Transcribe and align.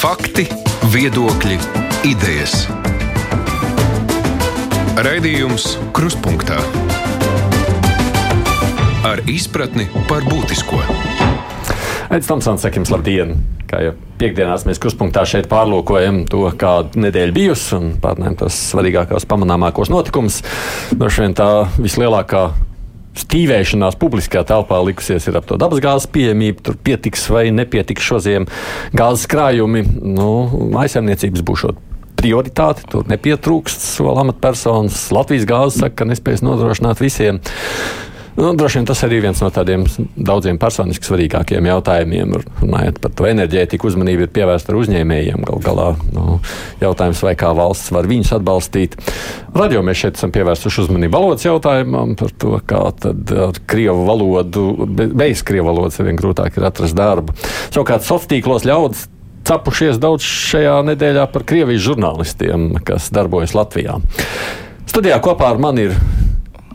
Fakti, 0.00 0.46
viedokļi, 0.94 1.58
idejas. 2.08 2.62
Raidījums 4.96 5.74
Kruspunkta 5.92 6.56
ar 9.04 9.20
izpratni 9.28 9.84
par 10.08 10.24
būtisko. 10.24 10.80
Aizsmeļamies, 10.80 12.30
Tomsons, 12.30 12.64
sakim, 12.64 12.88
labdien! 12.88 13.36
Kā 13.68 13.82
jau 13.84 13.92
piekdienās 14.22 14.64
mēs 14.64 14.80
kruspunktā 14.80 15.26
šeit 15.28 15.50
pārlūkojam 15.52 16.22
to, 16.32 16.46
kāda 16.56 17.04
nedēļa 17.04 17.36
bijusi 17.36 17.76
un 17.76 17.92
pārnēm 18.00 18.40
tos 18.40 18.56
svarīgākos, 18.72 19.28
pamanāmākos 19.28 19.92
notikumus. 19.92 20.40
Droši 20.96 21.26
vien 21.26 21.36
tā 21.36 21.50
vislielākā 21.76 22.48
stīvēšanās 23.18 23.98
publiskajā 24.00 24.44
telpā 24.48 24.78
likusies 24.86 25.28
ar 25.32 25.42
to 25.46 25.58
dabasgāzes 25.60 26.08
pieejamību. 26.14 26.64
Tur 26.66 26.78
pietiks 26.84 27.26
vai 27.32 27.48
nepietiks 27.54 28.06
šodien 28.06 28.48
gāzes 28.96 29.26
krājumi. 29.30 29.84
Nu, 30.00 30.30
Maisaimniecības 30.74 31.46
būs 31.46 31.66
prioritāte, 32.20 32.84
tur 32.90 33.08
nepietrūkst 33.08 33.82
sola 33.96 34.26
amatpersonas. 34.26 35.08
Latvijas 35.14 35.48
gāze 35.48 35.80
saka, 35.80 36.02
ka 36.02 36.08
nespēs 36.10 36.44
nodrošināt 36.44 37.00
visiem. 37.00 37.40
Nu, 38.36 38.52
droši 38.54 38.78
vien 38.78 38.86
tas 38.88 39.02
arī 39.06 39.18
viens 39.24 39.40
no 39.42 39.50
tādiem 39.52 39.84
daudziem 40.14 40.58
personiski 40.60 41.06
svarīgākiem 41.06 41.66
jautājumiem. 41.66 42.36
Runājot 42.60 43.00
par 43.02 43.14
to 43.18 43.26
enerģētiku, 43.30 43.90
uzmanība 43.90 44.26
ir 44.26 44.32
pievērsta 44.34 44.76
uzņēmējiem. 44.78 45.44
Gal 45.48 45.62
galā 45.64 45.88
nu, 46.14 46.38
jautājums, 46.82 47.22
vai 47.26 47.34
kā 47.38 47.50
valsts 47.56 47.92
var 47.94 48.08
viņus 48.10 48.34
atbalstīt. 48.38 48.96
Radio 49.56 49.82
mēs 49.86 50.04
šeit 50.04 50.20
esam 50.20 50.34
pievērsuši 50.34 50.84
uzmanību 50.86 51.16
valodas 51.18 51.46
jautājumam 51.48 52.14
par 52.20 52.34
to, 52.38 52.56
kā 52.70 52.84
ar 52.90 53.62
krievu 53.70 54.06
valodu, 54.08 54.66
bez 54.94 55.44
krievu 55.46 55.72
valodas 55.72 55.98
vien 56.00 56.18
grūtāk 56.20 56.60
ir 56.60 56.68
atrast 56.70 56.98
darbu. 56.98 57.34
Savukārt 57.70 58.06
sociālos 58.06 58.30
tīklos 58.30 58.68
ļaudis 58.68 59.08
capušies 59.50 59.98
daudz 60.00 60.24
šajā 60.26 60.80
nedēļā 60.90 61.26
par 61.32 61.44
Krievijas 61.48 61.82
žurnālistiem, 61.88 62.74
kas 62.86 63.10
darbojas 63.14 63.56
Latvijā. 63.56 63.98
Studijā 64.90 65.20
kopā 65.22 65.50
ar 65.52 65.60
mani 65.62 65.88
ir 65.88 65.96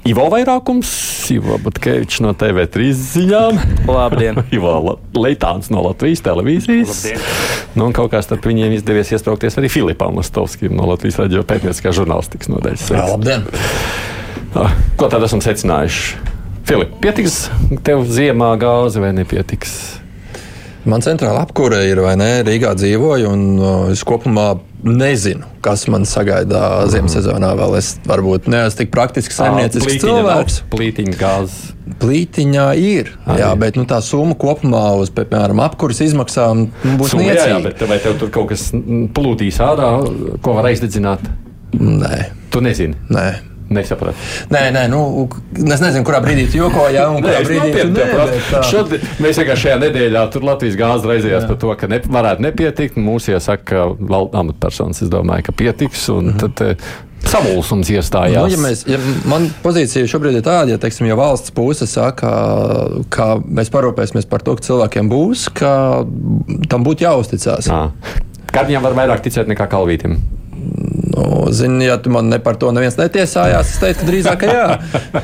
Ivo 0.06 0.28
vairākums, 0.30 0.90
Ivo 1.34 1.56
Batkevičs 1.66 2.20
no 2.22 2.36
TV3 2.38 2.92
ziņām. 2.94 3.56
Labdien! 3.90 4.38
Ivo 4.56 5.00
Leitāns 5.18 5.72
no 5.74 5.82
Latvijas 5.82 6.22
televīzijas. 6.28 6.92
Labdien! 6.92 7.24
Nu, 7.74 7.88
un 7.88 7.96
kaut 7.98 8.12
kā 8.14 8.22
starp 8.22 8.46
viņiem 8.46 8.76
izdevies 8.78 9.10
iesprāgties 9.16 9.58
arī 9.58 9.72
Filipam 9.74 10.14
Lastovskim 10.20 10.78
no 10.78 10.86
Latvijas 10.92 11.18
radio 11.24 11.42
pētnieciskā 11.50 11.90
žurnālistikas 11.98 12.52
nodaļas. 12.54 12.86
Jā, 12.94 13.08
labdien! 13.16 13.50
Ah, 14.54 14.78
Ko 14.96 15.10
tad 15.10 15.26
esam 15.26 15.42
secinājuši? 15.42 16.22
Filip, 16.70 16.94
pietiks 17.02 17.48
tev 17.86 18.06
ziemā 18.06 18.54
gāzi 18.62 19.02
vai 19.02 19.10
nepietiks? 19.18 19.74
Man 20.86 21.02
centrāla 21.02 21.42
apkūre 21.48 21.82
ir 21.90 22.04
vai 22.06 22.14
ne? 22.22 22.30
Rīgā 22.46 22.76
dzīvoju, 22.78 23.34
un 23.34 23.44
uh, 23.58 23.70
es 23.90 24.06
kopumā 24.06 24.52
nezinu, 24.86 25.48
kas 25.66 25.88
man 25.92 26.06
sagaida 26.06 26.86
ziemas 26.94 27.16
sezonā. 27.18 27.52
Vēl 27.58 27.78
es 27.80 27.96
varbūt 28.06 28.46
neesmu 28.52 28.78
tik 28.84 28.92
praktiski 28.94 29.34
saimniecisks 29.34 29.98
cilvēks. 30.04 30.60
Plītiņa 30.74 31.16
gāzes. 31.20 31.72
Plītiņā 32.02 32.66
ir, 32.82 33.12
Arī. 33.26 33.40
jā, 33.44 33.50
bet 33.62 33.76
nu, 33.78 33.86
tā 33.90 34.00
summa 34.06 34.34
kopumā 34.42 34.84
uz, 35.02 35.12
piemēram, 35.14 35.62
apkuras 35.66 36.02
izmaksām 36.06 36.66
nu, 36.70 36.94
būs 37.00 37.14
Summa, 37.14 37.28
jā, 37.30 37.36
jā, 37.38 37.58
niecīga. 37.60 37.64
bet 37.70 37.84
vai 37.90 38.00
tev 38.04 38.16
tur 38.22 38.32
kaut 38.34 38.50
kas 38.54 38.68
mm, 38.74 39.10
plūdīs 39.16 39.60
ārā, 39.64 39.92
ko 40.42 40.56
var 40.58 40.72
aizdedzināt? 40.72 41.22
Nē, 41.78 42.24
Tu 42.54 42.62
nezini. 42.66 42.96
nē. 43.14 43.28
Nesapratu. 43.74 44.18
Nē, 44.54 44.68
nē, 44.76 44.84
nu, 44.92 45.00
es 45.58 45.82
nezinu, 45.82 46.06
kurā 46.06 46.20
brīdī 46.22 46.46
jā, 46.54 47.08
un 47.10 47.24
kurā 47.24 47.40
es 47.42 47.50
brīdī 47.50 47.88
nē. 47.96 48.62
Šodien, 48.70 49.08
mēs 49.24 49.40
vienkārši 49.42 49.64
šajā 49.66 49.80
nedēļā 49.88 50.22
tur 50.34 50.46
Latvijas 50.46 50.78
gāzes 50.78 51.08
raizījās 51.10 51.48
par 51.50 51.58
to, 51.62 51.74
ka 51.80 51.90
ne, 51.90 52.00
varētu 52.06 52.46
nepietikt. 52.46 53.02
Mūsu 53.02 53.34
iesaka, 53.34 53.66
ka 53.66 53.88
val- 53.98 54.30
amatpersonas, 54.38 55.02
es 55.02 55.10
domāju, 55.10 55.48
ka 55.50 55.56
pietiks. 55.58 56.06
Un 56.14 56.36
tad 56.42 56.62
eh, 56.62 56.86
samulsums 57.26 57.90
iestājās. 57.90 58.46
Nu, 58.46 58.54
ja 58.54 58.62
mēs, 58.62 58.86
ja 58.90 59.02
man 59.30 59.50
pozīcija 59.64 60.10
šobrīd 60.14 60.40
ir 60.40 60.46
tāda, 60.46 60.76
ja, 60.76 60.82
teiksim, 60.82 61.10
ja 61.10 61.18
valsts 61.18 61.54
puse 61.56 61.90
saka, 61.90 62.32
ka 63.14 63.32
mēs 63.42 63.74
parūpēsimies 63.74 64.30
par 64.30 64.46
to, 64.46 64.56
ka 64.60 64.68
cilvēkiem 64.70 65.10
būs, 65.12 65.50
ka 65.58 65.74
tam 66.70 66.86
būtu 66.86 67.08
jāuzticas. 67.08 67.72
Ā. 67.74 67.88
Kad 68.54 68.70
viņam 68.70 68.86
var 68.86 68.96
vairāk 69.02 69.26
ticēt 69.26 69.50
nekā 69.52 69.68
kalvītam? 69.74 70.20
Nu, 71.16 71.48
Zini, 71.56 71.86
ja 71.88 71.98
tu 71.98 72.12
man 72.12 72.28
ne 72.30 72.40
par 72.44 72.60
to 72.60 72.72
neviens 72.76 72.98
netiesājās, 73.00 73.72
es 73.72 73.82
teiktu, 73.82 74.04
ka 74.04 74.12
drīzāk 74.12 74.46
jā. 74.50 74.68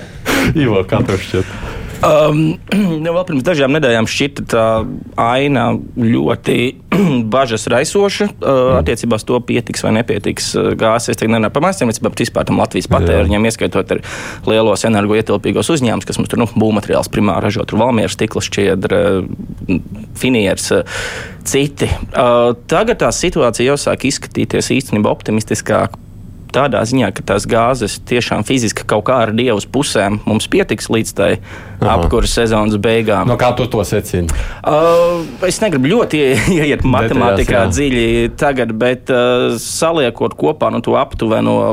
Ivo, 0.63 0.81
kā 0.87 1.01
tev 1.07 1.19
šķiet? 1.19 1.70
Um, 2.01 2.55
nu, 3.03 3.11
vēl 3.13 3.25
pirms 3.27 3.43
dažām 3.45 3.75
nedēļām 3.75 4.07
šķita 4.09 4.45
tā 4.49 4.65
aina 5.21 5.65
ļoti 5.95 6.57
bažas 7.33 7.67
raisoša. 7.71 8.27
Uh, 8.41 8.61
attiecībā 8.79 9.19
uz 9.19 9.25
to 9.27 9.37
pietiks 9.45 9.85
vai 9.85 9.93
nepietiks 9.99 10.51
uh, 10.57 10.71
gāzes. 10.77 11.13
Es 11.13 11.21
tagad 11.21 11.35
nerunāju 11.35 11.55
par 11.57 11.65
mājasēmniecību, 11.67 12.09
bet 12.09 12.23
vispār 12.25 12.47
tam 12.49 12.61
Latvijas 12.61 12.89
patēriņam, 12.91 13.47
ieskaitot 13.49 13.95
ar 13.97 14.03
lielos 14.49 14.85
energoietilpīgos 14.89 15.71
uzņēmumus, 15.75 16.09
kas 16.09 16.21
mums 16.21 16.31
tur 16.31 16.41
nu, 16.41 16.49
būvmateriāls 16.55 17.11
primāri 17.13 17.47
ražo, 17.47 17.67
tur 17.69 17.83
valmieru 17.83 18.13
stikla 18.13 18.45
šķiedra, 18.49 19.03
finieris. 20.21 20.71
Uh, 20.81 21.03
Citi. 21.41 21.87
Uh, 22.13 22.51
tagad 22.69 22.99
tā 23.01 23.07
situācija 23.15 23.71
jau 23.71 23.77
sāk 23.81 24.05
izskatīties 24.05 24.69
īstenībā 24.75 25.09
optimistiskāk. 25.09 25.95
Tādā 26.51 26.81
ziņā, 26.87 27.11
ka 27.15 27.23
tās 27.33 27.45
gāzes 27.49 27.99
tiešām 28.09 28.43
fiziski 28.47 28.83
kaut 28.87 29.05
kā 29.07 29.21
ar 29.25 29.31
dievas 29.35 29.67
pusēm 29.71 30.19
mums 30.27 30.49
pietiks 30.51 30.89
līdz 30.91 31.13
tai 31.15 31.29
apkurses 31.81 32.35
sezonas 32.37 32.75
beigām. 32.81 33.25
No 33.29 33.37
kā 33.41 33.53
tu 33.57 33.65
to 33.71 33.81
secini? 33.87 34.29
Uh, 34.61 35.23
es 35.47 35.57
negribu 35.63 35.89
ļoti 35.95 36.19
ie- 36.21 36.41
ieiet 36.59 36.83
matemātikā 36.85 37.63
Detaļās, 37.65 37.75
dziļi 37.77 38.05
tagad, 38.37 38.73
bet 38.77 39.09
uh, 39.13 39.55
saliekot 39.61 40.35
kopā 40.37 40.69
no 40.75 40.81
to 40.85 40.97
aptuveno 40.99 41.71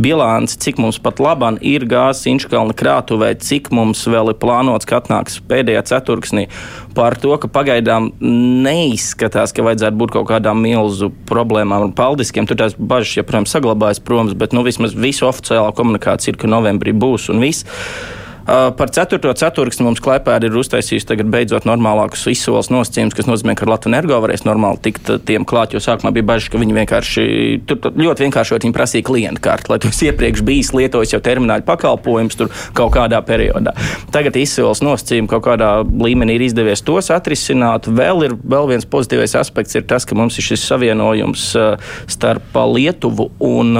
bilanci, 0.00 0.58
cik 0.64 0.80
mums 0.80 1.00
pat 1.02 1.20
labāk 1.22 1.58
ir 1.64 1.84
gāzes 1.90 2.28
inškalna 2.30 2.72
krātuvē, 2.78 3.34
cik 3.36 3.68
mums 3.74 4.00
vēl 4.08 4.32
ir 4.32 4.38
plānots, 4.40 4.86
ka 4.88 5.02
atnāks 5.02 5.40
pēdējā 5.50 5.82
ceturksnī, 5.90 6.46
par 6.96 7.18
to, 7.20 7.34
ka 7.42 7.50
pagaidām 7.52 8.12
neizskatās, 8.22 9.52
ka 9.54 9.64
vajadzētu 9.66 9.98
būt 10.00 10.14
kaut 10.16 10.28
kādām 10.30 10.62
milzu 10.64 11.10
problēmām 11.28 11.88
un 11.88 11.92
paldiskiem. 11.96 12.46
Tur 12.48 12.58
tās 12.60 12.76
bažas, 12.78 13.16
ja, 13.18 13.26
protams, 13.26 13.52
saglabājas, 13.54 14.00
protams, 14.06 14.36
bet 14.38 14.56
nu, 14.56 14.64
vismaz 14.66 14.96
visu 14.96 15.28
oficiālā 15.28 15.72
komunikācija 15.76 16.34
ir, 16.34 16.40
ka 16.40 16.50
novembrī 16.50 16.94
būs 16.96 17.30
un 17.32 17.42
viss. 17.44 17.66
Uh, 18.44 18.68
par 18.76 18.90
4. 18.92 19.16
ceturksni 19.40 19.86
mums 19.86 20.02
Klaipēda 20.04 20.50
ir 20.50 20.56
uztaisījusi 20.60 21.06
tagad 21.08 21.30
beidzot 21.32 21.64
normālākus 21.64 22.26
izsoles 22.28 22.68
nosacījumus, 22.68 23.14
kas 23.16 23.28
nozīmē, 23.30 23.54
ka 23.56 23.64
Latvijas 23.64 23.88
energo 23.88 24.18
varēs 24.20 24.42
normāli 24.44 24.82
tikt 24.84 25.08
uh, 25.08 25.16
tiem 25.16 25.46
klāt, 25.48 25.72
jo 25.72 25.80
sākumā 25.80 26.12
bija 26.12 26.26
bažas, 26.28 26.50
ka 26.52 26.60
viņi 26.60 26.76
vienkārši, 26.76 27.24
tur 27.64 27.88
ļoti 27.96 28.26
vienkāršot 28.26 28.66
viņi 28.66 28.76
prasīja 28.76 29.06
klientu 29.08 29.40
karti, 29.46 29.72
lai 29.72 29.78
tu 29.80 29.88
esi 29.94 30.10
iepriekš 30.10 30.42
bijis 30.44 30.72
lietojis 30.76 31.14
jau 31.16 31.22
termināļu 31.24 31.64
pakalpojumus 31.70 32.36
tur 32.36 32.50
kaut 32.76 32.92
kādā 32.98 33.22
periodā. 33.24 33.72
Tagad 34.12 34.36
izsoles 34.36 34.84
nosacījumi 34.84 35.32
kaut 35.32 35.46
kādā 35.48 35.70
līmenī 35.80 36.36
ir 36.36 36.44
izdevies 36.50 36.84
tos 36.84 37.08
atrisināt. 37.16 37.88
Vēl 37.88 38.26
ir 38.28 38.36
vēl 38.36 38.68
viens 38.74 38.84
pozitīvais 38.84 39.38
aspekts, 39.40 39.78
ir 39.80 39.88
tas, 39.88 40.04
ka 40.04 40.20
mums 40.20 40.36
ir 40.36 40.48
šis 40.50 40.66
savienojums 40.68 41.46
uh, 41.56 41.96
starp 42.12 42.60
Lietuvu 42.74 43.30
un 43.48 43.72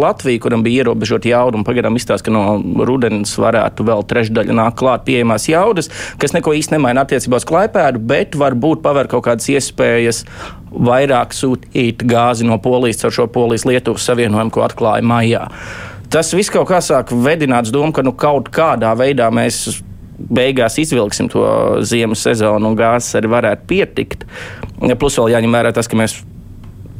Latviju, 0.00 0.40
kuram 0.46 0.64
bija 0.64 0.86
ierobežota 0.86 1.28
jauda, 1.28 1.60
un 1.60 1.68
pagaidām 1.68 2.00
izstāsta, 2.00 2.30
ka 2.30 2.32
no 2.32 2.56
rudenis 2.88 3.36
varētu 3.40 3.84
vēl 3.84 4.05
trešdaļa 4.10 4.56
nāk 4.56 4.76
klāt 4.80 5.06
pieejamās 5.08 5.48
jaudas, 5.50 5.90
kas 6.22 6.34
neko 6.36 6.54
īsti 6.56 6.76
nemaina 6.76 7.06
attiecībā 7.06 7.40
uz 7.40 7.48
klaipēdu, 7.48 8.02
bet 8.12 8.38
varbūt 8.38 8.84
paver 8.84 9.10
kaut 9.10 9.26
kādas 9.28 9.48
iespējas 9.52 10.24
vairāk 10.70 11.34
sūtīt 11.36 12.04
gāzi 12.08 12.46
no 12.48 12.60
Polijas 12.62 13.04
ar 13.06 13.14
šo 13.14 13.28
Polijas-Lietuvas 13.32 14.06
savienojumu, 14.10 14.54
ko 14.54 14.64
atklāja 14.66 15.04
maijā. 15.06 15.46
Tas 16.12 16.30
viss 16.36 16.52
kaut 16.54 16.68
kā 16.70 16.78
sāk 16.84 17.10
vedināts 17.10 17.72
domu, 17.74 17.92
ka 17.94 18.04
nu, 18.06 18.14
kaut 18.14 18.52
kādā 18.54 18.92
veidā 18.98 19.26
mēs 19.34 19.80
beigās 20.16 20.78
izvilksim 20.80 21.28
to 21.32 21.44
ziemas 21.84 22.22
sezonu 22.24 22.70
un 22.70 22.78
gāzes 22.78 23.18
arī 23.18 23.30
varētu 23.32 23.68
pietikt. 23.68 24.24
Plus 25.00 25.18
vēl 25.18 25.34
jāņem 25.36 25.58
vērā 25.58 25.74
tas, 25.76 25.90
ka 25.90 25.98
mēs 25.98 26.16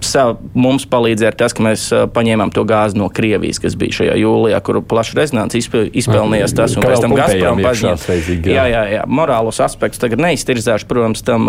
sav, 0.09 0.37
mums 0.55 0.87
palīdzēja 0.91 1.35
tas, 1.39 1.55
ka 1.57 1.65
mēs 1.67 1.87
paņēmām 2.15 2.53
to 2.55 2.65
gāzi 2.69 2.99
no 2.99 3.09
Krievijas, 3.13 3.61
kas 3.63 3.77
bija 3.79 4.01
šajā 4.01 4.17
jūlijā, 4.21 4.61
kur 4.67 4.81
plaša 4.87 5.19
rezonance 5.19 5.59
izpe- 5.59 5.87
izpelnījās 5.97 6.55
tas, 6.57 6.77
un 6.77 6.87
pēc 6.87 7.03
tam 7.05 7.15
Gazprom 7.17 7.63
steidzīgi, 8.03 8.53
jā. 8.55 8.67
Jā, 8.73 8.83
jā. 8.97 9.05
Morālos 9.07 9.61
aspektus 9.65 10.03
tagad 10.03 10.23
neiztirzāšu, 10.25 10.89
protams, 10.91 11.23
tam, 11.27 11.49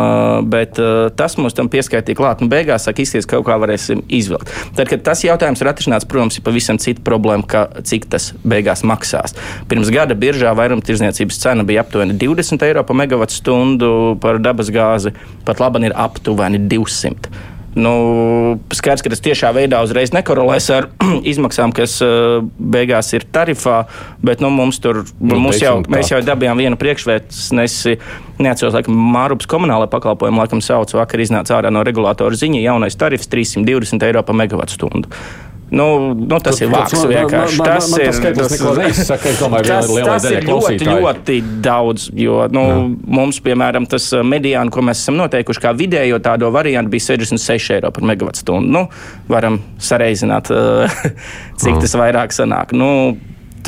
bet 0.52 0.80
tas 1.20 1.38
mums 1.42 1.58
tam 1.58 1.70
pieskaitīja 1.74 2.18
klāt, 2.20 2.44
un 2.44 2.52
beigās 2.52 2.88
sāk 2.88 3.02
izties, 3.04 3.26
ka 3.28 3.38
kaut 3.38 3.48
kā 3.50 3.58
varēsim 3.62 4.04
izvilkt. 4.14 4.52
Tad, 4.78 4.88
kad 4.92 5.04
tas 5.08 5.24
jautājums 5.26 5.62
ir 5.62 5.72
atrisināts, 5.72 6.08
protams, 6.10 6.38
ir 6.40 6.46
pavisam 6.46 6.80
cita 6.82 7.04
problēma, 7.06 7.46
ka 7.48 7.66
cik 7.88 8.08
tas 8.12 8.32
beigās 8.48 8.84
maksās. 8.88 9.36
Pirms 9.70 9.92
gada 9.94 10.16
biržā 10.18 10.54
vairumtirdzniecības 10.58 11.42
cena 11.44 11.66
bija 11.68 11.84
aptuveni 11.86 12.18
20 12.18 12.66
eiro 12.68 12.84
par 12.88 12.98
megawatu 12.98 13.38
stundu 13.38 13.92
par 14.22 14.40
dabas 14.42 14.72
gāzi, 14.74 15.14
pat 15.46 15.62
labi 15.64 15.86
ir 15.90 15.96
aptuveni 15.96 16.60
200. 16.72 17.56
Nu, 17.78 18.58
skaidrs, 18.74 19.04
ka 19.06 19.12
tas 19.14 19.22
tiešā 19.22 19.52
veidā 19.54 19.84
uzreiz 19.86 20.10
nekorelēs 20.16 20.70
ar 20.74 20.88
izmaksām, 21.32 21.74
kas 21.76 22.00
uh, 22.02 22.40
beigās 22.58 23.12
ir 23.14 23.28
tarifā, 23.34 23.84
bet 24.26 24.42
nu, 24.42 24.50
mums 24.54 24.82
tur, 24.82 25.04
nu, 25.22 25.38
mums 25.44 25.62
jau, 25.62 25.76
mēs 25.94 26.10
jau 26.10 26.22
dabījām 26.26 26.58
vienu 26.58 26.80
priekšvētnesi. 26.82 27.98
Neatceros, 28.42 28.74
laikam, 28.78 28.98
Mārupas 29.14 29.50
komunālajā 29.50 29.92
pakalpojumā, 29.94 30.46
laikam, 30.46 30.62
sauc 30.62 30.94
vakar 30.98 31.22
iznāca 31.22 31.56
ārā 31.58 31.72
no 31.74 31.82
regulātora 31.86 32.38
ziņa 32.38 32.64
jaunais 32.66 32.98
tarifs 32.98 33.30
320 33.30 34.10
eiro 34.10 34.26
par 34.26 34.38
megawatu 34.38 34.78
stundu. 34.78 35.14
Nu, 35.68 36.14
nu, 36.16 36.38
tas 36.40 36.62
ir 36.62 36.70
vārds 36.72 36.96
vienkārši. 36.96 37.58
Man, 37.60 37.68
man, 37.68 37.68
tas 37.68 37.90
man, 37.92 38.00
ir 38.00 38.14
tas, 38.14 38.38
tas, 38.38 38.54
neko 38.54 38.74
neizsaka. 38.78 39.32
Es 39.34 39.42
domāju, 39.42 39.68
tas, 39.68 39.90
tas 40.08 40.28
ir 40.32 40.48
ļoti, 40.48 40.88
ļoti 40.88 41.36
daudz. 41.66 42.06
Jo 42.16 42.46
nu, 42.54 42.64
mums, 43.04 43.42
piemēram, 43.44 43.88
tas 43.92 44.06
mediāns, 44.24 44.72
ko 44.72 44.86
mēs 44.88 45.04
esam 45.04 45.20
noteikuši, 45.20 45.64
kā 45.66 45.74
vidējo 45.76 46.22
tādu 46.24 46.54
variantu, 46.56 46.94
bija 46.96 47.10
66 47.10 47.76
eiro 47.76 47.92
par 47.92 48.08
megawatu 48.08 48.46
stundu. 48.46 48.72
Nu, 48.78 48.86
varam 49.28 49.60
sareizināt, 49.84 50.54
eh, 50.56 50.98
cik 51.62 51.84
tas 51.84 51.98
vairāk 52.00 52.36
sanāk. 52.36 52.72
Nu, 52.72 53.18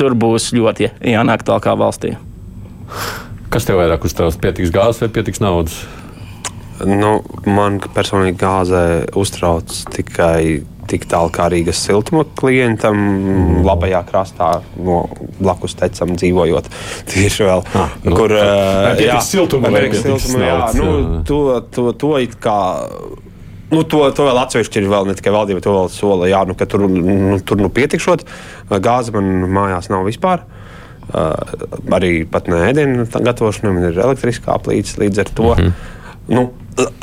tur 0.00 0.16
būs 0.16 0.54
ļoti 0.56 0.94
jānāk 1.04 1.44
tālāk 1.44 1.68
kā 1.68 1.76
valstī. 1.76 2.16
Kas 3.52 3.68
tev 3.68 3.76
vairāk 3.82 4.08
uztrauc? 4.08 4.40
Pietiks 4.40 4.72
gāzes 4.72 5.04
vai 5.04 5.12
pietiks 5.12 5.44
naudas? 5.44 5.82
Nu, 6.80 7.18
man 7.44 7.76
personīgi 7.92 8.38
gāze 8.40 8.84
uztrauc 9.20 9.74
tikai 9.92 10.62
tik 10.90 11.06
tālu 11.10 11.30
kā 11.34 11.48
Rīgas 11.52 11.80
siltuma 11.86 12.24
klientam, 12.38 12.98
mm. 12.98 13.62
labajā 13.66 14.02
krastā, 14.08 14.50
no 14.76 15.02
blakus 15.38 15.76
tecam 15.78 16.14
dzīvojot. 16.18 16.70
Tieši 17.12 17.48
vēl, 17.48 17.64
Ah, 17.80 17.96
nu, 18.04 18.14
kur 18.18 18.32
pietiks 18.34 19.04
jā, 19.04 19.18
siltuma 19.24 19.70
naudas, 19.72 20.78
nu, 20.78 21.20
to, 21.28 21.42
to, 21.74 21.90
to 22.00 22.14
it 22.22 22.36
kā. 22.42 22.58
Nu, 23.70 23.84
to, 23.86 24.02
to 24.16 24.24
vēl 24.26 24.38
atsevišķi 24.40 24.80
ir 24.82 24.88
vēl 24.90 25.06
ne 25.06 25.14
tikai 25.14 25.30
valdība, 25.34 25.62
to 25.62 25.74
vēl 25.76 25.90
sola, 25.94 26.26
jā, 26.26 26.40
nu, 26.48 26.56
ka 26.58 26.66
tur 26.66 26.88
nu, 26.90 27.36
tur 27.46 27.60
nu 27.60 27.70
pietikšot. 27.70 28.24
Gāze 28.82 29.14
man 29.14 29.30
mājās 29.54 29.90
nav 29.92 30.08
vispār. 30.08 30.42
Uh, 30.42 30.58
arī 31.94 32.24
pat 32.30 32.46
ne 32.50 32.58
ēdienu 32.68 33.06
gatavošanai, 33.10 33.72
man 33.74 33.86
ir 33.88 34.02
elektriskā 34.02 34.58
plīts 34.62 34.98
līdz 35.00 35.22
ar 35.22 35.30
to. 35.34 35.54
Mm 35.54 35.62
-hmm. 35.62 35.72
nu, 36.34 36.44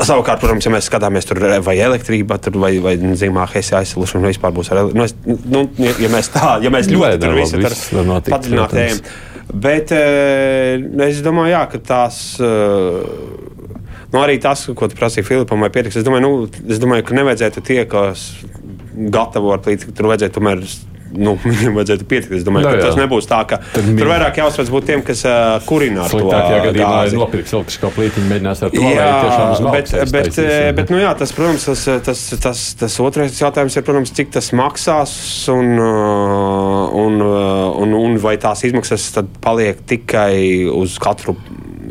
Savukārt, 0.07 0.41
protams, 0.41 0.65
ja 0.67 0.71
mēs 0.73 0.87
skatāmies 0.89 1.27
tur 1.27 1.41
vai 1.65 1.77
elektrība, 1.83 2.37
tur, 2.41 2.57
vai, 2.61 2.73
vai 2.83 2.95
zīmā 2.97 3.45
hēsija 3.51 3.81
aizsilšana, 3.83 4.31
vispār 4.31 4.53
būs 4.55 4.71
ar 4.73 4.83
nu, 4.91 5.05
es, 5.05 5.15
nu, 5.25 5.65
ja 6.01 6.11
mēs 6.13 6.31
tā, 6.33 6.57
ja 6.63 6.71
mēs 6.73 6.89
ļoti 6.91 7.19
tur 7.23 7.33
labi, 7.35 7.51
tur 7.51 7.65
viss 7.73 7.89
var 7.97 8.07
notikt, 8.11 8.35
padziļināt 8.35 8.73
protams. 8.73 9.01
ejam. 9.01 9.35
Bet 9.67 9.93
eh, 9.95 10.87
es 11.07 11.21
domāju, 11.23 11.53
jā, 11.55 11.63
ka 11.71 11.83
tās. 11.93 12.21
eh, 12.43 13.53
Nu, 14.07 14.21
arī 14.23 14.37
tas, 14.39 14.61
ko 14.71 14.87
tu 14.87 14.95
prasīji 14.95 15.25
Filipam, 15.27 15.59
vai 15.59 15.67
pietiks. 15.67 15.97
Es 15.99 16.05
domāju, 16.07 16.23
nu, 16.23 16.61
es 16.71 16.79
domāju 16.79 17.03
ka 17.09 17.15
nevajadzētu 17.17 17.63
tie, 17.67 17.81
kas 17.91 18.21
gatavo 19.11 19.51
ar 19.51 19.59
plīti, 19.65 19.91
tur 19.91 20.07
vajadzētu 20.07 20.37
tomēr. 20.39 20.61
Nu, 21.17 21.35
viņam 21.59 21.77
vajadzētu 21.79 22.07
pietikt. 22.09 22.35
Es 22.37 22.45
domāju, 22.47 22.67
Nu, 22.67 22.71
no, 22.71 22.77
ka 22.77 22.81
jā. 22.81 22.89
tas 22.89 22.99
nebūs 22.99 23.27
tā, 23.29 23.39
ka 23.49 23.59
Tad 23.73 23.89
tur 23.97 24.09
vairāk 24.11 24.39
jāuzsver 24.41 24.71
būt 24.73 24.87
tiem, 24.89 25.03
kas 25.05 25.23
uh, 25.27 25.57
kurina 25.67 26.05
ar 26.05 26.13
to 26.13 26.23
gāzi. 26.77 27.19
nopirks 27.19 27.53
elektrisko 27.55 27.91
plītiņu, 27.95 28.29
mēģinās 28.31 28.63
ar 28.65 28.73
to 28.73 28.81
uz 28.81 29.61
bet, 29.67 29.91
bet, 30.11 30.29
aiztaisīs, 30.31 30.51
jā. 30.53 30.73
bet 30.79 30.93
nu 30.93 31.01
jā, 31.01 31.13
tas, 31.19 31.33
protams, 31.37 31.67
tas, 31.69 31.85
tas, 32.07 32.23
tas, 32.43 32.63
tas 32.81 32.97
otrais 33.03 33.41
jautājums 33.41 33.77
ir, 33.77 33.85
protams, 33.87 34.13
cik 34.17 34.33
tas 34.37 34.51
maksās 34.57 35.13
un, 35.53 35.73
un, 35.77 37.21
un, 37.21 37.97
un 38.01 38.19
vai 38.23 38.37
tās 38.41 38.65
izmaksas 38.67 39.09
paliek 39.43 39.81
tikai 39.87 40.67
uz 40.73 40.97
katru 41.01 41.37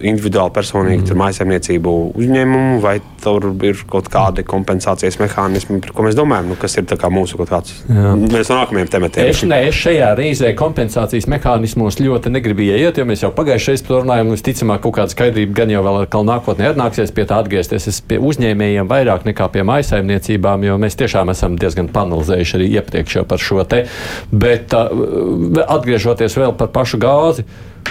individuāli 0.00 0.54
personīgi 0.56 1.04
mm. 1.06 1.20
maisaimniecību 1.22 1.94
uzņēmumu, 2.16 2.80
vai 2.84 2.98
tur 3.22 3.48
ir 3.66 3.80
kaut 3.90 4.10
kādi 4.12 4.44
kompensācijas 4.46 5.18
mehānismi, 5.20 5.80
par 5.84 5.94
ko 5.96 6.06
mēs 6.06 6.18
domājam, 6.18 6.52
nu, 6.52 6.58
kas 6.60 6.76
ir 6.78 6.86
tā 6.88 6.98
kā 7.00 7.10
mūsu 7.12 7.38
kaut 7.40 7.52
kāds. 7.52 7.74
Mēs 7.88 8.50
no 8.50 8.60
nākamajiem 8.60 8.90
tematiem. 8.92 9.30
Es, 9.30 9.42
ne, 9.46 9.62
es 9.68 9.78
šajā 9.78 10.12
reizē 10.18 10.52
kompensācijas 10.58 11.28
mehānismos 11.30 12.00
ļoti 12.02 12.32
negribēju 12.34 12.78
iet, 12.86 13.00
jo 13.00 13.06
mēs 13.08 13.24
jau 13.24 13.32
pagājušajā 13.36 13.76
reizē 13.76 13.86
par 13.86 13.94
to 13.94 14.00
runājām. 14.04 14.32
Visticamāk, 14.36 14.82
kaut 14.84 14.96
kāda 14.98 15.14
skaidrība 15.14 15.56
gan 15.60 15.72
jau 15.72 15.82
vēl 15.86 16.00
atkal 16.04 16.26
nākotnē 16.28 16.70
atnāksies 16.72 17.14
pie 17.16 17.26
tā 17.28 17.40
atgriezties. 17.42 17.88
Es 17.90 18.00
pie 18.04 18.18
uzņēmējiem 18.22 18.90
vairāk 18.90 19.26
nekā 19.28 19.48
pie 19.54 19.64
maisaimniecībām, 19.66 20.66
jo 20.66 20.78
mēs 20.82 20.98
tiešām 21.00 21.32
esam 21.32 21.56
diezgan 21.60 21.90
panelizējuši 21.94 22.58
arī 22.60 22.68
iepriekš 22.80 23.22
par 23.28 23.42
šo 23.42 23.64
te. 23.68 23.84
Bet 24.32 24.74
uh, 24.76 25.64
atgriežoties 25.66 26.38
vēl 26.38 26.56
par 26.58 26.72
pašu 26.74 27.00
gāzi. 27.02 27.46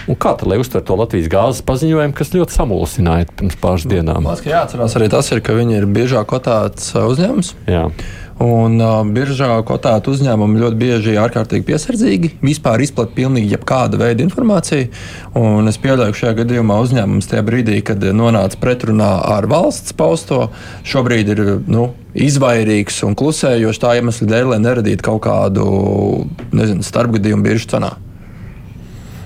Un 0.09 0.19
kā 0.19 0.35
tad, 0.37 0.47
lai 0.51 0.59
uztver 0.61 0.83
to 0.85 0.97
Latvijas 0.99 1.31
gāzes 1.31 1.63
paziņojumu, 1.65 2.15
kas 2.17 2.33
ļoti 2.35 2.55
samulsināja 2.55 3.29
pirms 3.31 3.57
pāris 3.61 3.87
dienām? 3.89 4.21
Man 4.21 4.35
liekas, 4.35 4.45
ka 4.45 4.53
jāatcerās 4.53 4.99
arī 4.99 5.09
tas, 5.13 5.31
ir, 5.33 5.41
ka 5.45 5.57
viņi 5.57 5.79
ir 5.79 5.89
biežāk 5.89 6.29
kotēts 6.29 6.93
uh, 6.93 7.07
uzņēmums. 7.13 7.55
Jā. 7.71 7.87
Un 8.43 8.73
uh, 8.83 8.97
biržā 9.15 9.47
kotēta 9.63 10.11
uzņēmumi 10.11 10.59
ļoti 10.59 10.79
bieži 10.79 11.13
ir 11.13 11.21
ārkārtīgi 11.23 11.63
piesardzīgi. 11.69 12.31
Vispār 12.43 12.83
izplatīja 12.83 13.15
pilnīgi 13.21 13.53
jebkāda 13.53 13.99
veida 14.01 14.25
informāciju. 14.25 14.89
Un 15.39 15.71
es 15.71 15.79
pieļauju, 15.79 16.11
ka 16.11 16.21
šajā 16.21 16.37
gadījumā 16.41 16.81
uzņēmums 16.83 17.31
tajā 17.31 17.45
brīdī, 17.47 17.79
kad 17.87 18.03
nonāca 18.03 18.59
pretrunā 18.59 19.11
ar 19.37 19.47
valsts 19.47 19.95
pausto, 19.95 20.49
šobrīd 20.83 21.31
ir 21.31 21.43
nu, 21.71 21.93
izvairīgs 22.11 23.05
un 23.07 23.15
klusējošs 23.15 23.83
tā 23.85 23.95
iemesla 24.01 24.27
dēļ, 24.33 24.51
lai 24.51 24.63
neradītu 24.67 25.07
kaut 25.07 25.23
kādu 25.29 25.69
nezinu, 26.51 26.83
starpgadījumu 26.83 27.47
biržu 27.47 27.71
cenā. 27.71 27.95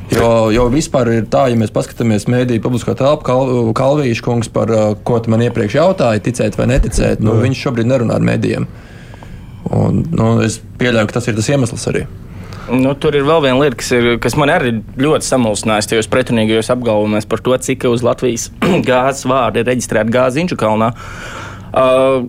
Jo, 0.10 0.50
jo 0.50 0.66
vispār 0.74 1.12
ir 1.14 1.28
tā, 1.30 1.46
ja 1.52 1.58
mēs 1.60 1.74
paskatāmies 1.74 2.26
mēdīju 2.32 2.64
publisko 2.64 2.96
telpu, 2.98 3.28
Kal, 3.28 3.52
Kalvīša 3.78 4.26
kungs, 4.26 4.50
par 4.54 4.72
uh, 4.74 4.94
ko 5.06 5.20
man 5.30 5.44
iepriekš 5.46 5.78
jautāji, 5.78 6.24
ticēt 6.30 6.58
vai 6.58 6.70
neticēt, 6.72 7.22
nu, 7.22 7.36
viņš 7.44 7.66
šobrīd 7.68 7.92
nerunā 7.92 8.18
ar 8.18 8.26
mēdījiem. 8.26 8.66
Un, 9.76 10.02
nu, 10.10 10.32
es 10.42 10.58
pieļauju, 10.82 11.12
ka 11.12 11.20
tas 11.20 11.30
ir 11.30 11.38
tas 11.38 11.52
iemesls 11.54 11.86
arī. 11.92 12.08
Nu, 12.70 12.94
tur 12.98 13.16
ir 13.18 13.26
vēl 13.26 13.42
viena 13.48 13.58
lieta, 13.58 13.78
kas, 13.80 13.90
ir, 13.98 14.08
kas 14.22 14.36
man 14.38 14.52
arī 14.54 14.72
ir 14.76 14.82
ļoti 15.02 15.26
samulsinājusi 15.26 15.90
tajos 15.94 16.10
pretrunīgajos 16.14 16.70
apgalvojumos 16.74 17.26
par 17.30 17.42
to, 17.46 17.56
cik 17.66 17.86
uz 17.90 18.06
Latvijas 18.06 18.50
gāzes 18.90 19.26
vārdu 19.30 19.62
ir 19.62 19.70
reģistrēta 19.70 20.14
gāze 20.14 20.42
Inču 20.42 20.58
kalnā. 20.60 20.92
Uh, 21.70 22.26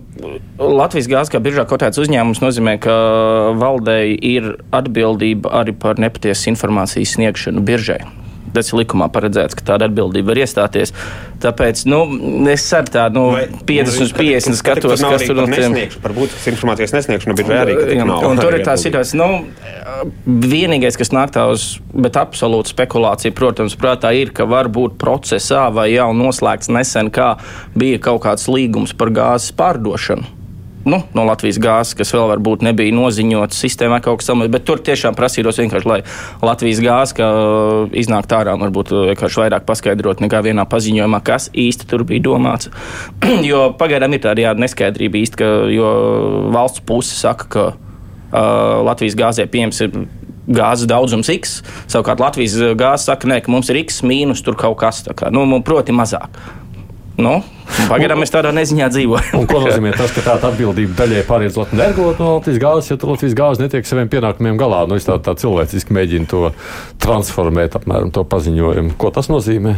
Latvijas 0.61 1.09
gāzes 1.09 1.31
kā 1.33 1.41
biržā 1.41 1.65
kotēts 1.69 1.97
uzņēmums 2.01 2.43
nozīmē, 2.43 2.75
ka 2.83 2.95
valdei 3.57 4.13
ir 4.13 4.53
atbildība 4.75 5.49
arī 5.63 5.73
par 5.73 6.01
nepatiesas 6.01 6.51
informācijas 6.53 7.15
sniegšanu 7.17 7.63
biržai. 7.65 8.03
Tas 8.55 8.71
ir 8.71 8.81
likumā 8.81 9.07
paredzēts, 9.13 9.55
ka 9.57 9.65
tāda 9.73 9.87
atbildība 9.89 10.31
var 10.31 10.41
iestāties. 10.43 10.93
Tāpēc 11.41 11.83
nu, 11.89 12.01
es 12.51 12.65
ar 12.77 12.89
tādu 12.91 13.21
nu, 13.21 13.25
50 13.67 14.05
uz 14.05 14.13
50 14.17 14.59
skatos, 14.59 15.01
kas 15.01 15.25
tur 15.25 15.39
notiek. 15.39 15.63
Nesniegšu, 15.71 16.01
par 16.03 16.15
būtiskas 16.17 16.49
informācijas 16.51 16.95
nesniegšanu 16.97 17.37
bija 17.39 17.61
arī. 17.65 17.77
Un 18.01 18.41
tur 18.41 18.57
ir 18.57 18.65
tā 18.67 18.75
situācija, 18.79 19.17
nu, 19.21 20.11
vienīgais, 20.27 20.99
kas 20.99 21.13
nāk 21.15 21.33
tā 21.35 21.47
uz, 21.53 21.77
bet 21.93 22.19
absolūta 22.19 22.73
spekulācija, 22.73 23.35
protams, 23.37 23.77
prātā 23.79 24.13
ir, 24.17 24.33
ka 24.35 24.45
var 24.49 24.69
būt 24.73 24.99
procesā 25.01 25.67
vai 25.73 25.89
jau 25.93 26.11
noslēgts 26.17 26.71
nesen, 26.73 27.09
kā 27.13 27.33
bija 27.77 28.01
kaut 28.03 28.23
kāds 28.27 28.47
līgums 28.51 28.95
par 28.97 29.13
gāzes 29.15 29.55
pārdošanu. 29.57 30.40
Nu, 30.85 31.01
no 31.13 31.25
Latvijas 31.27 31.59
gāzes, 31.61 31.93
kas 31.97 32.13
vēl 32.15 32.25
varbūt 32.31 32.63
nebija 32.65 32.93
noziņots 32.95 33.59
sistēmā, 33.63 33.99
kaut 34.01 34.21
kas 34.21 34.31
tamlīdzīgs. 34.31 34.53
Bet 34.55 34.65
tur 34.65 34.81
tiešām 34.81 35.17
prasītos 35.17 35.59
vienkārši, 35.61 35.89
lai 35.89 35.99
Latvijas 36.41 36.81
gāze 36.81 37.27
iznāktu 38.01 38.37
ārā 38.39 38.55
varbūt 38.61 38.93
vienkārši 39.11 39.43
vairāk 39.43 39.67
paskaidrot 39.67 40.23
nekā 40.25 40.41
vienā 40.47 40.65
paziņojumā, 40.69 41.21
kas 41.27 41.51
īsti 41.53 41.89
tur 41.91 42.05
bija 42.09 42.25
domāts. 42.31 42.71
jo 43.51 43.67
pagaidām 43.77 44.17
ir 44.17 44.23
tāda 44.25 44.55
neskaidrība 44.57 45.21
īsti, 45.21 45.41
ka 45.41 45.51
valsts 46.55 46.83
puse 46.87 47.13
saka, 47.19 47.49
ka 47.51 47.67
uh, 47.71 48.81
Latvijas 48.87 49.19
gāzē 49.19 49.45
pieejams 49.51 49.83
ir 49.85 49.93
gāzes 50.51 50.89
daudzums 50.89 51.29
X. 51.31 51.59
Savukārt 51.91 52.21
Latvijas 52.23 52.57
gāze 52.79 53.05
saka, 53.05 53.29
nē, 53.29 53.41
ka 53.45 53.53
mums 53.53 53.69
ir 53.69 53.81
X 53.83 54.01
mīnus 54.07 54.41
tur 54.45 54.57
kaut 54.59 54.79
kas 54.81 55.03
tāds, 55.05 55.29
nu, 55.35 55.45
proti, 55.65 55.93
mazāk. 55.95 56.41
Nu, 57.19 57.41
pagaidām 57.89 58.21
mēs 58.23 58.31
tādā 58.31 58.53
neziņā 58.55 58.87
dzīvojam. 58.93 59.45
Ko 59.49 59.61
nozīmē 59.65 59.91
tas, 59.97 60.13
ka 60.15 60.23
tāda 60.25 60.51
atbildība 60.51 60.95
daļai 61.01 61.23
pāriet 61.27 61.51
uz 61.51 61.59
Latvijas 61.59 62.19
no 62.19 62.29
Latvijas 62.37 62.61
gāzes, 62.63 62.91
ja 62.91 62.97
Latvijas 63.01 63.35
gāze 63.37 63.63
netiek 63.63 63.87
saviem 63.87 64.11
pienākumiem 64.11 64.59
galā? 64.59 64.85
Nu, 64.87 64.97
es 64.99 65.07
tā, 65.07 65.17
tā 65.23 65.35
cilvēciski 65.37 65.95
mēģinu 65.97 66.29
to 66.31 66.43
transformēt, 67.03 67.75
apmēram 67.77 68.13
to 68.15 68.23
paziņojumu. 68.31 68.95
Ko 69.01 69.11
tas 69.13 69.29
nozīmē? 69.31 69.75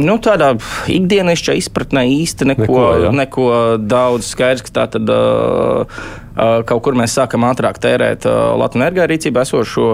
Nu, 0.00 0.16
tādā 0.24 0.54
ikdienišķā 0.88 1.58
izpratnē 1.60 2.06
īsti 2.08 2.48
neko, 2.48 2.64
Neko, 2.64 2.80
neko, 2.80 3.04
jā. 3.04 3.12
neko 3.18 3.46
daudz 3.84 4.30
skaidrs, 4.32 4.64
ka 4.64 4.72
tā 4.78 4.86
tad 4.94 5.10
uh, 5.12 5.84
uh, 5.84 6.62
kaut 6.68 6.80
kur 6.86 6.96
mēs 6.96 7.18
sākam 7.18 7.44
ātrāk 7.50 7.82
tērēt 7.82 8.24
uh, 8.24 8.54
Latvijas 8.56 8.80
enerģija 8.80 9.08
rīcībā 9.10 9.44
esošo 9.44 9.88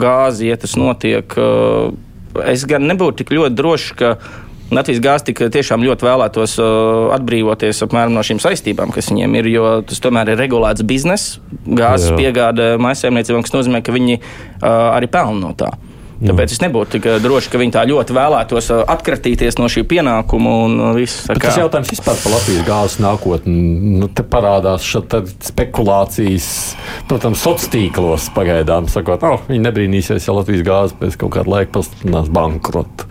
gāzi, 0.00 0.50
ja 0.50 0.58
tas 0.58 0.74
notiek. 0.80 1.36
Uh, 1.38 1.92
es 2.50 2.66
gan 2.66 2.88
nebūtu 2.90 3.22
tik 3.22 3.34
ļoti 3.36 3.58
drošs, 3.58 3.92
ka 4.00 4.16
Latvijas 4.70 5.02
gāze 5.02 5.28
tik 5.30 5.44
tiešām 5.54 5.82
ļoti 5.86 6.06
vēlētos 6.06 6.56
uh, 6.62 7.10
atbrīvoties 7.16 7.82
apmēram 7.86 8.14
no 8.14 8.24
šīm 8.26 8.38
saistībām, 8.42 8.94
kas 8.94 9.10
viņiem 9.10 9.38
ir, 9.40 9.50
jo 9.50 9.70
tas 9.86 10.02
tomēr 10.02 10.32
ir 10.32 10.40
regulēts 10.40 10.86
bizness, 10.86 11.38
gāzes 11.66 12.12
Jā. 12.12 12.18
piegāde 12.20 12.72
maisaimniecībām, 12.82 13.46
kas 13.46 13.56
nozīmē, 13.56 13.82
ka 13.82 13.94
viņi 13.96 14.20
uh, 14.20 14.68
arī 14.94 15.10
pelna 15.10 15.48
no 15.48 15.54
tā. 15.58 15.74
Tāpēc 16.20 16.52
es 16.52 16.60
nebūtu 16.60 16.98
tik 16.98 17.06
eh, 17.08 17.18
droši, 17.22 17.48
ka 17.52 17.58
viņi 17.60 17.72
tā 17.72 17.82
ļoti 17.88 18.14
vēlētos 18.16 18.66
eh, 18.74 18.80
atkratīties 18.92 19.56
no 19.56 19.70
šī 19.72 19.86
pienākuma 19.88 20.52
uh, 20.68 20.88
viss. 20.96 21.24
Bet 21.30 21.40
tas 21.40 21.56
jautājums 21.56 21.92
vispār 21.94 22.18
par 22.20 22.34
Latvijas 22.34 22.66
gāzes 22.66 22.96
nākotni. 23.00 23.54
Nu, 24.02 24.08
te 24.12 24.24
parādās 24.28 24.84
šādi 24.84 25.22
spekulācijas, 25.48 26.50
protams, 27.08 27.40
sociālos 27.40 27.70
tīklos 27.72 28.28
pagaidām. 28.36 28.90
Sakot, 28.92 29.24
oh, 29.24 29.46
viņi 29.48 29.64
nebrīnīsies, 29.64 30.28
ja 30.28 30.36
Latvijas 30.36 30.66
gāze 30.66 30.98
pēc 31.00 31.16
kaut 31.22 31.38
kāda 31.38 31.54
laika 31.56 31.78
pasludinās 31.78 32.28
bankrotu. 32.36 33.08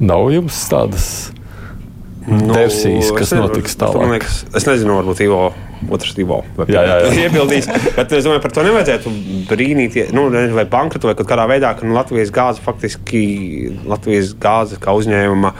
Nav 0.00 0.30
jums 0.32 0.56
tādas 0.70 1.06
Nu, 2.30 2.52
versijas, 2.52 3.08
kas 3.16 3.30
nezinu, 3.32 3.46
notiks 3.48 3.74
tālāk. 3.80 4.10
liekas, 4.12 4.34
Es 4.54 4.66
nezinu, 4.68 4.98
varbūt 5.00 5.22
Ivo. 5.24 5.38
Otrs 5.90 6.12
Ivo. 6.20 6.42
Jā, 6.68 6.82
jā, 6.84 6.96
jā. 7.00 7.12
Iebildīs. 7.24 7.66
Bet 7.96 8.12
es 8.12 8.26
domāju, 8.26 8.42
par 8.44 8.52
to 8.52 8.64
nevajadzētu 8.66 9.12
brīnīties. 9.48 10.12
Nu, 10.12 10.26
vai 10.54 10.66
bankrota 10.68 11.08
vai 11.08 11.14
kaut 11.16 11.30
kādā 11.30 11.46
veidā, 11.48 11.72
ka 11.78 11.88
nu, 11.88 11.96
Latvijas 11.96 12.30
gāze 12.34 12.60
faktiski 12.62 13.22
Latvijas 13.88 14.34
gāze 14.36 14.76
kā 14.78 14.92
uzņēmuma 15.00 15.54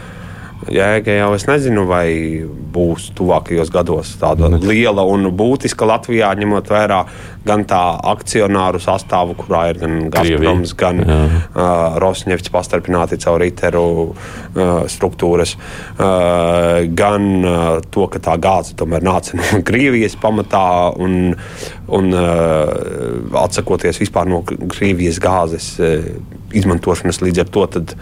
jēga 0.68 1.16
jau 1.16 1.30
es 1.36 1.46
nezinu, 1.48 1.86
vai 1.88 2.08
būs 2.44 3.10
tuvākajos 3.18 3.70
gados 3.72 4.12
tāda 4.20 4.50
liela 4.60 5.04
un 5.08 5.30
būtiska 5.36 5.88
Latvijā, 5.88 6.30
ņemot 6.36 6.70
vērā 6.70 7.00
gan 7.46 7.64
tā 7.68 7.80
akcionāru 8.10 8.80
sastāvu, 8.82 9.34
kurā 9.38 9.62
ir 9.70 9.80
gan 9.80 9.94
Gazproms, 10.12 10.74
gan 10.78 11.00
Jā. 11.00 11.18
uh, 11.54 11.96
Rosnefts 12.02 12.52
pastarpināti 12.52 13.16
caur 13.22 13.44
ITERu 13.46 13.84
uh, 14.10 14.74
struktūras, 14.92 15.56
uh, 15.56 16.84
gan 17.00 17.30
uh, 17.40 17.70
to, 17.88 18.06
ka 18.12 18.20
tā 18.28 18.36
gāze 18.42 18.76
tomēr 18.76 19.06
nāca 19.06 19.36
no 19.40 19.62
Krievijas 19.66 20.18
pamatā 20.20 20.66
un, 21.00 21.32
un 21.88 22.12
uh, 22.12 23.40
atsakoties 23.46 24.02
vispār 24.04 24.28
no 24.30 24.44
Krievijas 24.44 25.22
gāzes 25.22 25.72
uh, 25.80 26.12
izmantošanas 26.56 27.20
līdz 27.22 27.44
ar 27.44 27.52
to. 27.54 27.66
Tad, 27.76 27.94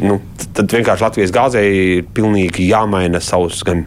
nu, 0.00 0.20
tad 0.56 0.72
vienkārši 0.72 1.06
Latvijas 1.06 1.34
gāzei 1.34 1.66
ir 1.74 2.08
pilnīgi 2.16 2.68
jāmaina 2.70 3.22
savs 3.24 3.62
gan 3.66 3.86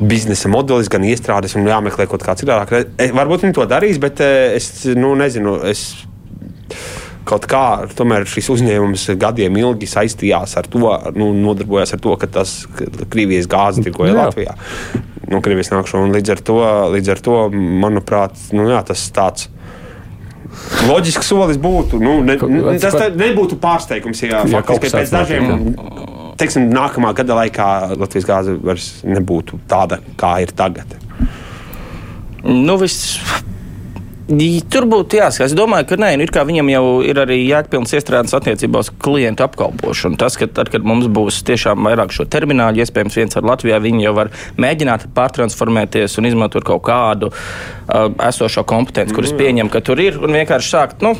biznesa 0.00 0.48
modelis, 0.48 0.88
gan 0.92 1.04
iestrādes 1.04 1.56
un 1.58 1.68
jāmeklē 1.68 2.06
kaut 2.08 2.24
kā 2.24 2.36
citādāk. 2.40 2.72
E, 2.96 3.10
Varbūt 3.16 3.44
viņi 3.44 3.56
to 3.58 3.66
darīs, 3.68 4.00
bet 4.00 4.22
e, 4.24 4.32
es 4.56 4.72
nu, 4.96 5.12
nezinu. 5.18 5.58
Es 5.68 5.90
kaut 7.28 7.44
kā 7.50 7.64
tomēr 7.94 8.24
šis 8.28 8.48
uzņēmums 8.54 9.04
gadiem 9.20 9.58
ilgi 9.60 9.88
saistījās 9.90 10.56
ar 10.58 10.68
to, 10.70 10.82
nu, 11.14 11.30
nodarbojās 11.36 11.94
ar 11.94 12.02
to, 12.02 12.16
ka 12.18 12.28
tas 12.40 12.62
Krievijas 13.12 13.48
gāze 13.50 13.84
tirgoja 13.84 14.14
Jā. 14.14 14.24
Latvijā. 14.24 14.56
No 15.30 15.42
Krievijas 15.44 15.70
nākšana. 15.70 16.08
Un 16.08 16.16
Līdz 16.16 16.34
ar 16.34 16.44
to, 16.48 16.58
līdz 16.96 17.12
ar 17.14 17.24
to 17.26 17.36
manuprāt, 17.54 18.40
nu, 18.56 18.66
jā, 18.72 18.80
tas 18.88 19.04
tāds. 19.14 19.50
Loģisks 20.88 21.28
solis 21.30 21.58
būtu. 21.60 22.00
Nu, 22.02 22.20
ne, 22.26 22.36
Kaut- 22.40 22.80
tas 22.82 22.96
nebūtu 23.14 23.58
pārsteigums, 23.62 24.22
ja 24.24 24.42
Ja 24.48 24.62
kaut 24.62 24.80
faktiski 24.80 24.90
kas 24.90 24.96
pēc 24.96 25.12
dažiem 25.14 25.46
notiek, 25.46 26.34
teiksim, 26.40 26.70
nākamā 26.72 27.12
gada 27.14 27.36
laikā 27.38 27.68
Latvijas 28.00 28.26
gāze 28.28 28.56
vairs 28.64 28.88
nebūtu 29.04 29.60
tāda, 29.70 30.00
kā 30.20 30.40
ir 30.42 30.52
tagad. 30.56 30.96
Nu, 32.44 32.76
viss. 32.80 33.18
Tur 34.30 34.86
būtu 34.86 35.18
jāskatās. 35.18 35.50
Es 35.50 35.56
domāju, 35.58 35.88
ka 35.90 35.96
nē, 35.98 36.12
nu, 36.18 36.26
ir 36.26 36.30
kā 36.34 36.44
viņam 36.46 36.68
jau 36.70 36.84
ir 37.02 37.18
arī 37.18 37.40
jēgpilns 37.48 37.94
iestrādes 37.98 38.34
attiecībā 38.36 38.84
uz 38.84 38.92
klientu 39.02 39.42
apkalpošanu. 39.46 40.18
Tas, 40.20 40.36
ka 40.38 40.46
tad, 40.46 40.70
kad 40.70 40.86
mums 40.86 41.08
būs 41.10 41.40
tiešām 41.48 41.82
vairāk 41.88 42.14
šo 42.14 42.28
terminālu, 42.30 42.78
iespējams, 42.84 43.18
viens 43.18 43.40
ar 43.40 43.48
Latvijā, 43.50 43.80
viņi 43.82 44.06
jau 44.06 44.14
var 44.20 44.30
mēģināt 44.60 45.08
pārtransformēties 45.16 46.14
un 46.20 46.30
izmantot 46.30 46.66
kaut 46.68 46.84
kādu 46.86 47.32
uh, 47.32 48.06
esošo 48.28 48.62
kompetenci, 48.70 49.16
kuras 49.16 49.34
pieņem, 49.34 49.72
ka 49.72 49.82
tur 49.82 49.98
ir 50.02 50.20
un 50.22 50.38
vienkārši 50.38 50.74
sākt. 50.76 51.02
Nu, 51.02 51.16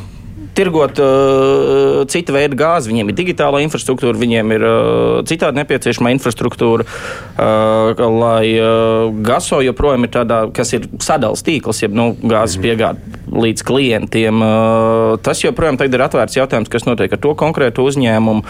tirgot 0.57 0.99
uh, 1.03 2.03
citu 2.11 2.35
veidu 2.35 2.59
gāzi. 2.59 2.91
Viņiem 2.91 3.13
ir 3.13 3.19
digitāla 3.19 3.63
infrastruktūra, 3.65 4.19
viņiem 4.19 4.55
ir 4.57 4.67
uh, 4.67 5.21
citādi 5.29 5.61
nepieciešama 5.61 6.13
infrastruktūra, 6.17 6.87
uh, 6.87 8.05
lai 8.21 8.45
uh, 8.57 9.09
GASO 9.27 9.63
joprojām 9.65 10.07
ir 10.07 10.15
tādā, 10.15 10.43
kas 10.57 10.75
ir 10.77 10.89
sadalījums 10.99 11.47
tīkls, 11.47 11.83
jeb 11.85 11.97
nu, 11.97 12.11
gāzes 12.21 12.61
piegāde 12.63 13.21
līdz 13.31 13.65
klientiem. 13.67 14.43
Uh, 14.43 15.17
tas 15.25 15.43
joprojām 15.45 15.79
ir 15.81 16.07
atvērts 16.07 16.39
jautājums, 16.39 16.71
kas 16.73 16.87
notiek 16.89 17.13
ar 17.15 17.23
to 17.23 17.35
konkrētu 17.39 17.87
uzņēmumu. 17.87 18.47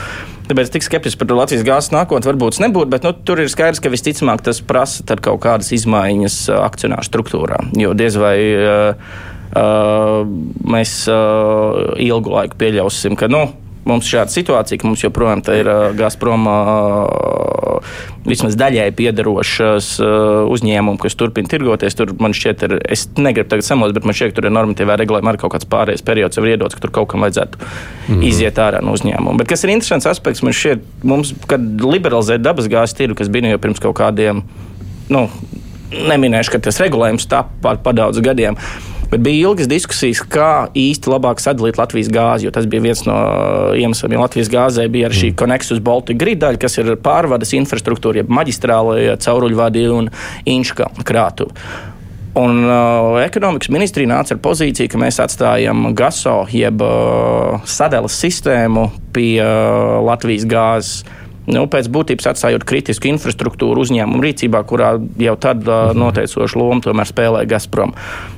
Tāpēc 0.51 0.73
tik 0.75 0.83
skeptiski 0.83 1.21
par 1.21 1.37
Latvijas 1.39 1.67
gāzes 1.67 1.93
nākotni 1.95 2.27
varbūt 2.27 2.59
nebūtu, 2.65 2.91
bet 2.91 3.05
nu, 3.07 3.13
tur 3.15 3.43
ir 3.43 3.51
skaidrs, 3.53 3.83
ka 3.83 3.93
visticamāk 3.93 4.43
tas 4.47 4.59
prasa 4.67 5.07
kaut 5.21 5.43
kādas 5.45 5.71
izmaiņas 5.77 6.41
uh, 6.51 6.63
akcionāru 6.65 7.07
struktūrā. 7.07 7.61
Jo 7.79 7.93
diez 7.99 8.17
vai 8.19 8.37
uh, 8.57 9.29
mēs 9.51 10.93
ilgu 11.11 12.37
laiku 12.37 12.61
pieļausim, 12.61 13.17
ka 13.19 13.27
nu, 13.31 13.49
mums 13.89 14.07
ir 14.07 14.19
šāda 14.19 14.33
situācija, 14.33 14.81
ka 14.81 14.89
mums 14.89 15.03
joprojām 15.05 15.43
tā 15.45 15.57
ir 15.61 15.69
uh, 15.71 15.91
Gazprom 15.97 16.47
uh, 16.51 17.97
vismaz 18.29 18.57
daļai 18.61 18.91
piederošas 18.97 19.91
uh, 20.03 20.51
uzņēmumi, 20.53 21.01
kas 21.01 21.17
turpina 21.19 21.51
tirgoties. 21.51 21.97
Tur 21.99 22.13
man 22.21 22.35
šķiet, 22.37 22.67
ir, 22.67 22.77
es 22.93 23.07
negribu 23.17 23.51
tagad 23.53 23.67
samost, 23.67 23.97
bet 23.97 24.07
man 24.09 24.17
šķiet, 24.17 24.35
ka 24.35 24.41
tur 24.41 24.51
ir 24.51 24.55
normatīvā 24.57 24.99
regulējuma 25.01 25.33
arī 25.33 25.43
kaut 25.43 25.55
kāds 25.57 25.69
pārējais 25.71 26.05
periods, 26.07 26.39
jau 26.39 26.45
ir 26.47 26.55
iedots, 26.55 26.77
ka 26.77 26.85
tur 26.85 26.95
kaut 27.01 27.11
kam 27.13 27.27
vajadzētu 27.27 27.61
mm 27.61 28.27
iziet 28.31 28.59
ārā 28.61 28.83
no 28.85 28.93
uzņēmuma. 28.97 29.39
Bet 29.41 29.49
kas 29.53 29.65
ir 29.65 29.73
interesants 29.73 30.09
aspekts, 30.11 30.43
man 30.45 30.55
šķiet, 30.55 30.83
mums, 31.09 31.33
kad 31.51 31.63
liberalizēt 31.83 32.43
dabasgāzes 32.45 32.97
tirgu, 32.99 33.17
kas 33.19 33.31
bija 33.33 33.55
jau 33.55 33.61
pirms 33.63 33.81
kaut 33.83 33.97
kādiem, 34.01 34.43
nu, 35.11 35.23
neminēšu, 35.91 36.53
ka 36.55 36.61
tas 36.69 36.79
regulējums 36.83 37.27
tapu 37.31 37.57
par 37.65 37.81
pa 37.85 37.95
daudz 37.97 38.21
gadiem. 38.23 38.59
Bet 39.11 39.25
bija 39.27 39.49
ilgas 39.49 39.67
diskusijas, 39.67 40.21
kā 40.31 40.69
īsti 40.79 41.11
labāk 41.11 41.41
sadalīt 41.43 41.81
Latvijas 41.81 42.11
gāzi. 42.15 42.47
jo 42.47 42.55
Tas 42.55 42.67
bija 42.71 42.85
viens 42.85 43.03
no 43.07 43.17
iemesliem. 43.75 44.13
jo 44.13 44.21
Latvijas 44.21 44.49
gāzē 44.49 44.89
bija 44.89 45.09
arī 45.09 45.19
šī 45.19 45.35
Connexus 45.35 45.81
Baltic 45.83 46.17
grid 46.17 46.39
daļa, 46.39 46.61
kas 46.63 46.79
ir 46.79 46.95
pārvades 46.95 47.53
infrastruktūra, 47.59 48.23
jeb 48.23 48.31
maģistrāla, 48.31 49.17
cauruļvadi 49.19 49.89
un 49.91 50.11
inškalnu 50.47 51.03
krātuvi. 51.03 51.51
Un 52.39 52.63
uh, 52.63 53.19
ekonomikas 53.25 53.73
ministrija 53.75 54.07
nāca 54.07 54.37
ar 54.37 54.39
pozīciju, 54.45 54.87
ka 54.93 54.99
mēs 55.03 55.19
atstājam 55.19 55.89
GASO, 55.99 56.45
jeb 56.55 56.79
uh, 56.87 57.59
sadales 57.67 58.15
sistēmu 58.23 58.87
pie 59.11 59.41
uh, 59.43 59.99
Latvijas 60.07 60.47
gāzes. 60.47 61.03
Nu, 61.49 61.65
pēc 61.71 61.89
būtības 61.93 62.29
atstājot 62.35 62.67
kritisku 62.69 63.09
infrastruktūru 63.11 63.85
uzņēmumu 63.87 64.23
rīcībā, 64.27 64.61
kurā 64.69 64.93
jau 65.21 65.37
tad 65.41 65.65
uh, 65.65 65.95
noteicošu 65.97 66.61
lomu 66.61 66.85
tomēr 66.85 67.09
spēlē 67.09 67.47
Gazprom. 67.49 67.95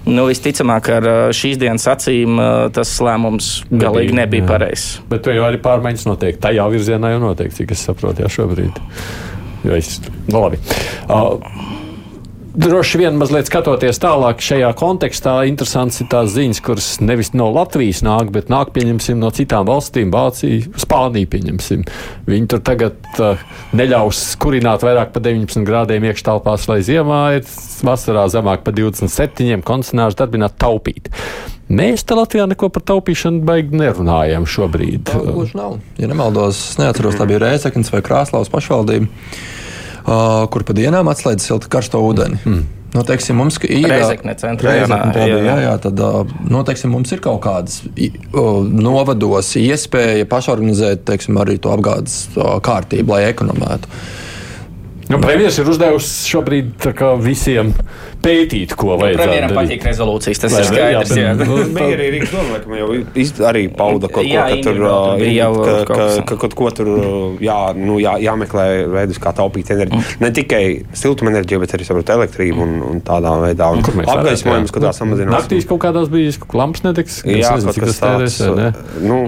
Nu, 0.07 0.29
visticamāk, 0.31 0.93
ar 0.99 1.11
šīs 1.35 1.59
dienas 1.61 1.89
acīm 1.91 2.39
uh, 2.39 2.71
tas 2.75 2.95
lēmums 3.03 3.53
galīgi 3.71 4.17
nebija 4.17 4.47
pareizs. 4.49 5.01
Bet 5.11 5.27
tur 5.27 5.37
jau 5.37 5.49
arī 5.51 5.61
pārmaiņas 5.63 6.09
notiek. 6.09 6.41
Tajā 6.43 6.69
virzienā 6.73 7.15
jau 7.17 7.23
notiek, 7.27 7.53
cik 7.55 7.75
es 7.75 7.85
saprotu, 7.91 8.25
jā, 8.25 8.33
šobrīd. 8.39 8.83
Jo 9.67 9.79
es, 9.79 9.97
nu, 10.31 10.39
labi. 10.39 10.63
Uh, 11.11 11.83
Droši 12.53 12.99
vien 13.01 13.15
mazliet 13.17 13.49
skatoties 13.49 13.97
tālāk 14.03 14.43
šajā 14.45 14.69
kontekstā, 14.77 15.39
interesants 15.49 16.03
ir 16.03 16.09
tās 16.13 16.35
ziņas, 16.35 16.59
kuras 16.61 16.89
nevis 17.01 17.31
no 17.33 17.47
Latvijas 17.49 18.03
nāk, 18.05 18.29
bet 18.35 18.51
nāk 18.53 18.75
pieņemsim 18.75 19.17
no 19.23 19.31
citām 19.33 19.65
valstīm, 19.71 20.11
Vācija, 20.13 20.67
Spānija. 20.83 21.31
Pieņemsim. 21.33 21.87
Viņi 22.29 22.51
tur 22.53 22.61
tagad 22.67 22.99
uh, 23.25 23.41
neļaus 23.73 24.21
kurināt 24.43 24.85
vairāk 24.85 25.15
par 25.15 25.25
19 25.25 25.65
grādiem 25.65 26.05
iekštelpās, 26.11 26.69
lai 26.69 26.83
ziemā 26.85 27.23
ir 27.39 27.49
vasarā 27.89 28.27
zemāk 28.35 28.67
par 28.67 28.77
27, 28.77 29.65
koncentrēšu 29.65 30.21
darbināt 30.21 30.59
taupīt. 30.61 31.09
Mēs 31.73 32.05
te 32.05 32.19
Latvijā 32.19 32.45
neko 32.51 32.69
par 32.75 32.85
taupīšanu 32.93 33.47
baigi 33.49 33.81
nerunājam 33.81 34.45
šobrīd. 34.45 35.07
Tā 35.09 35.25
gluži 35.25 35.57
nav. 35.57 35.79
Ja 35.97 36.11
nemaldos, 36.11 36.61
es 36.75 36.79
neatceros, 36.83 37.17
tā 37.17 37.25
bija 37.31 37.41
Rēzeknas 37.47 37.89
vai 37.95 38.03
Krāslaus 38.05 38.53
pašvaldība, 38.53 39.09
uh, 40.05 40.45
kur 40.53 40.65
pa 40.69 40.77
dienām 40.77 41.11
atslēdz 41.13 41.49
siltu 41.49 41.73
karsto 41.73 42.03
ūdeni. 42.05 42.41
Mm. 42.45 42.63
Nu, 42.93 43.01
teiksim, 43.09 43.39
mums 43.41 43.57
ir 43.65 43.87
Reizekne 43.89 44.35
centrā, 44.37 44.75
Reizekne, 44.75 45.15
jā, 45.17 45.29
jā. 45.31 45.45
jā, 45.47 45.55
jā, 45.65 45.77
tad, 45.81 46.01
uh, 46.05 46.35
nu, 46.45 46.61
teiksim, 46.69 46.93
mums 46.93 47.13
ir 47.15 47.23
kaut 47.25 47.41
kādas 47.47 47.79
uh, 47.89 48.67
novados 48.69 49.55
iespēja 49.57 50.29
pašorganizēt 50.29 51.07
teiksim, 51.09 51.41
arī 51.41 51.57
to 51.63 51.73
apgādes 51.73 52.27
uh, 52.37 52.59
kārtību, 52.65 53.15
lai 53.15 53.31
ekonomētu. 53.31 53.89
Nu, 55.13 55.19
Premjerministrs 55.21 55.61
ir 55.63 55.71
uzdevusi 55.73 56.31
šobrīd 56.33 56.71
tā 56.81 56.93
kā 56.97 57.11
visiem 57.21 57.73
pētīt, 58.23 58.73
ko 58.79 58.95
vajadzētu 58.97 59.19
Premjeram 59.21 59.51
darīt. 59.53 59.59
patīk 59.59 59.87
rezolūcijas, 59.89 60.41
tas 60.45 60.55
Vai 60.55 60.61
ir 60.63 60.69
skaidrs. 60.71 61.13
Jā, 61.13 61.23
Jā, 61.23 61.35
bet, 61.37 61.51
nu, 61.51 61.59
Bija 61.77 61.97
arī 61.99 62.07
Rīgas 62.15 62.33
doma, 62.33 62.61
ka 62.63 62.79
jau 62.81 62.89
iz, 63.25 63.33
arī 63.51 63.63
pauda 63.77 64.09
kaut 64.09 64.23
ko, 64.23 64.25
Jā, 64.31 64.47
ka 64.49 64.59
tur, 64.65 64.81
jau 65.27 65.51
ka, 65.59 65.75
kaut 65.91 65.93
ka, 65.93 66.09
ka 66.31 66.39
kaut 66.45 66.57
ko 66.63 66.71
tur 66.79 66.91
jā, 67.45 67.59
nu, 67.77 67.99
jā, 68.03 68.15
jāmeklē 68.25 68.67
veidus, 68.95 69.21
kā 69.23 69.35
taupīt 69.37 69.73
enerģiju. 69.75 70.03
Ne 70.23 70.33
tikai 70.35 70.63
siltumenerģiju, 71.03 71.63
bet 71.67 71.77
arī 71.77 71.89
saprot, 71.89 72.15
elektrību 72.17 72.65
un, 72.65 72.75
un 72.93 73.05
tādā 73.05 73.35
veidā. 73.43 73.73
Un 73.75 73.85
Kur 73.85 73.99
mēs 73.99 74.09
varētu, 74.09 74.23
apgaismojums, 74.25 74.75
ka 74.75 74.85
tā 74.87 74.95
samazinās. 74.97 75.35
Naktīs 75.43 75.69
kaut 75.69 75.83
kādās 75.85 76.09
bija 76.13 76.33
lampas 76.57 76.87
nedegs. 76.87 77.21
Jā, 77.27 77.57
nezinu, 77.59 77.75
kas 77.77 77.99
tas 77.99 78.03
tērēs? 78.07 78.41
Nu, 79.03 79.25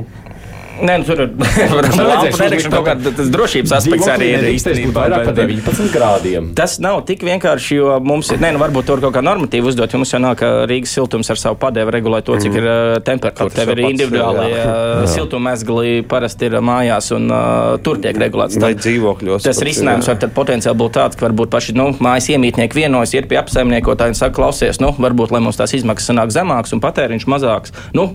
Nē, 0.83 0.97
nu, 0.99 1.05
tur 1.07 1.21
ir 1.23 1.31
lampu 2.09 2.39
nedegšana, 2.41 2.73
kaut 2.73 2.87
kāda 2.89 3.13
tas 3.15 3.29
drošības 3.31 3.75
aspekts 3.77 4.09
arī 4.11 4.31
ir 4.35 4.47
īstenībā. 4.51 5.05
Vairāk 5.05 5.29
par 5.29 5.37
19 5.39 5.93
grādiem. 5.95 6.49
Tas 6.59 6.77
nav 6.83 7.03
tik 7.09 7.23
vienkārši, 7.27 7.79
jo 7.79 7.99
mums 8.03 8.33
ir, 8.35 8.41
nē, 8.43 8.51
nu, 8.57 8.63
varbūt 8.63 8.89
tur 8.91 9.03
kaut 9.05 9.15
kā 9.15 9.23
normatīva 9.25 9.71
uzdot, 9.71 9.95
jo 9.95 10.01
mums 10.03 10.15
jau 10.15 10.21
nāk, 10.25 10.43
Rīgas 10.71 10.97
siltums 10.97 11.31
ar 11.31 11.41
savu 11.41 11.59
padevu 11.63 11.95
regulē 11.95 12.21
to, 12.27 12.39
cik 12.43 12.59
ir 12.59 12.67
uh, 12.67 12.97
temperatūra. 13.07 13.55
Tev 13.55 13.73
ir 13.77 13.85
individuāli 13.87 14.51
uh, 14.51 15.05
siltumezgli, 15.15 15.95
parasti 16.11 16.51
ir 16.51 16.59
mājās, 16.65 17.13
un 17.15 17.31
uh, 17.31 17.79
tur 17.85 18.03
tiek 18.03 18.19
regulēts. 18.25 18.59
Vai 18.63 18.75
dzīvokļos. 18.79 19.47
Tas 19.47 19.63
risinājums 19.65 20.11
var 20.11 20.29
potenciāli 20.35 20.81
būt 20.83 20.99
tāds, 20.99 21.21
ka 21.21 21.29
varbūt 21.29 21.55
paši 21.55 21.79
nu, 21.79 21.91
mājas 22.03 22.33
iemītnieki 22.35 22.83
vienojas, 22.83 23.15
iet 23.15 23.31
pie 23.31 23.39
apsaimniekotāja 23.41 24.15
un 24.15 24.19
saka, 24.19 24.37
klausies, 24.41 24.83
nu, 24.83 24.91
varbūt, 24.99 25.35
lai 25.35 25.43
mums 25.45 25.61
tās 25.61 25.77
izmaksas 25.79 26.11
sanāk 26.11 26.35
zemākas 26.35 26.75
un 26.75 26.83
patēriņš 26.83 27.29
mazāks. 27.31 27.75
Nu, 27.97 28.11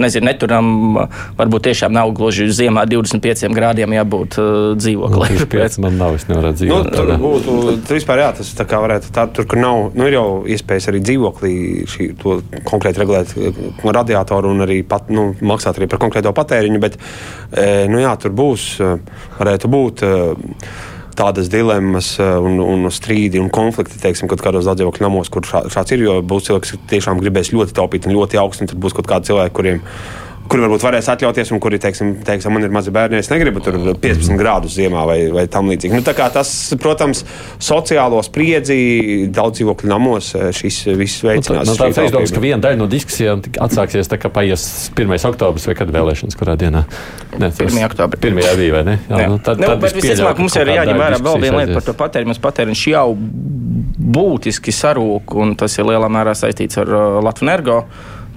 nezinu, 0.00 0.28
neturam. 0.28 0.68
Varbūt 1.38 1.66
tiešām 1.68 1.94
nav 1.94 2.12
gluži 2.16 2.48
ziemā 2.54 2.84
25 2.90 3.48
grādiem 3.54 3.94
jābūt 3.96 4.38
uh, 4.40 4.48
dzīvoklim. 4.78 5.38
Nu, 5.40 5.48
pēc 5.54 5.78
man 5.82 5.98
nav, 6.00 6.18
es 6.18 6.26
nevaru 6.30 6.52
dzīvot. 6.56 6.90
Nu, 6.90 6.94
tur 6.94 7.12
būtu, 7.22 7.56
tur 7.86 7.98
vispār 7.98 8.24
jā, 8.24 8.30
tas 8.38 8.52
tā 8.58 8.66
kā 8.68 8.80
varētu, 8.84 9.12
tā, 9.14 9.26
tur, 9.34 9.48
kur 9.50 9.60
nav, 9.62 9.90
nu, 9.96 10.08
ir 10.08 10.18
jau 10.18 10.26
iespējas 10.54 10.90
arī 10.92 11.02
dzīvoklī 11.04 11.54
šī, 11.90 12.08
to 12.22 12.38
konkrēti 12.68 13.02
regulēt 13.02 13.36
uh, 13.36 13.62
radiatoru 13.84 14.54
un 14.54 14.66
arī 14.66 14.80
pat, 14.88 15.12
nu, 15.14 15.30
maksāt 15.44 15.78
arī 15.80 15.90
par 15.90 16.02
konkrēto 16.02 16.34
patēriņu, 16.34 16.80
bet, 16.82 16.98
e, 17.52 17.84
nu 17.90 18.02
jā, 18.02 18.14
tur 18.20 18.34
būs, 18.36 18.66
uh, 18.82 19.22
varētu 19.38 19.70
būt. 19.70 20.04
E, 20.04 20.92
tādas 21.18 21.50
dilemmas 21.52 22.14
un, 22.20 22.58
un 22.62 22.88
strīdi 22.92 23.40
un 23.42 23.50
konflikti, 23.54 24.00
teiksim, 24.02 24.30
kad 24.30 24.42
kādos 24.44 24.66
dzīvokļu 24.68 25.06
namos, 25.06 25.30
kur 25.32 25.46
šā, 25.48 25.64
šāds 25.72 25.94
ir. 25.94 26.04
Jo 26.06 26.18
būs 26.26 26.48
cilvēks, 26.48 26.74
kas 26.74 26.90
tiešām 26.92 27.22
gribēs 27.22 27.52
ļoti 27.54 27.76
taupīt 27.76 28.08
un 28.08 28.16
ļoti 28.16 28.40
augstu, 28.40 28.64
un 28.64 28.72
tad 28.72 28.82
būs 28.82 28.96
kaut 28.96 29.10
kādi 29.10 29.30
cilvēki, 29.30 29.56
kuriem 29.56 29.82
kuri 30.50 30.64
varbūt 30.64 30.84
varēs 30.84 31.08
atļauties, 31.12 31.50
un 31.54 31.60
kuri, 31.62 31.78
teiksim, 31.82 32.14
teiksim 32.26 32.52
man 32.54 32.66
ir 32.66 32.72
mazi 32.74 32.92
bērni, 32.94 33.20
es 33.22 33.30
negribu 33.32 33.62
tur 33.64 33.78
15 34.00 34.36
grādus 34.38 34.76
ziemā 34.76 35.04
vai, 35.08 35.18
vai 35.34 35.46
tam 35.50 35.70
līdzīgi. 35.72 35.96
Nu, 35.96 36.04
tas, 36.04 36.50
protams, 36.80 37.24
sociālo 37.62 38.20
spriedzi 38.24 38.76
daudz 39.34 39.60
dzīvokļu 39.60 39.90
namos 39.90 40.32
šis 40.58 40.80
viss 40.98 41.24
nu, 41.24 41.30
veicinās. 41.32 41.68
Nu, 41.70 41.76
tā, 41.78 41.88
nu, 41.90 41.96
tā 41.96 42.06
aizdomas, 42.06 42.34
ka 42.34 42.44
viena 42.44 42.60
daļa 42.64 42.80
no 42.82 42.88
diskusijām 42.90 43.44
atsāksies 43.66 44.10
tā, 44.10 44.20
ka 44.20 44.30
paies 44.34 44.66
1. 44.92 45.16
oktobris 45.30 45.68
vai 45.70 45.76
kad 45.78 45.92
vēlēšanas, 45.94 46.38
kurā 46.38 46.58
dienā? 46.60 46.84
Ne, 47.38 47.50
1. 47.50 47.80
oktobrī. 47.88 48.20
1. 48.30 48.42
bija, 48.60 48.76
vai 48.76 48.84
ne? 48.90 48.98
Jā, 49.08 49.22
Jā. 49.24 49.30
Nu, 49.32 49.40
tad, 49.42 49.62
nu, 49.62 49.70
tad 49.70 49.82
bet 49.82 49.96
visticamāk 49.96 50.42
mums 50.42 50.58
ir 50.60 50.72
jāņem 50.74 51.00
vērā 51.00 51.20
vēl 51.24 51.40
viena 51.42 51.62
lieta 51.62 51.78
par 51.78 51.86
to 51.88 51.96
patēriņu. 51.98 52.36
Patēriņš 52.44 52.84
jau 52.92 53.06
būtiski 54.14 54.74
sarūk, 54.74 55.36
un 55.40 55.54
tas 55.58 55.78
ir 55.78 55.88
lielā 55.88 56.10
mērā 56.12 56.34
saistīts 56.36 56.80
ar 56.82 56.90
uh, 56.90 57.22
Latviju 57.24 57.48
energo 57.48 57.78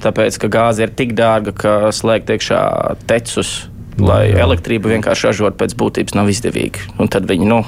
tāpēc 0.04 0.38
ka 0.44 0.51
gāze 0.51 0.86
ir 0.86 0.94
tik 0.98 1.16
dārga, 1.18 1.54
ka 1.56 1.74
slēgt 1.96 2.32
iekšā 2.36 2.62
tecus, 3.10 3.68
lai 4.01 4.27
jā. 4.30 4.39
elektrību 4.46 4.94
vienkārši 4.94 5.30
ražot 5.30 5.58
pēc 5.60 5.75
būtības 5.77 6.18
nav 6.18 6.30
izdevīgi. 6.32 6.92
Un 7.01 7.12
tad 7.12 7.27
viņi, 7.30 7.50
nu, 7.50 7.63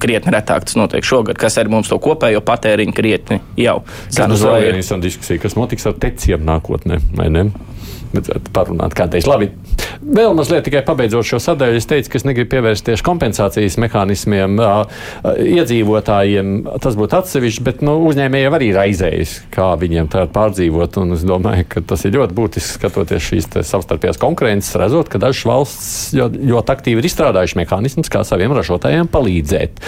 krietni 0.00 0.34
retāk 0.34 0.66
tas 0.68 0.78
notiek 0.78 1.06
šogad, 1.06 1.38
kas 1.40 1.58
arī 1.60 1.72
mums 1.76 1.92
to 1.92 1.98
kopējo 2.02 2.42
patēriņu 2.44 2.96
krietni 2.96 3.40
jau 3.60 3.80
gan 4.16 4.34
uz 4.34 4.44
leju. 4.44 4.98
Diskusija, 5.04 5.42
kas 5.42 5.56
notiks 5.58 5.86
ar 5.88 5.96
teciem 6.00 6.44
nākotnē, 6.46 7.00
vai 7.18 7.30
ne? 7.32 7.48
vajadzētu 8.14 8.52
parunāt 8.54 8.94
kādreiz. 8.96 9.26
Labi, 9.28 9.50
vēl 10.04 10.34
mazliet 10.36 10.64
tikai 10.66 10.82
pabeidzot 10.86 11.26
šo 11.26 11.40
sadaļu, 11.42 11.78
es 11.80 11.88
teicu, 11.88 12.10
ka 12.12 12.18
es 12.20 12.26
negribu 12.26 12.50
pievērst 12.54 12.86
tieši 12.86 13.04
kompensācijas 13.06 13.78
mehānismiem 13.82 14.58
iedzīvotājiem. 15.44 16.52
Tas 16.84 16.98
būtu 16.98 17.18
atsevišķi, 17.18 17.64
bet 17.66 17.84
nu, 17.86 17.96
uzņēmējiem 18.10 18.58
arī 18.58 18.70
raizējas, 18.76 19.36
kā 19.54 19.70
viņiem 19.80 20.10
tā 20.12 20.26
pārdzīvot. 20.34 21.00
Un 21.02 21.16
es 21.16 21.24
domāju, 21.28 21.66
ka 21.72 21.84
tas 21.94 22.04
ir 22.06 22.16
ļoti 22.18 22.36
būtiski 22.36 22.78
skatoties 22.78 23.30
šīs 23.30 23.50
savstarpējās 23.70 24.20
konkurences, 24.22 24.76
redzot, 24.80 25.10
ka 25.12 25.22
dažas 25.22 25.48
valsts 25.48 26.14
ļoti, 26.18 26.62
aktīvi 26.74 27.02
ir 27.02 27.10
izstrādājuši 27.10 27.60
mehānismus, 27.62 28.12
kā 28.12 28.24
saviem 28.26 28.54
ražotājiem 28.56 29.10
palīdzēt. 29.12 29.82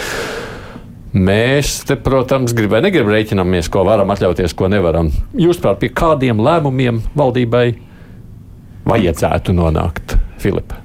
Mēs, 1.17 1.79
te, 1.87 1.95
protams, 1.97 2.53
gribam, 2.53 2.83
negribam 2.83 3.13
rēķināmies, 3.15 3.71
ko 3.73 3.85
varam 3.87 4.11
atļauties, 4.13 4.53
ko 4.57 4.67
nevaram. 4.69 5.09
Jūs, 5.39 5.57
prāt, 5.63 5.79
pie 5.81 5.89
kādiem 5.95 6.41
lēmumiem 6.43 6.99
valdībai 7.17 7.86
vajadzētu 8.87 9.55
nonākt, 9.57 10.17
Filipa? 10.41 10.81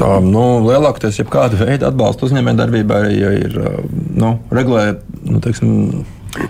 Tā, 0.00 0.16
nu, 0.24 0.42
lielākoties, 0.64 1.18
ja 1.20 1.26
kāda 1.28 1.58
veida 1.60 1.90
atbalsta 1.90 2.24
uzņēmējdarbībai 2.28 3.02
ja 3.12 3.32
ir 3.36 3.56
nu, 4.16 4.30
regulēta 4.54 5.02
nu, 5.28 5.40
teiksim, 5.44 6.04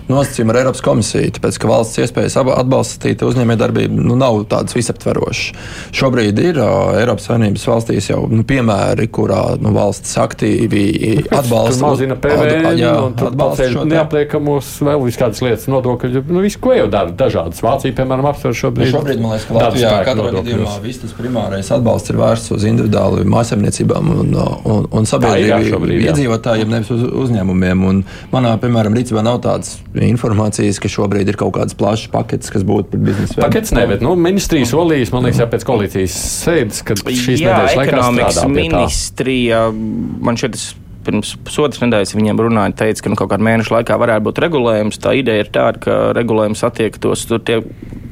nosacījumi 0.09 0.53
ar 0.53 0.59
Eiropas 0.61 0.83
komisiju, 0.85 1.33
tāpēc 1.37 1.59
ka 1.61 1.69
valsts 1.69 2.01
iespējas 2.01 2.37
atbalstīt 2.41 3.23
uzņēmējdarbību 3.25 4.05
nu, 4.05 4.17
nav 4.19 4.41
tādas 4.51 4.75
visaptverošas. 4.77 5.67
Šobrīd 5.95 6.39
ir 6.41 6.59
uh, 6.61 6.95
Eiropas 6.99 7.27
Savienības 7.29 7.65
valstīs 7.69 8.09
jau 8.11 8.23
nu, 8.31 8.45
piemēri, 8.47 9.07
kurā 9.13 9.43
nu, 9.61 9.73
valsts 9.75 10.15
aktīvi 10.21 10.85
atbalsta. 11.39 11.85
Mazina 11.85 12.17
PVN, 12.21 13.15
atbalsta 13.29 13.85
neapliekamos 13.89 14.71
vēl 14.85 15.05
visādas 15.05 15.43
lietas, 15.45 15.67
nodokļu, 15.71 16.25
nu, 16.29 16.41
visu, 16.45 16.61
ko 16.63 16.75
jau 16.75 16.89
dara 16.91 17.13
dažādas. 17.15 17.61
Vācija, 17.65 17.95
piemēram, 17.97 18.29
apsver 18.31 18.57
šobrīd. 18.57 18.89
Nu, 18.89 18.97
šobrīd, 18.99 19.21
man 19.21 19.35
liekas, 19.35 19.47
ka 19.49 19.57
Latvijā 19.59 19.93
katrā 20.09 20.33
gadījumā 20.39 20.75
viss 20.83 21.03
tas 21.03 21.15
primārais 21.17 21.71
atbalsts 21.75 22.13
ir 22.13 22.19
vērsts 22.21 22.53
uz 22.55 22.67
individuālu 22.69 23.25
mājasemniecībām 23.29 24.11
un, 24.15 24.35
un, 24.35 24.89
un 24.89 25.09
sabiedrību 25.09 25.91
iedzīvotājiem, 25.99 26.71
nevis 26.71 26.93
uz 26.95 27.05
uzņēmumiem. 27.25 27.85
Un 27.89 28.03
manā, 28.33 28.55
piemēram, 28.61 28.95
rīcībā 28.97 29.23
nav 29.25 29.41
tāds 29.45 29.74
informācijas, 30.07 30.79
ka 30.81 30.91
šobrīd 30.91 31.31
ir 31.31 31.39
kaut 31.39 31.55
kādas 31.57 31.77
plašas 31.77 32.11
paketes, 32.13 32.51
kas 32.53 32.65
būtu 32.67 32.93
par 32.93 33.03
biznesa 33.09 33.37
veidu. 33.37 33.45
Paketes 33.47 33.75
ne, 33.75 33.85
bet 33.89 34.05
nu, 34.05 34.15
ministrijas 34.19 34.73
solījis, 34.73 35.13
man 35.15 35.27
liekas, 35.27 35.43
jau 35.43 35.49
pēc 35.51 35.67
koalīcijas 35.67 36.17
sēdes, 36.45 36.81
kad 36.87 37.03
šīs 37.05 37.43
Jā, 37.43 37.51
nedēļas 37.51 37.77
laikā 37.81 37.93
ekonomikas 37.93 38.41
ministrija, 38.51 39.61
man 39.73 40.41
šeit 40.41 40.59
pirms 41.05 41.35
pusotras 41.45 41.81
nedēļas 41.83 42.15
viņiem 42.17 42.41
runāja, 42.41 42.75
teica, 42.83 43.05
ka 43.05 43.11
nu, 43.11 43.19
kaut 43.19 43.31
kādā 43.33 43.45
mēneša 43.45 43.77
laikā 43.77 43.99
varētu 44.01 44.25
būt 44.27 44.41
regulējums. 44.45 44.99
Tā 45.03 45.13
ideja 45.19 45.45
ir 45.45 45.51
tāda, 45.53 45.81
ka 45.81 45.99
regulējums 46.17 46.63
attiektos 46.67 47.25
tur 47.29 47.43
tie 47.45 47.61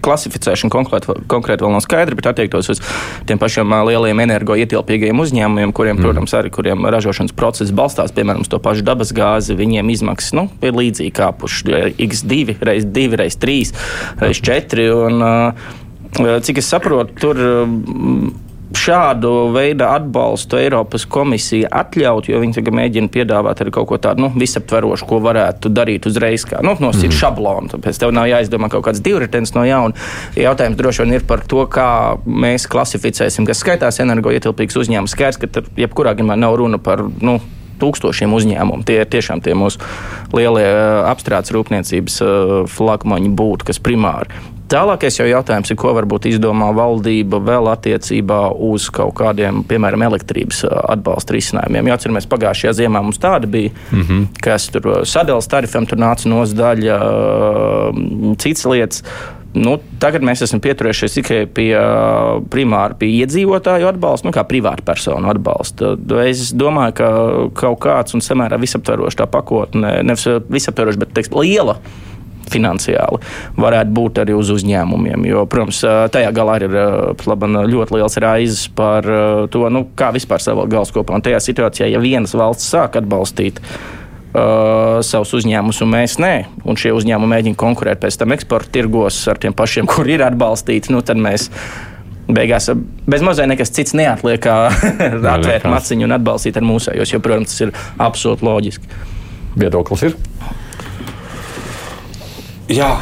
klasificēšana 0.03 0.73
konkrēti, 0.73 1.15
konkrēti 1.31 1.65
vēl 1.65 1.73
nav 1.75 1.83
skaidra, 1.85 2.17
bet 2.19 2.27
attiektos 2.33 2.71
uz 2.73 2.81
tiem 3.29 3.39
pašiem 3.41 3.73
lieliem 3.87 4.23
energoietilpīgiem 4.25 5.21
uzņēmumiem, 5.23 5.73
kuriem, 5.75 5.97
mm. 5.97 6.05
protams, 6.05 6.35
arī 6.37 6.51
kuriem 6.53 6.87
ražošanas 6.93 7.35
process 7.37 7.73
balstās, 7.75 8.13
piemēram, 8.15 8.43
uz 8.43 8.51
to 8.51 8.59
pašu 8.63 8.85
dabas 8.87 9.13
gāzi, 9.15 9.57
viņiem 9.59 9.93
izmaksas 9.95 10.35
nu, 10.37 10.47
ir 10.63 10.75
līdzīgi 10.75 11.13
kāpuši 11.19 11.79
x2, 12.07 12.57
reiz 12.67 12.87
2, 12.89 13.19
reiz 13.23 13.39
3, 13.39 13.73
reiz 14.23 14.43
4. 14.43 14.89
Un, 15.07 15.23
cik 16.45 16.59
es 16.61 16.67
saprotu, 16.69 17.15
tur 17.23 17.39
šādu 18.77 19.31
veidu 19.53 19.85
atbalstu 19.87 20.57
Eiropas 20.59 21.05
komisija 21.09 21.69
atļaut, 21.83 22.27
jo 22.29 22.41
viņi 22.41 22.57
tagad 22.57 22.77
mēģina 22.77 23.11
piedāvāt 23.13 23.63
arī 23.63 23.73
kaut 23.75 23.89
ko 23.91 23.99
tādu 24.01 24.25
nu, 24.25 24.31
visaptverošu, 24.35 25.07
ko 25.09 25.19
varētu 25.23 25.71
darīt 25.73 26.07
uzreiz, 26.09 26.45
kā 26.49 26.61
nu, 26.65 26.75
nosīt 26.81 27.11
mm. 27.11 27.17
šablonu. 27.19 27.71
Tāpēc 27.73 28.01
tev 28.01 28.13
nav 28.15 28.29
jāizdomā 28.31 28.69
kaut 28.73 28.85
kāds 28.87 29.03
divritens 29.03 29.55
no 29.57 29.65
jauna. 29.67 29.97
Jautājums 30.39 30.79
droši 30.79 31.05
vien 31.05 31.17
ir 31.19 31.27
par 31.29 31.45
to, 31.49 31.65
kā 31.71 31.89
mēs 32.25 32.67
klasificēsim, 32.71 33.47
kas 33.49 33.63
skaitās 33.63 34.01
energoietilpīgs 34.03 34.79
uzņēmums. 34.83 35.17
Skaidrs, 35.17 35.41
ka 35.41 35.51
tur 35.59 35.69
jebkurā 35.79 36.15
gadījumā 36.15 36.39
nav 36.39 36.57
runa 36.61 36.81
par. 36.81 37.05
Nu, 37.23 37.39
tūkstošiem 37.83 38.31
uzņēmumu. 38.37 38.85
Tie 38.87 38.99
ir 39.01 39.09
tiešām 39.11 39.41
tie 39.43 39.55
mūsu 39.57 39.81
lielie 40.31 40.67
apstrādes 41.09 41.51
rūpniecības 41.51 42.19
flagmaņi 42.71 43.33
būtu, 43.35 43.67
kas 43.67 43.81
primāri 43.83 44.52
Tālākais 44.73 45.19
jau 45.19 45.27
jautājums 45.29 45.69
ir, 45.69 45.77
ko 45.77 45.91
varbūt 45.93 46.25
izdomā 46.31 46.71
valdība 46.73 47.37
vēl 47.45 47.69
attiecībā 47.75 48.39
uz 48.71 48.87
kaut 48.93 49.13
kādiem, 49.19 49.61
piemēram, 49.69 50.01
elektrības 50.07 50.63
atbalsta 50.65 51.35
risinājumiem. 51.35 51.91
Jo 51.91 51.97
atceramies, 51.97 52.29
pagājušajā 52.31 52.73
ziemā 52.79 53.03
mums 53.05 53.21
tāda 53.21 53.49
bija, 53.49 53.69
mm 53.91 54.01
-hmm. 54.01 54.25
kas 54.41 54.71
tur 54.73 55.05
sadalījās 55.05 55.51
tarifam, 55.51 55.85
tur 55.85 56.01
nāca 56.01 56.29
nosdaļa, 56.29 56.99
citas 58.41 58.65
lietas. 58.65 59.03
Nu, 59.53 59.75
tagad 60.01 60.23
mēs 60.25 60.41
esam 60.41 60.57
pieturējušies 60.59 61.13
tikai 61.19 61.45
pie 61.45 61.77
primāra 62.49 62.97
pie 62.97 63.11
iedzīvotāju 63.21 63.85
atbalsta, 63.91 64.27
nu, 64.27 64.33
kā 64.33 64.41
privāta 64.49 64.81
personu 64.81 65.29
atbalsta. 65.29 65.93
Es 66.25 66.49
domāju, 66.57 66.95
ka 66.97 67.09
kaut 67.53 67.79
kāds 67.85 68.17
un 68.17 68.25
samērā 68.25 68.57
visaptvarošs 68.57 69.19
tā 69.21 69.29
pakotne, 69.29 69.99
nevis 70.01 70.25
visaptvarošs, 70.49 70.97
bet 70.97 71.13
teiks, 71.13 71.29
liela 71.37 71.77
finansiāli, 72.51 73.21
varētu 73.59 73.95
būt 73.95 74.21
arī 74.23 74.35
uz 74.37 74.51
uzņēmumiem. 74.53 75.25
Jo, 75.29 75.45
protams, 75.49 75.81
tajā 76.13 76.31
galā 76.35 76.59
ir 76.63 76.77
laban, 77.29 77.63
ļoti 77.69 77.97
liels 77.97 78.19
raizes 78.23 78.67
par 78.75 79.07
to, 79.53 79.65
nu, 79.73 79.85
kā 79.99 80.11
vispār 80.15 80.43
savu 80.43 80.67
galvas 80.71 80.93
kopā. 80.95 81.17
Un 81.17 81.25
tajā 81.25 81.41
situācijā, 81.43 81.89
ja 81.93 82.01
vienas 82.03 82.35
valsts 82.37 82.71
sāk 82.73 82.97
atbalstīt 82.99 83.61
uh, 83.63 84.99
savus 85.05 85.33
uzņēmumus, 85.39 85.81
un 85.85 85.93
mēs 85.93 86.17
nē, 86.21 86.33
un 86.65 86.79
šie 86.79 86.93
uzņēmumi 86.97 87.35
mēģina 87.35 87.59
konkurēt 87.59 88.01
pēc 88.03 88.19
tam 88.21 88.35
eksporta 88.35 88.71
tirgos 88.73 89.21
ar 89.31 89.41
tiem 89.41 89.55
pašiem, 89.57 89.89
kur 89.93 90.09
ir 90.09 90.25
atbalstīti, 90.25 90.93
nu, 90.93 91.03
tad 91.05 91.21
mēs. 91.21 91.49
Beigās 92.23 92.69
bez 93.03 93.19
mazliet 93.19 93.49
nekas 93.51 93.73
cits 93.75 93.91
neatliek, 93.99 94.39
kā 94.45 94.69
atvērt 95.35 95.67
maciņu 95.67 96.07
un 96.07 96.15
atbalstīt 96.15 96.55
ar 96.55 96.63
mūsējos, 96.63 97.11
jo, 97.11 97.19
protams, 97.23 97.51
tas 97.51 97.65
ir 97.65 97.73
absolūti 97.99 98.47
loģiski. 98.47 99.01
Viedoklis 99.59 100.07
ir? 100.07 100.15
Jā, 102.73 102.93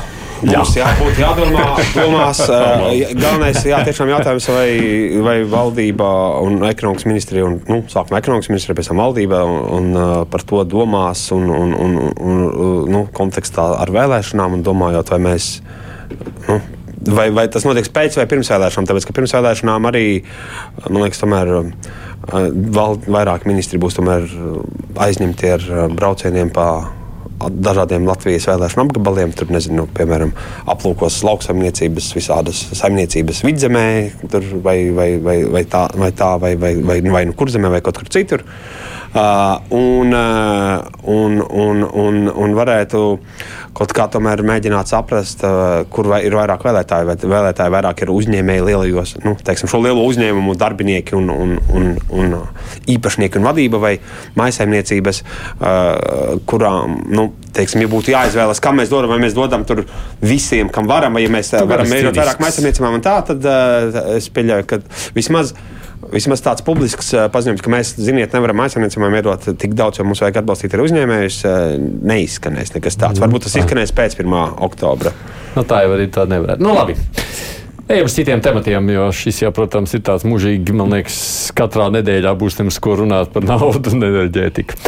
Mums 0.41 0.73
jā. 0.73 0.87
jābūt 0.89 1.19
jādomā, 1.21 1.65
domās. 1.93 2.39
Galvenais 3.21 3.61
jā, 3.67 3.81
tiešām 3.85 4.09
jautājums, 4.09 4.47
vai, 4.49 4.69
vai 5.21 5.35
valdība 5.49 6.07
un 6.41 6.63
ekonomikas 6.65 7.05
ministrija, 7.05 7.45
un 7.45 7.59
nu, 7.69 7.81
sākumā 7.91 8.21
ekonomikas 8.23 8.49
ministrija, 8.49 8.77
pēc 8.79 8.89
tam 8.89 9.01
valdība 9.03 9.43
un, 9.45 9.59
un 9.77 10.01
par 10.33 10.45
to 10.49 10.63
domās 10.65 11.27
un, 11.35 11.45
un, 11.53 11.75
un, 11.77 11.97
un 12.17 12.45
nu, 12.89 13.03
kontekstā 13.13 13.67
ar 13.83 13.93
vēlēšanām 13.93 14.57
un 14.57 14.63
domājot, 14.65 15.13
vai 15.13 15.19
mēs. 15.27 15.49
Nu, 16.47 16.57
vai, 17.13 17.27
vai 17.35 17.45
tas 17.53 17.67
notiks 17.67 17.93
pēc 17.93 18.17
vai 18.17 18.25
pirms 18.31 18.49
vēlēšanām. 18.49 18.87
Tāpēc, 18.89 19.07
ka 19.07 19.17
pirms 19.19 19.35
vēlēšanām 19.37 19.89
arī, 19.91 20.07
man 20.87 21.03
liekas, 21.05 21.21
tomēr 21.21 21.53
val, 22.73 22.97
vairāk 23.05 23.45
ministri 23.49 23.81
būs 23.81 24.01
aizņemti 24.01 25.53
ar 25.53 25.69
braucieniem 25.93 26.49
pa 26.53 26.71
dažādiem 27.49 28.05
Latvijas 28.09 28.47
vēlēšanu 28.49 28.85
apgabaliem. 28.87 29.33
Tur, 29.37 29.49
nezinu, 29.53 29.87
piemēram, 29.97 30.35
aplūkos 30.71 31.21
lauksaimniecības, 31.27 32.11
visādas 32.17 32.63
saimniecības 32.77 33.43
vidzemē, 33.47 33.87
vai, 34.61 34.77
vai, 34.95 35.09
vai, 35.23 35.37
vai 35.57 35.65
tā, 35.69 35.87
vai, 35.97 36.11
tā, 36.15 36.35
vai, 36.41 36.55
vai, 36.59 36.75
vai, 36.85 37.01
vai 37.17 37.25
nu 37.29 37.37
kurzemē, 37.37 37.73
vai 37.73 37.83
kaut 37.85 38.01
kur 38.01 38.11
citur. 38.13 38.45
Uh, 38.45 38.91
un, 39.13 40.13
uh, 40.13 40.81
un, 41.03 41.39
un, 41.49 41.83
un, 41.83 42.19
un 42.31 42.53
varētu 42.55 43.01
kaut 43.75 43.91
kā 43.95 44.05
tomēr 44.11 44.43
mēģināt 44.47 44.91
saprast, 44.91 45.43
uh, 45.43 45.81
kur 45.91 46.07
vai 46.11 46.21
ir 46.27 46.35
vairāk 46.35 46.63
vēlētāju. 46.63 47.09
Vai 47.09 47.15
vēlētāji 47.33 47.73
vairāk 47.75 48.03
ir 48.05 48.11
uzņēmēji 48.13 48.65
lielajos, 48.67 49.13
nu, 49.25 49.35
teiksim, 49.43 49.71
šo 49.71 49.81
lielo 49.83 50.05
uzņēmumu 50.07 50.55
darbinieki 50.59 51.17
un, 51.19 51.27
un, 51.33 51.57
un, 51.75 51.91
un 52.15 52.37
īpašnieki 52.91 53.39
un 53.39 53.49
vadība 53.49 53.81
vai 53.83 53.93
maisaimniecības, 54.39 55.21
uh, 55.23 56.39
kurām, 56.47 57.01
nu, 57.11 57.27
teiksim, 57.55 57.83
ja 57.83 57.91
būtu 57.91 58.15
jāizvēlas, 58.15 58.63
kam 58.63 58.79
mēs 58.79 58.93
dodam, 58.93 59.11
vai 59.11 59.19
mēs 59.25 59.35
dodam 59.35 59.67
tur 59.67 59.83
visiem, 60.23 60.71
kam 60.71 60.87
varam, 60.87 61.19
vai 61.19 61.25
ja 61.25 61.35
mēs 61.35 61.51
tu 61.57 61.67
varam 61.67 61.91
mērīt 61.91 62.15
vairāk 62.15 62.43
maisaimniecībām 62.43 62.99
un 62.99 63.05
tā, 63.05 63.19
tad 63.27 63.43
uh, 63.43 64.15
es 64.15 64.31
pieļauju, 64.31 64.71
ka 64.71 64.83
vismaz 65.19 65.55
vismaz 66.09 66.41
tāds 66.43 66.63
publisks 66.65 67.11
uh, 67.15 67.27
paziņojums, 67.31 67.63
ka 67.63 67.71
mēs, 67.73 67.93
ziniet, 68.01 68.33
nevaram 68.35 68.63
aizsardzībām 68.65 69.15
iedot 69.19 69.47
tik 69.61 69.75
daudz, 69.77 69.99
jo 69.99 70.05
mums 70.07 70.23
vajag 70.23 70.41
atbalstīt 70.41 70.75
arī 70.75 70.87
uzņēmējus, 70.87 71.39
uh, 71.45 71.75
neizskanēs 72.11 72.75
nekas 72.75 72.97
tāds. 72.97 73.19
Mm. 73.19 73.25
Varbūt 73.27 73.47
tas 73.47 73.57
izskanēs 73.61 73.93
pēc 73.97 74.17
1. 74.21 74.37
oktobra. 74.67 75.13
Nu, 75.55 75.65
tā 75.67 75.83
jau 75.85 75.95
arī 75.97 76.07
tā 76.13 76.25
nevarētu. 76.29 76.65
Nu, 76.65 76.75
labi. 76.77 76.97
Ejam 77.91 78.07
uz 78.07 78.15
citiem 78.15 78.39
tematiem, 78.43 78.93
jo 78.93 79.09
šis 79.15 79.41
jau, 79.43 79.51
protams, 79.55 79.91
ir 79.97 80.03
tāds 80.07 80.23
mūžīgi, 80.27 80.75
man 80.77 80.93
liekas, 80.95 81.17
katrā 81.57 81.89
nedēļā 81.91 82.31
būs 82.39 82.59
tiems, 82.59 82.79
ko 82.83 82.95
runāt 83.01 83.33
par 83.33 83.45
naudu 83.51 83.93
un 83.95 84.07
enerģētiku. 84.07 84.79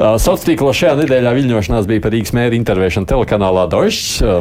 Uh, 0.00 0.16
Sociālā 0.16 0.48
tīklā 0.48 0.74
šajā 0.74 0.98
nedēļā 1.02 1.32
viļņošanās 1.36 1.88
bija 1.88 2.02
par 2.04 2.14
Rīgas 2.16 2.34
mēra 2.36 2.56
intervēšanu 2.56 3.10
telekanālā 3.10 3.68
Deutsche. 3.70 4.40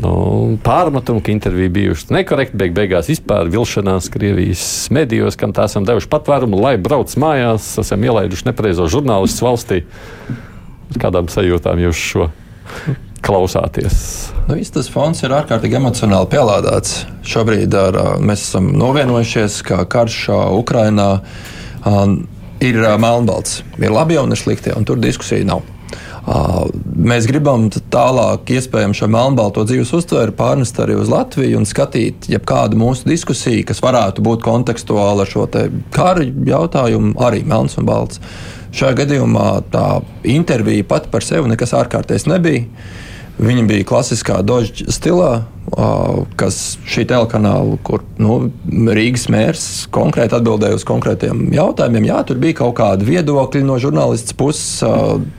Nu, 0.00 0.56
pārmetumu, 0.64 1.20
ka 1.20 1.32
intervija 1.34 1.68
bijusi 1.72 2.14
nekorekta, 2.14 2.56
beig 2.56 2.72
beigās 2.72 3.10
vispār 3.12 3.50
vilšanās 3.52 4.08
Krievijas 4.12 4.64
medijos, 4.94 5.36
kam 5.36 5.52
tā 5.52 5.66
esam 5.68 5.84
devuši 5.84 6.08
patvērumu, 6.12 6.56
lai 6.64 6.78
brauc 6.80 7.12
mājās, 7.20 7.74
esam 7.82 8.06
ielaiduši 8.06 8.48
nepareizo 8.48 8.86
žurnālistu 8.88 9.44
valstī. 9.44 9.82
Kādām 10.96 11.28
sajūtām 11.32 11.82
jūs 11.84 12.00
šo 12.08 12.28
klausāties? 13.22 13.98
Nu, 14.48 14.56
tas 14.74 14.88
fons 14.92 15.20
ir 15.26 15.36
ārkārtīgi 15.36 15.76
emocionāli 15.76 16.30
pielādēts. 16.32 16.96
Šobrīd 17.28 17.76
ar, 17.76 18.00
mēs 18.24 18.46
esam 18.48 18.72
novienojušies, 18.80 19.60
ka 19.68 19.82
karš 19.92 20.22
Ukrainā 20.56 21.10
ir 22.64 22.80
melnbalts. 23.02 23.60
Ir 23.76 23.92
labi 23.92 24.16
un 24.22 24.32
ir 24.32 24.40
slikti, 24.40 24.72
un 24.72 24.88
tur 24.88 25.00
diskusija 25.04 25.44
nav. 25.52 25.68
Mēs 26.22 27.26
gribam 27.26 27.64
tālāk, 27.90 28.52
iespējams, 28.54 29.00
šo 29.00 29.08
melnbalto 29.10 29.64
dzīves 29.66 29.90
uztveri 29.98 30.34
pārnest 30.38 30.78
arī 30.78 30.94
uz 31.00 31.10
Latviju 31.10 31.58
un 31.58 31.66
skatīt, 31.66 32.28
ja 32.30 32.38
kādu 32.38 32.78
mūsu 32.78 33.08
diskusiju, 33.10 33.64
kas 33.66 33.82
varētu 33.82 34.22
būt 34.22 34.44
kontekstuāla 34.46 35.26
ar 35.26 35.30
šo 35.30 35.48
kara 35.94 36.22
jautājumu, 36.22 37.16
arī 37.26 37.42
melns 37.42 37.74
un 37.80 37.90
balts. 37.90 38.22
Šajā 38.72 39.02
gadījumā 39.02 39.48
tā 39.74 39.86
intervija 40.22 40.86
pati 40.88 41.10
par 41.12 41.26
sevi 41.26 41.50
nekas 41.50 41.74
ārkārtējs 41.76 42.28
nebija. 42.30 42.68
Viņa 43.42 43.62
bija 43.66 43.86
klasiskā 43.88 44.36
dožģa 44.46 44.92
stilā, 44.94 45.30
kas 46.38 46.58
šī 46.86 47.04
telekanāla, 47.10 47.78
kur 47.82 48.04
nu, 48.22 48.36
Rīgas 48.94 49.24
mērs 49.32 49.64
konkrēti 49.94 50.36
atbildēja 50.38 50.78
uz 50.78 50.84
konkrētiem 50.86 51.48
jautājumiem. 51.54 52.06
Jā, 52.06 52.20
tur 52.28 52.38
bija 52.42 52.60
kaut 52.60 52.76
kādi 52.78 53.08
viedokļi 53.08 53.64
no 53.66 53.78
žurnālists 53.82 54.36
puses, 54.38 54.82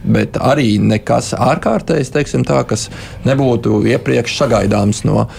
bet 0.03 0.39
arī 0.41 0.75
nekas 0.83 1.31
ārkārtējs, 1.37 2.11
teiksim 2.15 2.43
tā, 2.47 2.63
kas 2.67 2.89
nebūtu 3.27 3.83
iepriekš 3.93 4.41
sagaidāms 4.41 5.05
no 5.07 5.29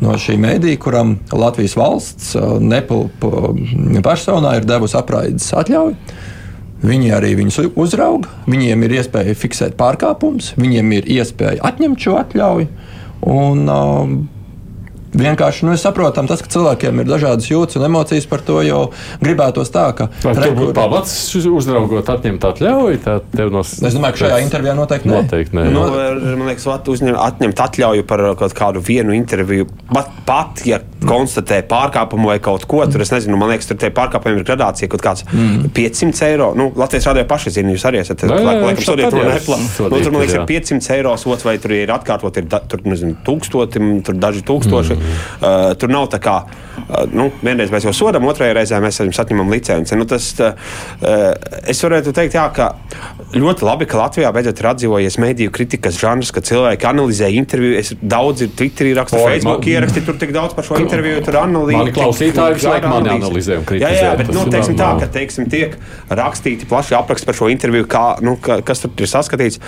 no 0.00 0.14
šī 0.16 0.38
mēdīja, 0.40 0.80
kuram 0.80 1.14
Latvijas 1.36 1.76
valsts 1.76 2.32
nepilpa 2.64 3.52
personā 4.04 4.56
ir 4.56 4.64
devusi 4.68 4.96
apraides 4.96 5.50
atļauju. 5.60 5.96
Viņi 6.80 7.10
arī 7.12 7.34
viņus 7.36 7.58
uzrauga, 7.76 8.30
viņiem 8.48 8.86
ir 8.86 8.94
iespēja 9.00 9.36
fiksēt 9.36 9.74
pārkāpumus, 9.80 10.54
viņiem 10.56 10.94
ir 10.96 11.10
iespēja 11.18 11.60
atņemt 11.68 12.00
šo 12.00 12.14
atļauju. 12.22 12.68
Un, 13.28 13.66
um, 13.68 14.14
Vienkārši 15.10 15.66
nu, 15.66 15.74
saprotam, 15.80 16.28
tas, 16.30 16.42
ka 16.44 16.50
cilvēkiem 16.52 17.02
ir 17.02 17.08
dažādas 17.08 17.48
jūtas 17.50 17.80
un 17.80 17.86
emocijas 17.88 18.28
par 18.30 18.44
to, 18.46 18.60
jau 18.62 18.82
gribētos 19.22 19.72
tā, 19.74 19.88
ka. 19.98 20.06
Vai 20.22 20.34
tur 20.38 20.54
būtu 20.54 20.74
pamats 20.76 21.14
uzraugot, 21.50 22.12
atņemt 22.14 22.46
atļauju? 22.46 23.00
Tā 23.02 23.16
no... 23.50 23.64
Es 23.64 23.96
domāju, 23.96 24.16
ka 24.16 24.22
šajā 24.24 24.38
intervijā 24.44 24.76
noteikti 24.78 25.10
nē. 25.10 25.16
Noteikti 25.24 25.58
nē. 25.58 25.66
Nu, 25.74 25.86
man 26.38 26.46
liekas, 26.52 26.68
uzņem, 26.94 27.18
atņemt 27.18 27.64
atļauju 27.66 28.06
par 28.06 28.22
kaut 28.38 28.54
kādu 28.56 28.84
vienu 28.86 29.16
interviju. 29.16 29.66
Pat, 29.90 30.14
pat 30.28 30.62
ja 30.68 30.78
konstatē 31.02 31.60
pārkāpumu 31.66 32.30
vai 32.30 32.38
kaut 32.44 32.66
ko, 32.70 32.82
tur 32.90 33.02
es 33.02 33.10
nezinu, 33.10 33.38
man 33.40 33.50
liekas, 33.50 33.66
tur 33.70 33.78
tie 33.80 33.90
pārkāpumi 33.94 34.38
ir 34.38 34.46
gradācija 34.46 34.90
kaut 34.92 35.02
kāds 35.04 35.26
mm. 35.26 35.70
500 35.76 36.26
eiro. 36.28 36.50
Nu, 36.58 36.68
Latvijas 36.78 37.08
rādīja 37.10 37.26
paši 37.30 37.54
zina, 37.58 37.74
jūs 37.74 37.86
arī 37.88 38.02
esat. 38.04 38.22
Laikam, 38.30 38.82
sodiet 38.84 39.10
to 39.10 39.24
nepla. 39.24 39.58
Nu, 39.58 39.90
tur, 39.96 40.12
man 40.12 40.22
liekas, 40.22 40.36
ir 40.38 40.46
500 40.50 40.96
eiro 40.98 41.16
sots 41.20 41.46
vai 41.46 41.56
tur 41.62 41.74
ir 41.74 41.90
atkārtot, 41.94 42.38
ir 42.38 42.48
da, 42.52 42.62
tur, 42.62 42.84
nezinu, 42.86 43.16
tūkstoti, 43.26 43.82
tur 44.06 44.20
daži 44.20 44.44
tūkstoši. 44.46 44.96
Mm. 44.96 44.99
Uh, 45.00 45.72
tur 45.80 45.92
nav 45.92 46.08
tā 46.12 46.20
kā, 46.22 46.36
uh, 46.44 47.04
nu, 47.12 47.30
vienreiz 47.42 47.72
mēs 47.72 47.88
jau 47.88 47.94
sodam, 47.96 48.28
otrajā 48.30 48.56
reizē 48.56 48.80
mēs 48.82 49.00
jums 49.02 49.20
atņemam 49.22 49.52
licenci. 49.52 49.98
Nu, 49.98 50.06
tas, 50.10 50.32
uh, 50.44 50.54
es 51.64 51.82
varētu 51.84 52.14
teikt, 52.16 52.38
jā, 52.38 52.46
ka 52.54 52.72
ļoti 53.34 53.66
labi, 53.66 53.88
ka 53.90 53.98
Latvijā 54.00 54.30
beidzot 54.34 54.62
ir 54.62 54.68
atdzīvojies 54.70 55.18
mediju 55.22 55.52
kritikas 55.54 55.98
žanrs, 56.00 56.32
ka 56.34 56.42
cilvēki 56.46 56.88
analizē 56.88 57.30
interviju. 57.34 57.76
Es 57.80 57.92
daudz 58.00 58.46
ir 58.46 58.54
Twitterī 58.56 58.94
rakstu, 58.96 59.20
Facebook 59.20 59.60
man, 59.60 59.72
ieraksti, 59.74 60.04
tur 60.06 60.18
tik 60.20 60.32
daudz 60.36 60.56
par 60.56 60.66
šo 60.66 60.80
interviju, 60.80 61.20
tur 61.26 61.40
analīzē. 61.42 61.82
Mani 61.82 61.94
klausītāji 61.96 62.58
visu 62.58 62.70
laiku 62.70 62.94
mani 62.94 63.12
analizē 63.16 63.60
un 63.60 63.68
kritizē. 63.68 63.92
Jā, 63.92 64.08
jā, 64.08 64.16
bet, 64.22 64.32
nu, 64.34 64.46
teiksim 64.54 64.78
tā, 64.80 64.90
ka, 65.02 65.10
teiksim, 65.18 65.50
tiek 65.52 65.76
rakstīti 66.08 66.70
plaši 66.70 66.96
apraksti 66.98 67.28
par 67.28 67.38
šo 67.38 67.50
interviju, 67.52 67.88
kā, 67.90 68.04
nu, 68.24 68.36
ka, 68.40 68.60
kas 68.66 68.86
tur 68.86 68.94
ir 68.96 69.10
saskatīts. 69.10 69.60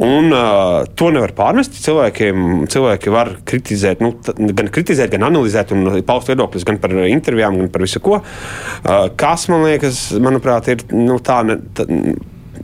Un 0.00 0.30
uh, 0.34 0.82
to 0.98 1.10
nevar 1.14 1.34
pārmest 1.36 1.80
cilvēkiem. 1.82 2.68
Cilvēki 2.70 3.12
var 3.12 3.34
kritizēt, 3.48 4.04
nu, 4.04 4.14
gan 4.20 4.70
kritizēt, 4.70 4.90
kritizēt, 4.90 5.12
gan 5.12 5.28
analizēt 5.28 5.74
un 5.76 6.00
paust 6.06 6.30
viedokļus 6.30 6.66
gan 6.66 6.80
par 6.82 6.94
intervijām, 7.06 7.58
gan 7.60 7.70
par 7.72 7.84
visu 7.84 8.02
ko. 8.02 8.20
Uh, 8.20 9.06
kas 9.20 9.46
man 9.52 9.66
liekas, 9.68 10.08
manuprāt, 10.22 10.70
ir 10.72 10.84
nu, 10.94 11.20
tā, 11.22 11.42
ne, 11.46 11.60
tā 11.76 11.86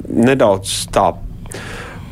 nedaudz 0.08 0.86
tā 0.94 1.10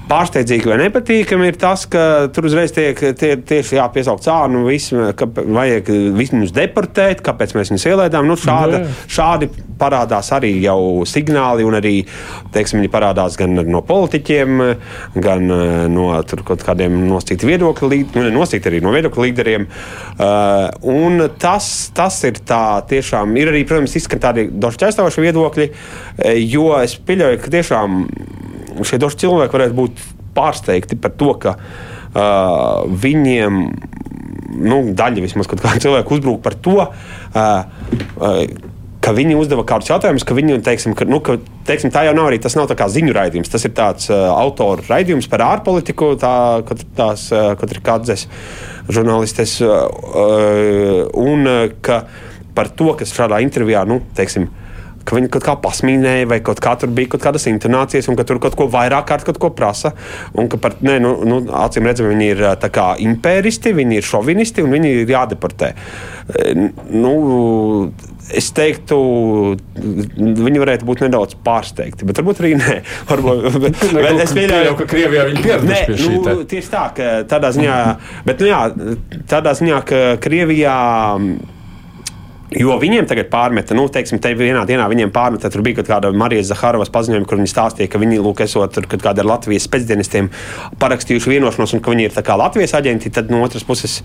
pārsteidzīgi 0.08 0.68
vai 0.68 0.78
nepatīkami 0.82 1.48
ir 1.48 1.58
tas, 1.60 1.86
ka 1.90 2.28
tur 2.34 2.48
uzreiz 2.48 2.74
tiek 2.76 2.98
tie, 3.18 3.34
tieši 3.40 3.78
jāpiesaukt 3.78 4.26
cānu, 4.26 4.64
visu, 4.68 5.00
ka 5.16 5.28
vajag 5.28 5.88
viņus 6.18 6.52
deportēt, 6.54 7.22
kāpēc 7.24 7.54
mēs 7.56 7.72
viņus 7.72 7.86
ielaidām. 7.92 8.28
Nu, 8.28 8.36
šāda, 8.40 8.84
šādi 9.10 9.48
parādās 9.80 10.30
arī 10.36 10.52
jau 10.62 11.04
signāli, 11.08 11.64
un 11.66 11.78
arī 11.78 11.94
teiksim, 12.54 12.82
viņi 12.82 12.92
parādās 12.92 13.38
gan 13.40 13.56
no 13.56 13.80
politiķiem, 13.86 14.62
gan 15.24 15.56
eh, 15.56 15.74
no 15.92 16.10
kaut 16.44 16.64
kādiem 16.66 17.00
nosacītiem 17.08 17.54
viedokļu 17.54 17.90
līderiem, 17.94 18.28
nu, 18.28 18.38
nosacīti 18.40 18.70
arī 18.70 18.82
no 18.84 18.94
viedokļu 18.94 19.28
līderiem. 19.28 19.66
Uh, 20.14 21.24
tas, 21.40 21.68
tas 21.96 22.20
ir 22.28 22.38
tā 22.46 22.84
tiešām, 22.90 23.34
ir 23.40 23.50
arī, 23.50 23.64
protams, 23.68 23.96
izskan 23.98 24.22
tādi 24.22 24.46
doši 24.52 24.88
aizstāvoši 24.90 25.24
viedokļi, 25.24 25.68
eh, 25.70 26.40
jo 26.44 26.70
es 26.78 26.96
pieļauju, 27.00 27.40
ka 27.42 27.54
tiešām 27.56 28.04
šie 28.82 28.98
daži 29.02 29.24
cilvēki 29.24 29.58
varētu 29.58 29.78
būt 29.78 30.04
pārsteigti 30.34 30.98
par 30.98 31.14
to, 31.18 31.30
ka 31.38 31.56
uh, 31.56 32.84
viņiem 32.90 33.60
nu, 34.64 34.78
daļa 34.94 35.24
vismaz 35.24 35.50
kaut 35.50 35.62
kāda 35.62 35.82
cilvēka 35.84 36.14
uzbrūk 36.16 36.40
par 36.44 36.58
to. 36.58 36.78
Uh, 36.84 37.66
uh, 38.18 38.72
ka 39.04 39.12
viņi 39.12 39.36
uzdeva 39.36 39.66
kādus 39.68 39.90
jautājumus, 39.90 40.24
ka 40.24 40.36
viņi, 40.36 40.58
teiksim, 40.64 40.94
ka, 40.96 41.04
nu, 41.08 41.18
ka, 41.24 41.36
teiksim, 41.68 41.92
tā 41.92 42.06
jau 42.06 42.14
nav 42.16 42.30
arī 42.30 42.38
tas 42.40 42.56
nav 42.56 42.70
tā 42.70 42.76
kā 42.78 42.86
ziņu 42.88 43.12
raidījums. 43.12 43.50
Tas 43.52 43.66
ir 43.68 43.74
tāds 43.76 44.08
uh, 44.08 44.30
autoru 44.32 44.84
raidījums 44.88 45.28
par 45.30 45.44
ārpolitiku, 45.44 46.14
tā, 46.20 46.34
kad, 46.68 46.84
tās, 46.96 47.26
uh, 47.34 47.52
kad 47.60 47.74
ir 47.74 47.82
kāds 47.84 48.26
žurnālistes, 48.88 49.58
uh, 49.64 49.84
uh, 49.92 51.02
un 51.20 51.44
uh, 51.50 51.66
ka 51.84 52.04
par 52.56 52.70
to, 52.72 52.94
kas 52.96 53.12
šādā 53.12 53.42
intervijā, 53.44 53.84
nu, 53.88 54.00
teiksim, 54.16 54.48
ka 55.04 55.18
viņi 55.18 55.30
kaut 55.34 55.44
kā 55.46 55.56
pasmīnēja, 55.64 56.28
vai 56.30 56.40
kaut 56.44 56.62
kā 56.64 56.74
tur 56.80 56.92
bija 56.94 57.14
kaut 57.14 57.24
kādas 57.26 57.46
intonācijas, 57.50 58.08
un 58.10 58.18
ka 58.18 58.26
tur 58.28 58.40
kaut 58.42 58.56
ko 58.58 58.68
vairāk 58.72 59.06
kārt 59.10 59.28
kaut 59.28 59.40
ko 59.42 59.52
prasa. 59.54 59.94
Un 60.36 60.48
ka 60.52 60.60
par, 60.60 60.78
nē, 60.84 60.98
nu, 61.04 61.14
nu, 61.28 61.42
acīm 61.64 61.88
redzam, 61.88 62.10
viņi 62.12 62.30
ir 62.32 62.42
kā, 62.74 62.88
impēristi, 63.04 63.74
viņi 63.76 64.00
ir 64.00 64.08
šovinisti 64.08 64.64
un 64.64 64.74
viņi 64.74 64.96
ir 65.02 65.14
jādeportē. 65.14 65.74
Nu, 66.94 67.14
es 68.32 68.48
teiktu, 68.56 68.96
viņi 69.76 70.62
varētu 70.62 70.88
būt 70.88 71.04
nedaudz 71.04 71.36
pārsteigti, 71.44 72.06
bet 72.08 72.20
varbūt 72.20 72.40
arī 72.42 72.54
nē. 72.60 72.76
Varbūt, 73.10 73.48
bet, 73.64 73.82
bet 73.92 74.22
es 74.24 74.32
pieļauju, 74.36 74.76
ka 74.80 74.86
Krievijā 74.88 75.26
viņi 75.28 75.42
pieraduši 75.44 75.82
pie 75.90 75.98
šī. 76.00 76.14
Nu, 76.24 76.36
tieši 76.54 76.72
tā, 76.72 76.84
ka 76.96 77.10
tādā 77.28 77.52
ziņā, 77.56 77.80
bet, 78.24 78.40
nu, 78.40 78.48
jā, 78.48 78.62
tādā 79.30 79.52
ziņā, 79.58 79.82
ka 79.88 80.06
Krievijā. 80.24 80.78
Jo 82.60 82.76
viņiem 82.80 83.08
tagad 83.10 83.28
pārmeta, 83.32 83.74
nu, 83.76 83.86
teiksim, 83.92 84.20
te 84.22 84.30
vienā 84.38 84.62
dienā 84.68 84.86
viņiem 84.90 85.12
pārmeta, 85.14 85.50
tur 85.52 85.64
bija 85.66 85.80
kaut 85.80 85.90
kāda 85.90 86.12
Marijas 86.14 86.50
Zaharovas 86.52 86.92
paziņojuma, 86.94 87.26
kur 87.28 87.40
viņi 87.40 87.50
stāstīja, 87.50 87.90
ka 87.90 88.00
viņi, 88.02 88.20
lūk, 88.22 88.44
esot 88.44 88.74
tur 88.74 88.88
kaut 88.90 89.04
kāda 89.04 89.24
ar 89.24 89.30
Latvijas 89.32 89.66
spēcdienestiem 89.68 90.30
parakstījuši 90.82 91.34
vienošanos 91.34 91.76
un 91.76 91.84
ka 91.84 91.94
viņi 91.94 92.08
ir 92.08 92.16
tā 92.16 92.24
kā 92.26 92.38
Latvijas 92.38 92.76
aģenti, 92.78 93.12
tad 93.14 93.32
no 93.32 93.42
otras 93.46 93.66
puses 93.66 94.00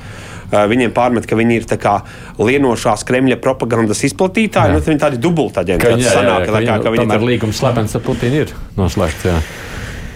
viņiem 0.49 0.93
pārmet, 0.95 1.29
ka 1.29 1.37
viņi 1.39 1.59
ir 1.61 1.67
tā 1.69 1.77
kā 1.81 1.99
lienošās 2.41 3.05
Kremļa 3.07 3.39
propagandas 3.43 4.03
izplatītāji, 4.09 4.73
jā. 4.73 4.77
nu, 4.77 4.85
viņi 4.89 5.03
tādi 5.05 5.21
dubultaģenti. 5.21 5.89
Jā, 5.89 5.97
jā, 5.99 6.23
jā, 6.25 6.37
ka 6.45 6.55
viņi, 6.57 6.77
ka 6.85 6.95
viņi 6.95 7.05
tomēr 7.05 7.27
līgums 7.33 7.61
slepens 7.61 7.97
ar 7.99 8.05
Putinu 8.05 8.45
ir 8.45 8.55
noslēgts, 8.79 9.29
jā. 9.29 9.37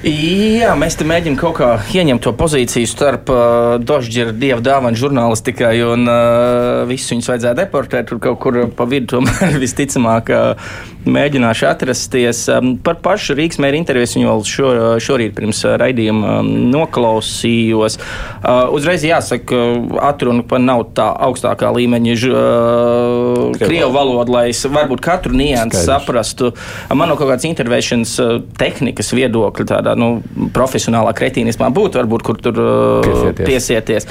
Jā, 0.04 0.74
mēs 0.76 0.98
te 1.00 1.06
mēģinām 1.08 1.38
kaut 1.40 1.54
kā 1.62 1.68
ieņemt 1.96 2.26
to 2.26 2.34
pozīciju 2.36 2.88
starp 2.92 3.30
uh, 3.32 3.76
Dožģera 3.80 4.34
dieva 4.36 4.60
dāvanu 4.60 5.00
žurnālistikai 5.00 5.78
un 5.88 6.04
uh, 6.12 6.82
visu 6.90 7.14
viņus 7.14 7.30
vajadzēja 7.32 7.56
deportēt 7.62 8.10
tur 8.10 8.20
kaut 8.26 8.42
kur 8.44 8.58
pa 8.76 8.84
vidu. 8.84 9.14
Tomēr 9.14 9.56
visticamāk 9.64 10.32
uh, 10.36 10.74
mēģināšu 11.08 11.68
atrasties. 11.70 12.42
Um, 12.52 12.74
par 12.84 13.00
pašu 13.06 13.38
Rīgas 13.40 13.62
mēra 13.64 13.80
interviju 13.80 14.10
viņu 14.18 14.28
vēl 14.28 14.44
šo, 14.50 14.74
šorīt 15.08 15.38
pirms 15.38 15.64
uh, 15.64 15.78
raidījuma 15.80 16.36
um, 16.42 16.52
noklausījos. 16.74 17.96
Uh, 17.96 18.76
uzreiz 18.76 19.08
jāsaka, 19.08 19.62
atruna 20.04 20.44
pa 20.44 20.60
nav 20.60 20.84
tā 21.00 21.08
augstākā 21.30 21.72
līmeņa 21.80 22.18
uh, 22.28 23.56
krievu 23.56 23.94
valoda, 23.96 24.36
lai 24.36 24.44
es 24.52 24.66
varbūt 24.68 25.06
katru 25.08 25.40
niansu 25.40 25.80
saprastu. 25.88 26.52
Man 26.92 27.08
no 27.08 27.16
kaut 27.16 27.32
kādas 27.32 27.48
intervēšanas 27.48 28.20
uh, 28.20 28.36
tehnikas 28.60 29.16
viedokļa 29.16 29.70
tādā 29.72 29.93
nu, 30.00 30.10
profesionālā 30.56 31.14
kretīnismā 31.18 31.70
būtu, 31.74 32.00
varbūt, 32.02 32.26
kur 32.26 32.40
tur 32.42 32.60
uh, 32.60 33.06
piesieties. 33.06 33.48
piesieties. 33.48 34.08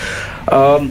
Uh, 0.47 0.87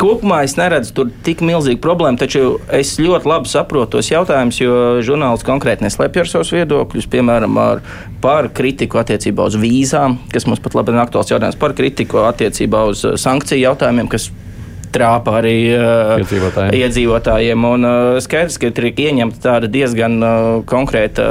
kopumā 0.00 0.42
es 0.46 0.56
neredzu 0.58 0.94
tur 0.96 1.12
tik 1.26 1.44
milzīgu 1.46 1.80
problēmu, 1.84 2.20
taču 2.20 2.58
es 2.76 2.94
ļoti 3.00 3.30
labi 3.30 3.52
saprotu 3.52 3.98
tos 3.98 4.10
jautājumus, 4.12 4.60
jo 4.62 4.76
žurnālists 5.06 5.46
konkrēti 5.46 5.86
neslēpj 5.86 6.24
ar 6.24 6.30
savus 6.34 6.52
viedokļus, 6.56 7.08
piemēram, 7.12 7.58
ar, 7.60 7.82
par 8.22 8.50
kritiku 8.56 9.00
attiecībā 9.00 9.48
uz 9.50 9.56
vīzām, 9.60 10.18
kas 10.32 10.46
mums 10.48 10.62
pat 10.62 10.76
labi 10.78 10.94
ir 10.94 11.02
aktuāls 11.04 11.32
jautājums, 11.32 11.58
par 11.60 11.76
kritiku 11.78 12.24
attiecībā 12.28 12.84
uz 12.92 13.04
sankciju 13.20 13.68
jautājumiem, 13.70 14.10
kas 14.12 14.30
trāpa 14.92 15.36
arī 15.40 15.54
uh, 15.74 16.16
iedzīvotājiem. 16.20 16.74
iedzīvotājiem. 16.80 17.66
Un, 17.70 17.86
uh, 17.86 18.18
skaidrs, 18.22 18.58
ka 18.60 18.70
ir 18.70 18.90
ieņemta 18.90 19.42
tāda 19.44 19.70
diezgan 19.70 20.18
uh, 20.18 20.50
konkrēta, 20.68 21.26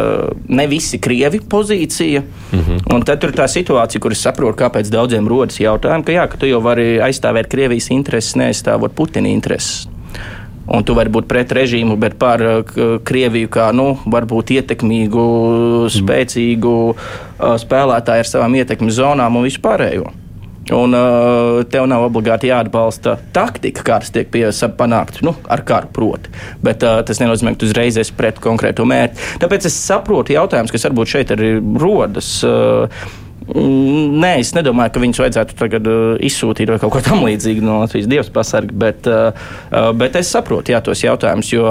ne 0.48 0.67
visi 0.72 1.00
krievi 1.02 1.41
pozīcija. 1.41 2.24
Mm 2.52 2.65
-hmm. 2.65 3.06
Tad 3.06 3.22
tur 3.22 3.34
ir 3.34 3.39
tā 3.39 3.48
situācija, 3.48 4.02
kur 4.02 4.12
es 4.12 4.24
saprotu, 4.24 4.58
kāpēc 4.63 4.91
daudziem 4.91 5.28
rodas 5.28 5.60
jautājumi, 5.60 6.06
ka, 6.06 6.12
jā, 6.12 6.28
ka 6.28 6.38
tu 6.38 6.45
jau 6.45 6.62
vari 6.62 7.00
aizstāvēt 7.00 7.48
Krievijas 7.48 7.89
intereses, 7.89 8.36
neaizstāvot 8.36 8.95
Putina 8.95 9.28
intereses. 9.28 9.88
Un 10.67 10.84
tu 10.84 10.93
vari 10.93 11.10
būt 11.10 11.26
pret 11.26 11.52
režīmu, 11.52 11.95
bet 11.98 12.19
par 12.22 12.41
Krieviju 13.04 13.50
kā 13.50 13.72
nu, 13.74 13.98
varbūt 14.06 14.52
ietekmīgu, 14.52 15.26
spēcīgu 15.89 16.76
uh, 16.89 16.95
spēlētāju 17.58 18.19
ar 18.19 18.30
savām 18.30 18.56
ietekmes 18.56 18.93
zonām 18.93 19.36
un 19.36 19.48
vispārējo. 19.48 20.12
Un 20.75 20.93
uh, 20.93 21.62
tev 21.69 21.88
nav 21.89 22.05
obligāti 22.08 22.51
jāatbalsta 22.51 23.15
taktika, 23.36 23.86
kādas 23.86 24.13
tiek 24.13 24.29
panāktas 24.77 25.23
nu, 25.25 25.34
ar 25.49 25.63
karu, 25.67 25.89
proti. 25.93 26.34
Bet 26.65 26.86
uh, 26.86 26.99
tas 27.05 27.21
nenozīmē, 27.21 27.55
ka 27.55 27.63
tu 27.63 27.69
uzreiz 27.69 27.97
esi 27.99 28.13
pret 28.17 28.41
konkrēto 28.43 28.86
mērķi. 28.89 29.39
Tāpēc 29.41 29.69
es 29.69 29.79
saprotu 29.88 30.36
jautājumus, 30.36 30.73
kas 30.75 30.86
varbūt 30.89 31.15
šeit 31.15 31.34
arī 31.36 31.55
rodas. 31.82 32.38
Uh, 32.45 33.10
nē, 33.55 34.31
es 34.41 34.51
nedomāju, 34.55 34.93
ka 34.93 35.01
viņus 35.03 35.21
vajadzētu 35.23 35.55
tagad 35.59 35.88
uh, 35.89 36.15
izsūtīt 36.25 36.69
vai 36.69 36.77
kaut 36.81 36.93
ko 36.93 37.01
tamlīdzīgu 37.05 37.63
no 37.65 37.79
Latvijas 37.83 38.09
Dievs 38.09 38.31
pasargi, 38.33 38.75
bet, 38.77 39.07
uh, 39.09 39.33
uh, 39.71 39.89
bet 39.97 40.17
es 40.19 40.29
saprotu 40.33 40.73
jā, 40.73 40.81
tos 40.85 41.01
jautājumus, 41.03 41.49
jo 41.53 41.65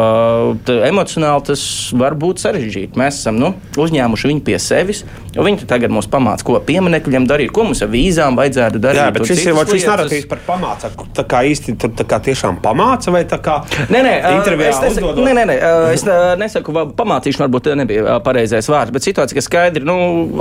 emocionāli 0.88 1.46
tas 1.50 1.62
var 1.98 2.16
būt 2.18 2.42
sarežģīti. 2.42 2.98
Mēs 2.98 3.20
esam 3.22 3.38
nu, 3.40 3.52
uzņēmuši 3.78 4.30
viņu 4.32 4.44
pie 4.48 4.58
sevis, 4.62 5.04
jo 5.34 5.46
viņi 5.46 5.68
tagad 5.70 5.94
mums 5.94 6.08
pamāca, 6.10 6.46
ko 6.46 6.58
pieminekļiem 6.66 7.28
darīt, 7.30 7.52
ko 7.54 7.68
mums 7.68 7.82
ar 7.84 7.92
vīzām 7.92 8.38
vajadzētu 8.38 8.82
darīt. 8.82 9.02
Jā, 9.02 9.14
bet 9.14 9.28
šis 9.30 9.44
ir 9.46 9.60
šis 9.72 9.88
narratīvs 9.88 10.28
par 10.30 10.42
pamāca. 10.46 10.90
Tā 11.18 11.26
kā 11.28 11.44
īsti 11.48 11.76
tur 11.80 11.94
tā 11.98 12.06
kā 12.08 12.20
tiešām 12.24 12.58
pamāca 12.64 13.14
vai 13.14 13.22
tā 13.28 13.38
kā 13.42 13.60
nē, 13.92 14.02
nē, 14.02 14.14
es 14.68 14.82
nesaku, 14.82 15.14
nē, 15.22 15.36
nē, 15.38 15.46
nē, 15.52 15.58
es 15.94 16.04
nesaku, 16.40 16.74
pamācīšana 16.98 17.46
varbūt 17.46 17.70
nebija 17.78 18.18
pareizais 18.24 18.68
vārds, 18.70 18.94
bet 18.94 19.06
situācija, 19.06 19.38
ka 19.38 19.44
skaidri 19.44 19.86
nu, 19.86 19.98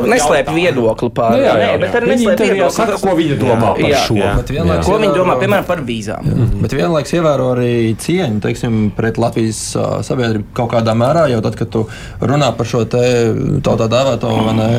neslēpj 0.08 0.56
viedokli 0.56 1.12
par 1.13 1.27
Nu, 1.34 1.40
jā, 1.42 1.54
jā, 1.58 1.68
jā. 1.72 1.80
bet 1.82 1.98
arī 2.00 2.10
neslēpj 2.12 2.52
viedokli, 2.52 3.00
ko 3.04 3.16
viņi 3.18 3.38
domā 3.42 3.56
jā, 3.58 3.74
par 3.78 3.92
jā, 3.92 4.02
šo. 4.06 4.18
Jā. 4.20 4.32
Vienlaiks, 4.52 4.88
ko 4.88 5.00
viņi 5.02 5.12
domā, 5.16 5.36
piemēram, 5.42 5.68
par 5.68 5.84
vīzām. 5.88 6.30
Jā. 6.30 6.48
Bet 6.63 6.76
vienlaiks 6.78 7.13
ievēro 7.18 7.50
arī 7.56 7.72
cieņu 8.04 8.42
teiksim, 8.46 8.80
pret 8.98 9.20
Latvijas 9.22 9.62
uh, 9.78 9.90
sabiedrību 10.08 10.50
kaut 10.58 10.72
kādā 10.76 10.96
mērā, 10.98 11.28
jo 11.34 11.42
tad, 11.46 11.60
kad 11.60 11.72
tu 11.74 11.86
runā 12.22 12.52
par 12.58 12.70
šo 12.70 12.86
te 12.90 13.04
tautā 13.66 13.90
dēvēto 13.92 14.34
ne, 14.58 14.72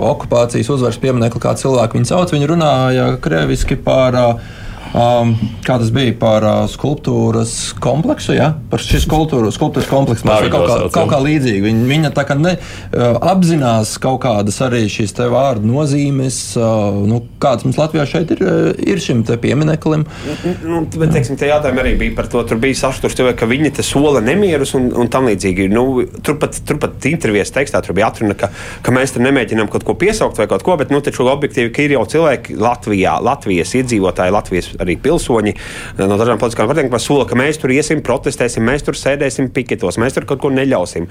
okupācijas 0.00 0.74
uzvaras 0.76 1.00
pieminiektu, 1.02 1.42
kā 1.42 1.56
cilvēku 1.60 1.98
viņi 1.98 2.10
sauc, 2.10 2.34
viņi 2.34 2.50
runāja 2.50 3.08
krieviski 3.24 3.78
par 3.80 4.20
uh, 4.20 4.60
Um, 4.94 5.32
kā 5.66 5.74
tas 5.80 5.88
bija 5.90 6.12
par 6.14 6.44
uh, 6.46 6.56
skulptūras 6.70 7.74
kompleksu? 7.82 8.36
Ja? 8.36 8.52
Par 8.70 8.78
šī 8.78 9.00
skulptūras, 9.02 9.56
skulptūras 9.58 9.88
kompleksu 9.90 10.28
mēs 10.28 10.44
kaut, 10.52 10.68
kā, 10.70 10.76
kaut 10.94 11.08
kā 11.10 11.18
līdzīgi. 11.24 11.64
Viņa, 11.64 11.86
viņa 11.88 12.10
tā 12.14 12.22
kā 12.28 12.36
ne, 12.38 12.52
uh, 12.54 13.16
apzinās 13.32 13.96
kaut 14.02 14.20
kādas 14.22 14.60
arī 14.62 14.84
šīs 14.92 15.16
te 15.18 15.26
vārdu 15.32 15.66
nozīmes, 15.66 16.38
uh, 16.60 17.00
nu, 17.10 17.24
kādas 17.42 17.66
mums 17.66 17.80
Latvijā 17.80 18.04
šeit 18.06 18.30
ir, 18.36 18.44
uh, 18.46 18.68
ir 18.86 19.02
šim 19.02 19.24
te 19.26 19.34
piemineklim. 19.42 20.04
Nu, 20.62 20.84
bet, 20.86 21.10
teiksim, 21.16 21.40
tie 21.42 21.50
jautājumi 21.50 21.82
arī 21.82 21.96
bija 22.04 22.14
par 22.20 22.30
to, 22.30 22.44
tur 22.46 22.62
bija 22.62 22.78
sašturs, 22.84 23.18
ka 23.34 23.50
viņi 23.50 23.74
te 23.80 23.86
sola 23.86 24.22
nemierus 24.22 24.76
un, 24.78 24.92
un 24.94 25.10
tam 25.10 25.26
līdzīgi. 25.26 25.66
Nu, 25.74 26.04
turpat, 26.22 26.60
turpat 26.70 27.10
intervijas 27.10 27.50
tekstā 27.56 27.82
tur 27.82 27.98
bija 27.98 28.12
atruna, 28.12 28.38
ka, 28.38 28.52
ka 28.86 28.94
mēs 28.94 29.16
tur 29.18 29.26
nemēģinām 29.26 29.74
kaut 29.74 29.88
ko 29.90 29.98
piesaukt 29.98 30.38
vai 30.38 30.46
kaut 30.54 30.62
ko, 30.62 30.78
bet, 30.78 30.94
nu, 30.94 31.02
taču 31.02 31.26
objektīvi, 31.34 31.74
ka 31.74 31.82
ir 31.82 31.98
jau 31.98 32.06
cilvēki 32.14 32.62
Latvijā, 32.62 33.18
Latvijas 33.26 33.74
iedzīvotāji, 33.82 34.38
Latvijas 34.38 34.72
arī 34.84 34.96
pilsoņi 35.02 35.54
eh, 35.54 36.04
no 36.04 36.18
dažām 36.20 36.40
politiskām 36.40 36.70
partijām, 36.70 36.98
sola, 37.02 37.26
ka 37.28 37.38
mēs 37.38 37.60
tur 37.62 37.72
iesim, 37.74 38.02
protestēsim, 38.04 38.64
mēs 38.64 38.86
tur 38.86 38.98
sēdēsim 38.98 39.50
piketos, 39.54 39.98
mēs 40.00 40.16
tur 40.16 40.28
kaut 40.28 40.42
ko 40.44 40.52
neļausim. 40.54 41.08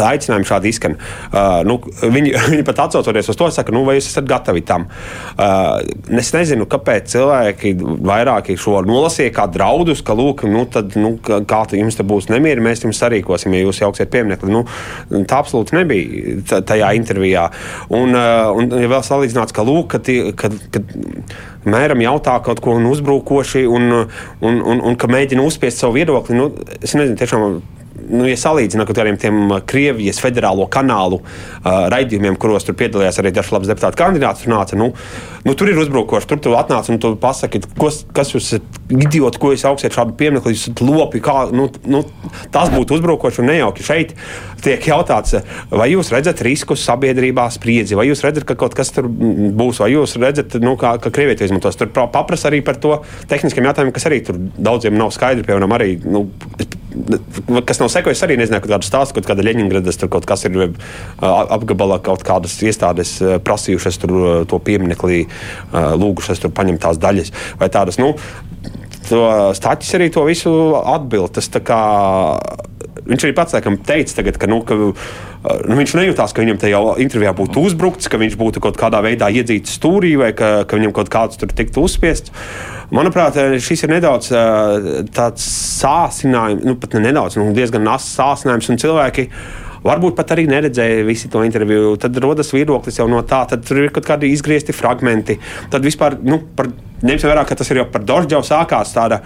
Aicinājumi 0.00 0.48
šādi 0.48 0.70
izskan. 0.70 0.96
Uh, 1.30 1.60
nu, 1.66 1.78
viņi, 2.02 2.34
viņi 2.52 2.66
pat 2.66 2.84
atsaucoties 2.86 3.30
uz 3.32 3.38
to, 3.38 3.48
saka, 3.54 3.74
nu, 3.74 3.84
vai 3.88 3.96
jūs 3.98 4.10
esat 4.10 4.28
gatavi 4.30 4.64
tam. 4.66 4.86
Uh, 5.36 5.80
es 6.20 6.32
nezinu, 6.34 6.66
kāpēc 6.70 7.10
cilvēki 7.14 7.74
vairāk 7.80 8.52
šo 8.60 8.80
nolasīja 8.86 9.34
kā 9.36 9.46
draudus, 9.52 10.02
ka, 10.06 10.16
lūk, 10.16 10.44
nu, 10.50 10.64
tad, 10.70 10.96
nu, 11.00 11.14
kā 11.20 11.62
jums 11.76 11.98
te 11.98 12.06
būs 12.06 12.30
nemieri, 12.32 12.62
mēs 12.64 12.84
jums 12.84 13.00
sarīkosim, 13.02 13.54
ja 13.56 13.64
jūs 13.64 13.82
jauksiet 13.82 14.12
pieminekli. 14.12 14.52
Nu, 14.52 14.64
tā 15.28 15.40
absolūti 15.40 15.76
nebija 15.78 16.62
tajā 16.66 16.92
intervijā. 16.98 17.48
Un, 17.96 18.16
uh, 18.16 18.50
un 18.56 18.70
ja 18.80 18.90
vēl 18.90 19.04
salīdzināts, 19.06 19.54
ka, 19.56 19.66
lūk, 19.66 19.96
ka, 19.96 20.02
ka, 20.36 20.52
ka 20.74 20.84
mēram 21.64 22.00
jautā 22.04 22.36
kaut 22.44 22.62
ko 22.64 22.76
un 22.78 22.88
uzbrukoši, 22.90 23.66
un, 23.68 23.90
un, 24.40 24.62
un, 24.62 24.80
un 24.80 24.96
ka 25.00 25.10
mēģina 25.10 25.44
uzspiest 25.44 25.82
savu 25.82 25.98
viedokli. 25.98 26.38
Nu, 26.38 26.50
es 26.80 26.94
nezinu, 26.96 27.18
tiešām 27.20 27.60
nu, 28.10 28.26
ja 28.28 28.36
salīdzinām 28.40 28.86
ar 28.86 28.96
kādiem 28.96 29.18
tiem 29.20 29.40
uh, 29.46 29.60
Krievijas 29.66 30.20
federālo 30.22 30.66
kanālu 30.72 31.20
uh, 31.20 31.86
raidījumiem, 31.92 32.38
kuros 32.40 32.66
tur 32.66 32.76
piedalījās 32.78 33.20
arī 33.22 33.32
dažs 33.36 33.52
labs 33.54 33.70
deputātu 33.70 34.00
kandidāts, 34.00 34.44
tur 34.44 34.54
nāca, 34.54 34.78
nu, 34.78 34.90
nu, 35.46 35.54
tur 35.54 35.70
ir 35.70 35.80
uzbrukoši. 35.80 36.28
Tur 36.30 36.42
tu 36.44 36.54
atnāc 36.58 36.90
un 36.92 37.00
tu 37.02 37.12
pasaki, 37.20 37.62
ko, 37.78 37.90
kas 38.16 38.34
jūs 38.34 38.50
esat 38.50 38.80
idioti, 38.90 39.40
ko 39.40 39.52
jūs 39.54 39.66
augstiet 39.70 39.96
šādu 39.96 40.16
pieminekli, 40.18 40.54
jūs 40.54 40.66
esat 40.68 40.84
lopi. 40.84 41.22
Kā, 41.24 41.46
nu, 41.54 41.68
nu, 41.90 42.02
tas 42.54 42.72
būtu 42.72 42.98
uzbrukoši 42.98 43.42
un 43.42 43.50
nejauki. 43.52 43.86
Šeit 43.86 44.14
tiek 44.64 44.90
jautāts, 44.90 45.38
vai 45.72 45.88
jūs 45.92 46.12
redzat 46.12 46.42
riskus 46.44 46.84
sabiedrībā 46.84 47.46
spriedzi, 47.52 47.96
vai 47.98 48.08
jūs 48.10 48.24
redzat, 48.26 48.46
ka 48.48 48.58
kaut 48.60 48.76
kas 48.76 48.92
tur 48.94 49.08
būs, 49.08 49.80
vai 49.82 49.92
jūs 49.94 50.16
redzat, 50.20 50.58
nu, 50.62 50.76
kā, 50.80 50.96
ka 51.00 51.12
Krievija 51.14 51.40
to 51.40 51.48
izmantos. 51.48 51.78
Tur 51.80 51.92
paprasa 51.92 52.50
arī 52.50 52.60
par 52.66 52.80
to 52.82 52.98
tehniskiem 53.30 53.70
jautājumiem, 53.70 53.94
kas 53.96 54.08
arī 54.10 54.20
tur 54.26 54.38
daudziem 54.58 54.98
nav 54.98 55.14
skaidri. 55.16 55.46
Piemēram, 55.48 55.76
arī, 55.76 55.94
nu, 56.04 56.26
kas 57.66 57.80
nav 57.80 57.90
sekojis, 58.00 58.24
arī 58.26 58.38
nezināju, 58.40 58.66
kādu 58.72 58.88
stāstu, 58.88 59.18
kaut 59.18 59.30
kāda 59.30 59.46
Leņņģeradas, 59.46 60.00
tur 60.00 60.10
kaut 60.12 60.28
kas 60.28 60.46
ir 60.48 60.58
apgabalā, 61.20 62.00
kaut 62.04 62.24
kādas 62.26 62.56
iestādes 62.64 63.18
prasījušas 63.46 64.00
tur 64.02 64.14
to 64.50 64.60
pieminekli, 64.64 65.26
lūgušas 65.72 66.42
tur 66.42 66.54
paņemt 66.56 66.82
tās 66.82 67.00
daļas 67.00 67.34
vai 67.60 67.70
tādas. 67.72 68.00
Nu, 68.00 68.14
Staķis 69.10 69.96
arī 69.96 70.06
to 70.14 70.22
visu 70.28 70.50
atbild. 70.78 71.32
Tas 71.34 71.48
kā 71.66 71.80
viņš 73.10 73.26
arī 73.26 73.36
pats 73.36 73.56
laikam 73.56 73.78
teica, 73.86 74.16
tagad, 74.20 74.38
ka, 74.40 74.48
nu, 74.50 74.60
ka 74.66 74.78
nu, 74.78 75.78
viņš 75.78 75.94
nejūtās, 75.98 76.34
ka 76.34 76.44
viņam 76.44 76.60
tajā 76.62 76.82
intervijā 77.04 77.32
būtu 77.36 77.64
uzbrukts, 77.68 78.10
ka 78.10 78.20
viņš 78.20 78.36
būtu 78.40 78.62
kaut 78.64 78.78
kādā 78.80 79.02
veidā 79.04 79.30
iedzīts 79.34 79.78
stūrī 79.78 80.14
vai 80.20 80.32
ka, 80.36 80.52
ka 80.68 80.78
viņam 80.78 80.94
kaut 80.96 81.12
kāds 81.12 81.40
tur 81.40 81.52
tiktu 81.52 81.84
uzspiests. 81.86 82.34
Manuprāt, 82.94 83.36
šis 83.62 83.86
ir 83.86 83.92
nedaudz 83.94 84.32
tāds 85.14 85.46
sācinājums, 85.80 86.64
nu 86.66 86.74
pat 86.80 86.96
ne 86.96 87.04
nedaudz, 87.08 87.38
nu, 87.38 87.50
diezgan 87.54 87.86
asins 87.92 88.16
sācinājums 88.18 88.72
un 88.72 88.80
cilvēki 88.82 89.28
varbūt 89.86 90.18
pat 90.18 90.34
arī 90.34 90.46
neredzēja 90.50 91.06
visu 91.08 91.30
to 91.32 91.42
interviju. 91.46 91.96
Tad 92.00 92.16
rodas 92.22 92.52
viedoklis 92.54 93.00
jau 93.00 93.08
no 93.10 93.22
tā, 93.26 93.42
tad 93.50 93.64
tur 93.66 93.82
ir 93.84 93.94
kaut 93.94 94.08
kādi 94.08 94.32
izgriezti 94.34 94.76
fragmenti. 94.76 95.38
Tad 95.72 95.86
vispār 95.86 96.18
nu, 96.26 96.42
par 96.56 96.72
Ņemsim 97.00 97.30
vērā, 97.30 97.46
ka 97.48 97.56
tas 97.56 97.70
ir 97.72 97.78
jau 97.80 97.86
par 97.88 98.02
Dārģau 98.04 98.42
sākās 98.44 98.90
tāda 98.92 99.22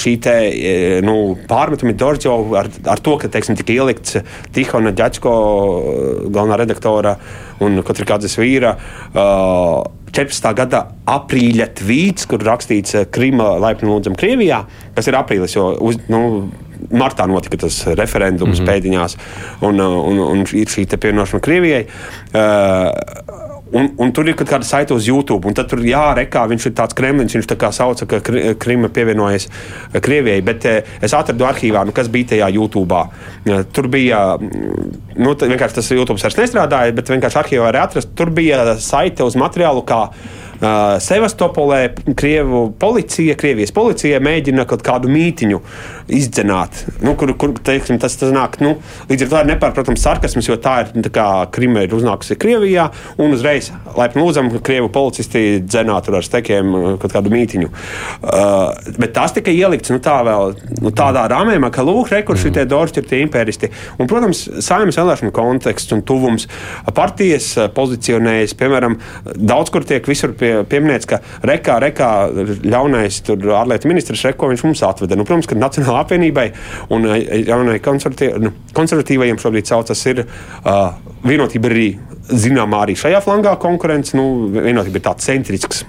šī 0.00 0.14
te, 0.24 0.36
nu, 1.04 1.34
pārmetumi 1.48 1.92
Dārģau 1.98 2.38
ar, 2.56 2.70
ar 2.88 3.02
to, 3.04 3.18
ka 3.20 3.28
teiksim, 3.32 3.58
tika 3.58 3.74
ielikts 3.74 4.16
Tihona 4.56 4.94
Ģačko, 4.96 5.34
galvenā 6.32 6.56
redaktora 6.62 7.18
un 7.60 7.82
Kotrikādzes 7.84 8.38
vīra. 8.40 8.72
14. 10.16 10.48
gada 10.56 10.80
aprīļa 11.12 11.66
tvīts, 11.76 12.24
kur 12.30 12.40
rakstīts 12.46 12.96
Krima 13.12 13.52
laipni 13.60 13.90
lūdzam 13.90 14.16
Krievijā, 14.16 14.62
kas 14.96 15.10
ir 15.10 15.18
aprīlis, 15.18 15.58
jo 15.58 15.74
uz, 15.84 16.00
nu, 16.08 16.22
martā 16.90 17.26
notika 17.30 17.56
tas 17.66 17.82
referendums 17.86 18.60
mm 18.60 18.64
-hmm. 18.64 18.70
pēdiņās 18.72 19.16
un, 19.60 19.80
un, 19.80 20.18
un 20.18 20.46
ir 20.52 20.66
šī 20.66 20.86
pievienošana 20.96 21.40
Krievijai. 21.40 21.86
Uh, 22.34 23.46
Un, 23.72 23.88
un 23.98 24.12
tur 24.14 24.28
ir 24.30 24.36
kaut 24.38 24.46
kāda 24.46 24.62
saite 24.62 24.94
uz 24.94 25.08
YouTube, 25.08 25.48
un 25.48 25.54
tad 25.56 25.66
tur 25.66 25.80
jārekā, 25.82 26.44
viņš 26.52 26.68
ir 26.68 26.74
tāds 26.78 26.94
kremlis, 26.94 27.34
viņš 27.34 27.48
tā 27.50 27.56
kā 27.58 27.72
sauca, 27.74 28.06
ka 28.06 28.20
Krima 28.62 28.90
pievienojas 28.94 29.48
eh, 29.48 29.98
Krievijai. 29.98 30.44
Bet 30.46 30.68
eh, 30.70 30.92
es 31.02 31.14
atradu 31.18 31.48
arhīvā, 31.48 31.82
nu, 31.88 31.94
kas 31.96 32.06
bija 32.12 32.30
tajā 32.36 32.52
YouTube. 32.54 33.02
Tur 33.74 33.90
bija, 33.90 34.22
mm, 34.38 34.86
nu, 35.18 35.34
vienkārši 35.34 35.80
tas 35.80 35.90
YouTube 35.90 36.22
vairs 36.22 36.38
nestrādāja, 36.38 36.94
bet 36.94 37.10
vienkārši 37.10 37.42
arhīvā 37.42 37.66
var 37.66 37.82
atrast. 37.88 38.14
Tur 38.14 38.30
bija 38.30 38.76
saite 38.78 39.26
uz 39.26 39.38
materiālu, 39.38 39.82
Uh, 40.56 40.96
Sevastopolē 41.04 41.90
Krievu 42.16 42.70
policija, 42.80 43.34
Krievijas 43.36 43.74
policija 43.76 44.22
mēģina 44.24 44.64
kaut 44.64 44.80
kādu 44.86 45.10
mītiņu 45.12 45.58
izdzenāt, 46.08 46.84
nu, 47.04 47.12
kur, 47.18 47.32
kur 47.38 47.52
teiksim, 47.66 48.00
tas, 48.02 48.16
tas 48.18 48.32
nāk. 48.34 48.58
Nu, 48.64 48.76
līdz 49.10 49.26
ar 49.26 49.32
to 49.32 49.42
nepārprotams 49.50 50.04
sarkasms, 50.06 50.48
jo 50.48 50.56
tā 50.62 50.78
ir 50.84 51.10
kā 51.12 51.26
Krima 51.52 51.84
ir 51.84 51.92
uznākusi 51.96 52.38
Krievijā 52.40 52.88
un 53.20 53.36
uzreiz 53.36 53.68
laipni 53.96 54.24
lūdzam, 54.24 54.48
Krievu 54.64 54.88
policisti 54.92 55.60
dzenā 55.64 55.98
tur 56.06 56.18
ar 56.20 56.26
stekiem 56.26 56.72
kaut 57.02 57.12
kādu 57.12 57.32
mītiņu. 57.34 57.68
Uh, 57.68 58.72
bet 58.96 59.14
tas 59.16 59.36
tika 59.36 59.52
ielikts 59.52 59.92
nu, 59.92 60.00
tā 60.02 60.16
vēl, 60.26 60.56
nu, 60.80 60.94
tādā 60.96 61.26
rāmējumā, 61.32 61.70
ka 61.74 61.84
lūk, 61.86 62.10
rekursi 62.14 62.48
mm. 62.48 62.56
tie 62.56 62.66
doršķi 62.70 63.02
ir 63.02 63.10
tie 63.10 63.22
imperisti. 63.24 63.72
Un, 63.98 64.08
protams, 64.10 64.46
saimnes 64.64 64.98
vēlēšanu 64.98 65.34
konteksts 65.36 65.94
un 65.96 66.04
tuvums 66.06 66.48
partijas 66.96 67.52
pozicionējas, 67.76 68.56
piemēram, 68.58 68.98
daudz 69.36 69.74
kur 69.74 69.84
tiek 69.86 70.06
visur 70.08 70.32
pie 70.38 70.46
pie, 70.46 70.52
pieminēts, 70.70 71.08
ka 71.08 71.20
rekā, 71.46 71.78
rekā 71.82 72.10
ļaunais 72.66 73.20
ārlietu 73.30 73.90
ministrs 73.90 74.24
Reko 74.26 74.50
viņš 74.52 74.64
mums 74.66 74.82
atveda. 74.86 75.18
Nu, 75.18 75.26
protams, 75.28 75.48
ka 75.50 75.58
Nacionālajai 75.96 76.04
apvienībai 76.04 76.46
un 76.94 77.06
eh, 77.10 77.44
jaunai 77.48 77.78
nu, 78.42 78.52
konservatīvajiem 78.76 79.38
šobrīd 79.40 79.68
saucas 79.68 80.02
ir 80.10 80.24
uh, 80.24 80.96
vienotība 81.26 81.70
arī 81.70 81.86
zināmā 82.26 82.84
arī 82.84 82.96
šajā 82.98 83.22
flangā 83.24 83.56
konkurence. 83.62 84.16
Nu, 84.16 84.48
vienotība 84.52 85.00
ir 85.00 85.06
tāds 85.06 85.26
centrisks 85.26 85.84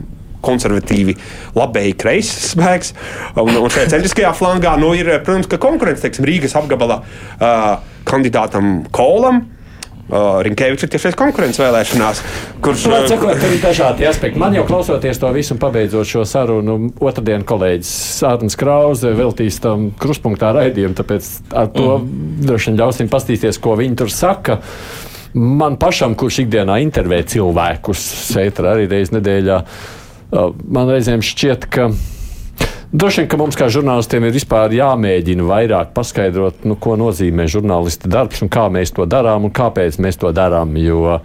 konservatīvi, 0.47 1.17
labēji 1.57 1.97
kreisais 1.99 2.53
spēks. 2.53 2.93
Un, 3.41 3.55
un 3.57 3.73
šajā 3.73 3.91
centriskajā 3.95 4.31
flangā 4.37 4.77
nu, 4.79 4.93
ir, 4.95 5.09
protams, 5.25 5.49
konkurence 5.59 6.05
teiksim, 6.05 6.27
Rīgas 6.29 6.55
apgabala 6.59 7.01
uh, 7.01 7.69
kandidātam 8.07 8.85
Kolam. 8.95 9.43
Rinkēvičs 10.07 10.85
ir 10.85 10.91
tiešais 10.93 11.17
konkurence 11.19 11.59
vēlēšanās. 11.59 12.21
Kurš 12.63 12.85
uh, 12.87 13.01
sakot, 13.11 13.41
ir 13.43 13.57
dažādi 13.59 14.07
aspekti. 14.07 14.39
Man 14.39 14.55
jau 14.55 14.63
klausoties 14.67 15.19
to 15.19 15.31
visu 15.35 15.55
un 15.55 15.59
pabeidzot 15.59 16.07
šo 16.07 16.23
sarunu, 16.27 16.77
otrdien 17.03 17.43
kolēģis 17.47 17.91
Sārns 18.21 18.55
Krause 18.59 19.11
veltīs 19.17 19.59
tam 19.63 19.89
kruspunktā 19.99 20.53
raidījumu, 20.55 20.95
tāpēc 20.95 21.29
ar 21.51 21.67
to 21.75 21.89
mm. 21.97 22.39
droši 22.47 22.71
vien 22.71 22.79
ļausim 22.79 23.11
pastīties, 23.11 23.59
ko 23.59 23.75
viņi 23.79 23.99
tur 23.99 24.13
saka. 24.13 24.61
Man 25.35 25.75
pašam, 25.81 26.15
kurš 26.17 26.45
ikdienā 26.45 26.79
intervē 26.85 27.19
cilvēkus, 27.27 28.07
šeit 28.31 28.63
arī 28.63 28.87
reizes 28.87 29.11
nedēļā, 29.17 29.59
man 30.71 30.93
reizēm 30.93 31.19
šķiet, 31.25 31.67
ka 31.67 31.91
Droši 32.91 33.21
vien, 33.21 33.27
ka 33.27 33.37
mums 33.39 33.57
kā 33.59 33.67
žurnālistiem 33.67 34.29
ir 34.29 34.37
jāmēģina 34.79 35.43
vairāk 35.43 35.89
paskaidrot, 35.95 36.63
nu, 36.63 36.77
ko 36.79 36.95
nozīmē 36.95 37.47
žurnālista 37.51 38.07
darbs 38.07 38.39
un 38.45 38.51
kā 38.53 38.69
mēs 38.71 38.95
to 38.95 39.03
darām 39.03 39.43
un 39.43 39.51
kāpēc 39.51 39.99
mēs 39.99 40.19
to 40.21 40.31
darām. 40.31 40.77
Jo 40.79 41.19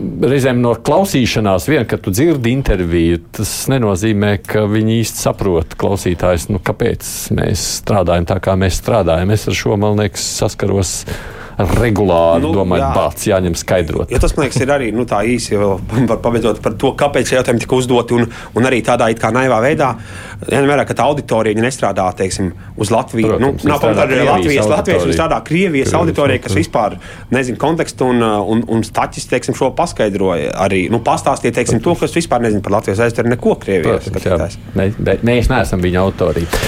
reizēm 0.00 0.60
no 0.60 0.72
klausīšanās, 0.80 1.68
vien, 1.68 1.84
kad 1.88 2.00
tu 2.04 2.12
dzirdi 2.12 2.52
interviju, 2.56 3.20
tas 3.36 3.52
nenozīmē, 3.72 4.36
ka 4.48 4.64
viņi 4.68 5.00
īsti 5.02 5.24
saprot 5.26 5.76
klausītājs, 5.76 6.48
nu, 6.52 6.60
kāpēc 6.64 7.12
mēs 7.36 7.64
strādājam 7.82 8.28
tā, 8.28 8.40
kā 8.40 8.56
mēs 8.60 8.80
strādājam. 8.80 9.32
Es 9.36 9.48
ar 9.48 9.56
šo, 9.56 9.76
man 9.80 10.00
liekas, 10.00 10.24
saskaros 10.40 11.02
regulāri 11.56 12.44
nu, 12.44 12.52
domāju, 12.52 12.82
jā. 12.82 12.90
bāts 12.92 13.26
jāņem 13.30 13.54
skaidrot. 13.56 14.10
Ja 14.12 14.20
tas, 14.20 14.34
man 14.36 14.44
liekas, 14.44 14.58
ir 14.60 14.72
arī 14.74 14.90
nu, 14.92 15.06
tā 15.08 15.22
īsi 15.24 15.56
par 16.08 16.20
pabeidzot 16.26 16.60
par 16.64 16.76
to, 16.76 16.92
kāpēc 16.98 17.30
šie 17.30 17.38
jautājumi 17.38 17.62
tika 17.62 17.78
uzdoti 17.78 18.16
un, 18.18 18.26
un 18.28 18.68
arī 18.68 18.82
tādā 18.84 19.08
it 19.12 19.22
kā 19.22 19.30
naivā 19.34 19.62
veidā. 19.64 19.94
Vērā, 20.46 20.84
ka 20.88 20.96
tā 20.98 21.06
auditorija 21.08 21.56
nestrādā, 21.64 22.04
teiksim, 22.18 22.50
uz 22.76 22.92
Latviju. 22.92 23.32
Protams, 23.32 23.64
nu, 23.64 23.70
nav 23.72 23.80
pamatā 23.80 24.04
arī 24.04 24.20
Latvijas, 24.28 24.68
Latvijas, 24.68 25.08
un 25.08 25.16
strādā 25.16 25.40
Krievijas 25.46 25.96
auditorija, 25.96 26.44
kas 26.44 26.58
vispār 26.58 26.98
nezina 27.32 27.60
kontekstu 27.62 28.10
un, 28.12 28.20
un, 28.20 28.62
un 28.76 28.84
staķis, 28.84 29.30
teiksim, 29.32 29.56
šo 29.56 29.72
paskaidroja 29.78 30.52
arī, 30.66 30.86
nu, 30.92 31.00
pastāstīja, 31.06 31.56
teiksim, 31.56 31.80
to, 31.84 31.96
kas 31.96 32.14
vispār 32.16 32.44
nezina 32.44 32.64
par 32.64 32.76
Latvijas 32.76 33.06
aizstāju 33.06 33.32
neko 33.32 33.56
Krievijas. 33.64 34.12
Protams, 34.12 34.60
mēs, 34.76 35.00
mēs 35.24 35.52
neesam 35.52 35.84
viņa 35.84 36.04
autorija. 36.04 36.64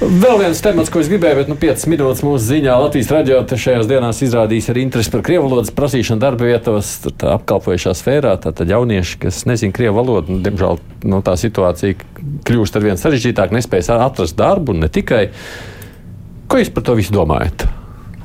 Vēl 0.00 0.38
viens 0.40 0.62
temats, 0.64 0.88
ko 0.88 1.02
es 1.02 1.10
gribēju, 1.12 1.36
bet 1.42 1.48
nu, 1.50 1.54
5 1.60 1.82
minūtes 1.92 2.22
mūsu 2.24 2.40
ziņā 2.46 2.72
Latvijas 2.80 3.10
radio 3.12 3.40
šajās 3.44 3.88
dienās 3.90 4.22
izrādīs 4.24 4.70
arī 4.72 4.86
interesi 4.86 5.12
par 5.12 5.20
krievu 5.26 5.44
valodas 5.44 5.74
prasīšanu 5.76 6.22
darba 6.22 6.46
vietos, 6.48 6.94
apkalpojušā 7.04 7.92
sfērā. 7.98 8.32
Tātad 8.40 8.72
jaunieši, 8.72 9.18
kas 9.26 9.42
nezina 9.44 9.76
krievu 9.76 9.98
valodu, 9.98 10.32
nu, 10.32 10.40
diemžēl 10.46 10.80
nu, 11.04 11.20
tā 11.26 11.34
situācija 11.42 11.98
kļūst 12.48 12.80
ar 12.80 12.86
vien 12.86 13.02
sarežģītāk, 13.02 13.52
nespējas 13.52 13.92
atrast 13.98 14.38
darbu 14.40 14.78
ne 14.78 14.88
tikai. 14.88 15.26
Ko 16.48 16.62
jūs 16.62 16.72
par 16.72 16.88
to 16.88 16.96
visu 16.96 17.12
domājat? 17.12 17.68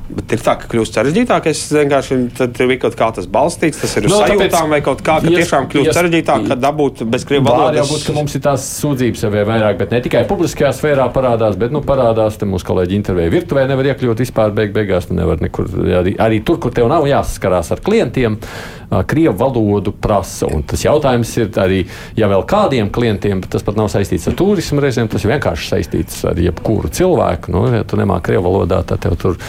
Bet 0.06 0.36
ir 0.36 0.42
tā, 0.42 0.52
ka 0.54 0.68
kļūst 0.70 0.94
sarežģītāk. 0.94 1.48
Es 1.50 1.64
vienkārši 1.74 2.16
tur 2.38 2.68
bija 2.70 2.82
kaut 2.84 2.94
kā 2.98 3.08
tas 3.16 3.26
balstīts, 3.30 3.80
tas 3.82 3.96
ir 3.98 4.06
no, 4.06 4.12
nu, 4.12 4.20
sajūtām 4.22 4.70
vai 4.70 4.78
kaut 4.86 5.02
kā, 5.02 5.16
ka 5.18 5.32
jas, 5.32 5.42
tiešām 5.42 5.66
kļūst 5.72 5.90
jas, 5.90 5.98
sarežģītāk, 5.98 6.44
ka 6.46 6.58
dabūt 6.62 7.02
bez 7.10 7.26
krievu 7.26 7.48
valodas. 7.48 7.82
Varbūt, 7.82 8.04
ka 8.06 8.14
mums 8.14 8.36
ir 8.38 8.44
tās 8.44 8.68
sūdzības 8.78 9.26
jau 9.26 9.32
vairāk, 9.34 9.80
bet 9.80 9.96
ne 9.96 10.00
tikai 10.04 10.22
publiskajā 10.30 10.70
sfērā 10.78 11.08
parādās, 11.14 11.58
bet 11.58 11.74
nu, 11.74 11.82
parādās, 11.86 12.38
te 12.38 12.46
mūsu 12.46 12.68
kolēģi 12.70 12.98
intervēja 13.00 13.34
virtuvē 13.34 13.66
nevar 13.66 13.90
iekļūt 13.90 14.22
vispār 14.22 14.54
beig 14.54 14.70
beigās, 14.76 15.10
tu 15.10 15.18
nevar 15.18 15.42
nekur, 15.42 15.74
arī, 16.00 16.14
arī 16.22 16.38
tur, 16.46 16.60
kur 16.62 16.74
tev 16.76 16.86
nav 16.92 17.08
jāsaskarās 17.10 17.74
ar 17.74 17.82
klientiem, 17.82 18.38
krievu 19.10 19.34
valodu 19.42 19.90
prasa. 19.90 20.46
Un 20.54 20.62
tas 20.70 20.86
jautājums 20.86 21.32
ir 21.40 21.50
arī, 21.58 21.80
ja 22.18 22.30
vēl 22.30 22.46
kādiem 22.46 22.92
klientiem, 22.94 23.42
tas 23.50 23.66
pat 23.66 23.78
nav 23.78 23.90
saistīts 23.90 24.28
ar 24.30 24.38
turismu 24.38 24.84
reizēm, 24.84 25.10
tas 25.10 25.26
ir 25.26 25.34
vienkārši 25.34 25.72
saistīts 25.72 26.22
ar 26.30 26.38
jebkuru 26.38 26.92
cilvēku. 26.94 27.50
Nu, 27.54 27.66
ja 27.74 27.82
tu 27.82 27.98
nemāki 27.98 28.30
krievu 28.30 28.46
valodā, 28.46 28.84
tad 28.86 29.02
tev 29.02 29.18
tur 29.18 29.40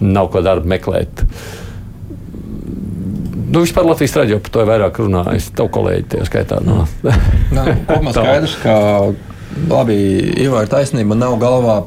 nav 0.00 0.30
ko 0.32 0.42
darbu 0.44 0.68
meklēt. 0.74 1.24
Nu, 3.46 3.62
vispār 3.62 3.86
Latvijas 3.86 4.16
raidījumā 4.18 4.42
par 4.42 4.52
to 4.52 4.64
ir 4.64 4.68
vairāk 4.72 4.98
runājis. 5.00 5.52
Tev 5.56 5.70
kolēģi 5.72 6.10
tie 6.12 6.26
skaitā. 6.26 6.58
No. 6.66 6.82
Nā, 7.54 7.64
kopumā 7.86 8.12
skaidrs, 8.16 8.56
ka 8.64 8.74
Labi, 9.70 9.96
Ivo 10.42 10.58
ir 10.60 10.68
taisnība. 10.68 11.16
Nav 11.16 11.38
galvā 11.40 11.78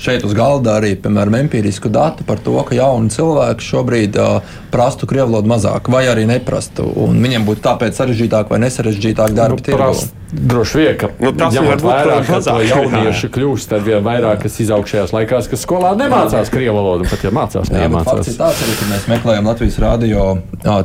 šeit 0.00 0.24
uz 0.24 0.32
galda 0.36 0.78
arī 0.78 0.94
piemēram, 1.02 1.36
empirisku 1.42 1.90
datu 1.92 2.24
par 2.28 2.40
to, 2.40 2.54
ka 2.64 2.78
jauni 2.78 3.12
cilvēki 3.12 3.66
šobrīd 3.66 4.18
uh, 4.22 4.54
prastu 4.72 5.08
krievu 5.10 5.34
valodu 5.34 5.52
mazāk, 5.52 5.90
vai 5.92 6.06
arī 6.08 6.24
neprastu. 6.30 6.86
Viņiem 7.12 7.44
būtu 7.48 7.66
tāpēc 7.66 7.98
sarežģītāk 7.98 8.52
vai 8.52 8.62
nesarežģītāk 8.64 9.36
darba 9.36 9.60
nu, 9.60 9.66
tirgu. 9.66 10.21
Droši 10.32 10.78
vien, 10.78 10.94
ka 10.96 11.08
nu, 11.20 11.28
tas 11.36 11.52
ir 11.52 11.66
vairāk, 11.84 12.24
ka 12.24 12.38
to 12.40 12.54
jaunieši 12.64 13.28
kļūst 13.34 13.74
ar 13.76 13.82
vien 13.84 14.04
vairāk, 14.04 14.38
kas 14.46 14.54
izaugšajās 14.64 15.10
laikās, 15.12 15.48
kas 15.52 15.60
skolā 15.66 15.90
nemācās 16.00 16.48
krievu 16.52 16.78
valodu, 16.78 17.04
pat 17.10 17.26
ja 17.26 17.32
mācās, 17.36 17.68
jā, 17.68 17.82
neiemācās. 17.82 18.22
Tas 18.22 18.30
ir 18.32 18.38
tāds 18.38 18.62
arī, 18.64 18.76
ka 18.78 18.88
mēs 18.88 19.04
meklējam 19.12 19.50
Latvijas 19.50 19.76
rādio 19.84 20.22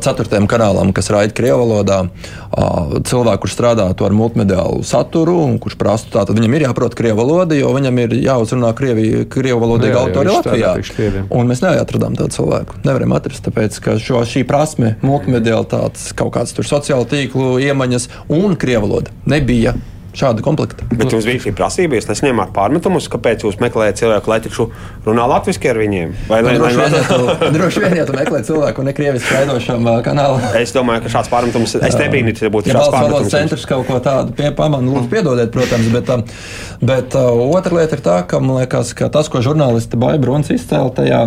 ceturtajam 0.03 0.49
kanālam, 0.51 0.91
kas 0.91 1.07
raida 1.15 1.31
krievu 1.37 1.61
valodā, 1.63 2.01
cilvēku, 3.07 3.45
kurš 3.45 3.55
strādā 3.55 3.85
to 3.95 4.09
ar 4.09 4.17
multimediālu 4.17 4.83
saturu 4.87 5.37
un 5.45 5.55
kurš 5.63 5.77
prastu, 5.79 6.11
tā 6.17 6.25
tad 6.27 6.35
viņam 6.35 6.57
ir 6.57 6.67
jāprot 6.67 6.99
krievu 6.99 7.21
valoda, 7.21 7.55
jo 7.55 7.71
viņam 7.77 8.03
ir 8.03 8.17
jāuzrunā 8.25 8.73
krievi, 8.75 9.07
krievu 9.31 9.63
valodīgi 9.63 9.95
autori 10.01 10.33
Latvijā. 10.33 10.73
Un 11.31 11.47
mēs 11.47 11.63
neatradām 11.63 12.19
tādu 12.19 12.35
cilvēku. 12.35 12.81
Nevaram 12.83 13.15
atrast, 13.15 13.45
tāpēc, 13.47 13.79
ka 13.79 13.95
šo, 14.01 14.25
šī 14.27 14.43
prasme, 14.49 14.97
multimediālitātes, 15.07 16.09
kaut 16.19 16.35
kāds 16.35 16.51
tur 16.57 16.67
sociālo 16.67 17.07
tīklu 17.07 17.55
iemaņas 17.63 18.11
un 18.27 18.59
krievu 18.59 18.89
valoda 18.89 19.15
nebija 19.37 19.77
šāda 20.17 20.41
komplekta. 20.41 20.85
Bet 20.97 21.11
jums 21.13 21.27
bija 21.27 21.41
šī 21.41 21.51
prasība, 21.55 21.97
es 21.99 22.07
nesaņēmu 22.09 22.41
ar 22.41 22.51
pārmetumus, 22.55 23.07
kāpēc 23.11 23.43
jūs 23.45 23.59
meklējat 23.61 23.99
cilvēku, 24.01 24.31
lai 24.31 24.39
taču 24.41 24.67
runā 25.05 25.27
latviešu 25.29 25.69
ar 25.69 25.79
viņiem. 25.81 26.13
Vai 26.29 26.39
ne? 26.45 26.55
droši, 26.57 26.79
ja 26.81 27.01
tu, 27.05 27.27
droši 27.57 27.83
vien, 27.83 27.97
ja 27.99 28.07
tu 28.07 28.15
meklē 28.17 28.41
cilvēku 28.47 28.81
un 28.81 28.89
nekrieviski 28.89 29.35
raidošam 29.35 29.89
kanālam. 30.05 30.47
Es 30.57 30.73
domāju, 30.75 31.05
ka 31.05 31.13
šāds 31.17 31.31
pārmetums, 31.33 31.75
es 31.77 31.99
nebrīnītu, 32.01 32.47
ja 32.47 32.53
būtu 32.53 32.71
Ja 32.71 32.79
šāds 32.79 32.93
pārmetums. 32.95 33.33
centrs 33.35 33.67
kaut 33.69 33.85
ko 33.89 33.99
tādu 34.03 34.33
piepamana, 34.37 34.89
lūdzu, 34.89 35.11
piedodiet, 35.13 35.53
protams, 35.53 35.91
bet, 35.93 36.33
bet 36.81 37.19
uh, 37.19 37.45
otra 37.51 37.77
lieta 37.77 37.99
ir 37.99 38.05
tā, 38.09 38.17
ka 38.29 38.41
man 38.41 38.63
liekas, 38.63 38.95
ka 38.97 39.11
tas, 39.13 39.29
ko 39.29 39.43
žurnālisti 39.45 40.01
Baja 40.01 40.21
Bruns 40.23 40.49
izcēla 40.53 40.93
tajā. 40.97 41.23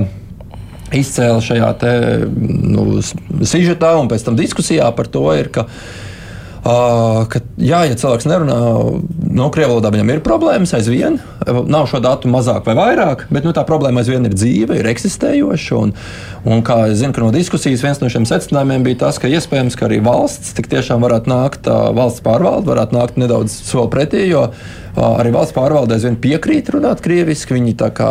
Izcēla 0.91 1.39
šajā 1.47 1.67
te, 1.79 1.91
nu, 2.27 2.99
sižetā 3.47 3.93
un 4.01 4.09
pēc 4.11 4.25
tam 4.27 4.35
diskusijā 4.35 4.89
par 4.97 5.07
to, 5.07 5.29
ir, 5.39 5.47
ka, 5.55 5.69
uh, 6.65 7.27
ka 7.31 7.41
jā, 7.61 7.83
ja 7.89 7.99
cilvēks 7.99 8.27
nerunā 8.29 8.59
no 9.31 9.49
krievu 9.55 9.77
valodā, 9.77 9.93
viņam 9.95 10.13
ir 10.15 10.23
problēmas 10.25 10.75
aizvien. 10.77 11.21
Nav 11.47 11.89
šo 11.91 12.01
datu 12.05 12.31
mazāk 12.33 12.67
vai 12.69 12.77
vairāk, 12.79 13.27
bet 13.33 13.47
nu, 13.47 13.55
tā 13.57 13.65
problēma 13.69 14.03
aizvien 14.03 14.27
ir 14.29 14.37
dzīva, 14.37 14.77
ir 14.81 14.91
eksistējoša. 14.91 15.79
Un, 15.81 15.95
un 16.51 16.65
kā 16.67 16.83
es 16.91 17.01
zinu, 17.01 17.15
no 17.25 17.33
diskusijas 17.35 17.85
viens 17.85 18.03
no 18.03 18.11
šiem 18.13 18.29
secinājumiem 18.29 18.85
bija 18.87 19.05
tas, 19.07 19.21
ka 19.23 19.31
iespējams, 19.31 19.79
ka 19.79 19.89
arī 19.89 20.03
valsts 20.05 20.55
tik 20.59 20.71
tiešām 20.73 21.03
varētu 21.07 21.33
nākt, 21.33 21.71
uh, 21.71 21.91
valsts 21.97 22.25
pārvalde 22.27 22.71
varētu 22.71 22.99
nākt 22.99 23.21
nedaudz 23.21 23.55
soli 23.71 23.93
pretī, 23.93 24.27
jo 24.31 24.49
uh, 24.51 25.17
arī 25.21 25.33
valsts 25.35 25.55
pārvaldē 25.57 25.97
aizvien 25.97 26.19
piekrīt 26.21 26.71
runāt 26.75 27.03
krieviski. 27.05 27.57
Viņi 27.57 27.77
tā 27.81 27.91
kā 27.95 28.11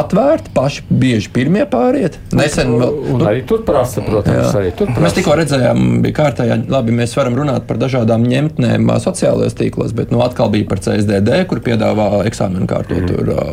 atvērti, 0.00 0.52
paši 0.56 0.86
bieži 0.90 1.32
pirmie 1.34 1.66
pāriet. 1.70 2.18
Nesen 2.36 2.74
vēl. 2.80 3.00
Un 3.14 3.26
arī 3.28 3.44
tur 3.48 3.64
prasa, 3.66 4.04
protams, 4.04 4.54
arī 4.60 4.72
tur 4.76 4.90
prasa. 4.90 5.04
Mēs 5.06 5.16
tikko 5.16 5.36
redzējām, 5.40 5.84
bija 6.04 6.18
kārtējā, 6.20 6.60
labi, 6.70 6.96
mēs 6.96 7.16
varam 7.18 7.38
runāt 7.40 7.66
par 7.68 7.79
dažādām 7.80 8.24
ņemtnēm 8.28 8.90
ā, 8.92 8.98
sociālajos 9.02 9.56
tīklos, 9.58 9.94
bet 9.96 10.12
nu, 10.14 10.20
atkal 10.24 10.52
bija 10.52 10.68
par 10.70 10.82
CSDD, 10.84 11.42
kur 11.50 11.62
piedāvā 11.64 12.24
eksāmenu 12.28 12.68
kārtot 12.70 13.00
mm. 13.00 13.08
tur 13.10 13.32
ā, 13.34 13.46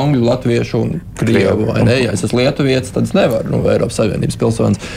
angļu, 0.00 0.22
latviešu 0.28 0.84
un 0.84 1.00
krievu. 1.20 1.70
vai 1.72 1.86
Ne? 1.88 1.96
Ja 2.04 2.14
es 2.14 2.24
esmu 2.26 2.42
lietuvietis, 2.42 2.92
tad 2.94 3.08
es 3.08 3.16
nevaru, 3.16 3.50
nu, 3.54 3.64
Eiropas 3.72 4.00
Savienības 4.02 4.40
pilsonis. 4.40 4.92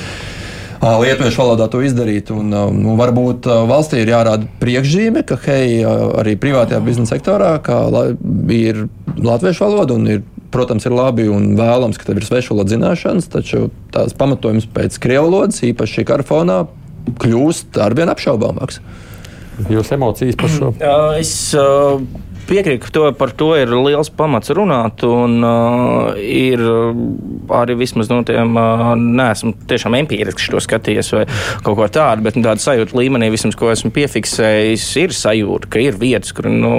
Lietuviešu 0.84 1.40
valodā 1.40 1.70
to 1.72 1.80
izdarīt. 1.80 2.28
Un, 2.36 2.52
nu, 2.52 2.98
varbūt 3.00 3.48
valstī 3.70 4.02
ir 4.04 4.12
jārāda 4.12 4.50
priekšzīme, 4.60 5.24
ka 5.28 5.38
hei, 5.46 5.80
arī 6.20 6.36
privātajā 6.40 6.82
biznesa 6.84 7.16
sektorā 7.16 7.54
ka, 7.64 7.86
la, 7.88 8.04
ir 8.52 8.86
latviešu 9.16 9.64
valoda 9.64 9.96
un 9.96 10.10
ir 10.12 10.24
protams, 10.54 10.86
ir 10.86 10.94
labi 10.94 11.26
un 11.34 11.54
vēlams, 11.58 11.98
ka 11.98 12.06
tev 12.06 12.22
ir 12.22 12.28
svešu 12.28 12.54
valodas 12.54 12.76
zināšanas, 12.76 13.30
taču 13.34 13.68
tās 13.94 14.14
pamatojums 14.18 14.68
pēc 14.74 15.00
krievu 15.02 15.32
valodas, 15.32 15.64
īpaši 15.66 16.00
šī 16.00 16.06
kara 16.10 16.26
fonā, 16.28 16.60
kļūst 17.24 17.80
arvien 17.84 18.12
apšaubāmāks. 18.14 18.80
Jūsu 19.70 19.98
emocijas 19.98 20.38
par 20.40 20.50
šo? 20.52 20.72
Es 21.20 21.34
uh, 21.58 22.02
piekrītu, 22.48 22.82
ka 22.84 22.92
to, 22.94 23.04
par 23.18 23.34
to 23.38 23.50
ir 23.60 23.72
liels 23.74 24.10
pamats 24.14 24.52
runāt. 24.56 25.04
Un, 25.08 25.38
uh, 25.44 26.18
ir 26.20 26.62
uh, 26.64 26.92
arī 27.60 27.78
vismaz 27.80 28.12
no 28.12 28.22
tiem, 28.28 28.56
uh, 28.60 28.94
neesmu 29.00 29.54
tiešām 29.70 29.98
empiriski 30.02 30.52
to 30.54 30.62
skatījies 30.64 31.12
vai 31.16 31.24
kaut 31.66 31.78
ko 31.80 31.88
tādu, 32.00 32.26
bet 32.26 32.38
nu, 32.38 32.46
tāda 32.46 32.64
sajūta 32.64 32.98
līmenī, 33.00 33.30
vismaz, 33.34 33.58
ko 33.60 33.72
esmu 33.74 33.94
piefiksējis, 33.96 34.88
ir 35.04 35.16
sajūta, 35.18 35.72
ka 35.74 35.84
ir 35.84 36.00
vietas, 36.00 36.34
kur 36.36 36.50
nu, 36.52 36.74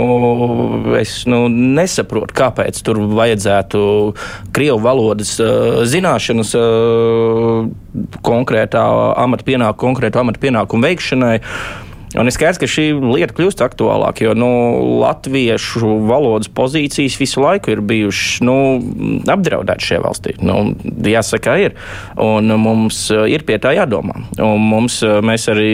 es 0.98 1.22
nu, 1.30 1.44
nesaprotu, 1.52 2.36
kāpēc 2.36 2.82
tur 2.84 3.00
vajadzētu 3.14 3.84
krievu 4.54 4.82
valodas 4.84 5.36
uh, 5.42 5.82
zināšanas 5.88 6.54
uh, 6.58 7.64
konkrētā 8.24 8.84
amata 9.20 9.46
pienākumu, 9.46 9.94
konkrētu 9.94 10.22
amata 10.22 10.42
pienākumu 10.42 10.88
veikšanai. 10.88 11.38
Un 12.14 12.30
ir 12.30 12.34
skaidrs, 12.34 12.60
ka 12.62 12.68
šī 12.70 12.86
lieta 12.94 13.34
kļūst 13.34 13.62
aktuālāka, 13.64 14.22
jo 14.28 14.34
nu, 14.38 14.50
latviešu 15.02 15.96
valodas 16.06 16.50
pozīcijas 16.54 17.16
visu 17.18 17.42
laiku 17.42 17.72
ir 17.74 17.82
bijušas 17.82 18.42
nu, 18.46 18.56
apdraudētas 19.34 19.88
šajā 19.88 20.02
valstī. 20.04 20.36
Nu, 20.44 20.58
jāsaka, 21.10 21.56
ir. 21.58 21.74
Un 22.22 22.54
mums 22.62 23.00
uh, 23.14 23.24
ir 23.30 23.42
pie 23.48 23.58
tā 23.62 23.74
jādomā. 23.74 24.20
Un 24.38 24.62
mums, 24.62 25.00
uh, 25.06 25.18
mēs 25.26 25.48
arī 25.50 25.72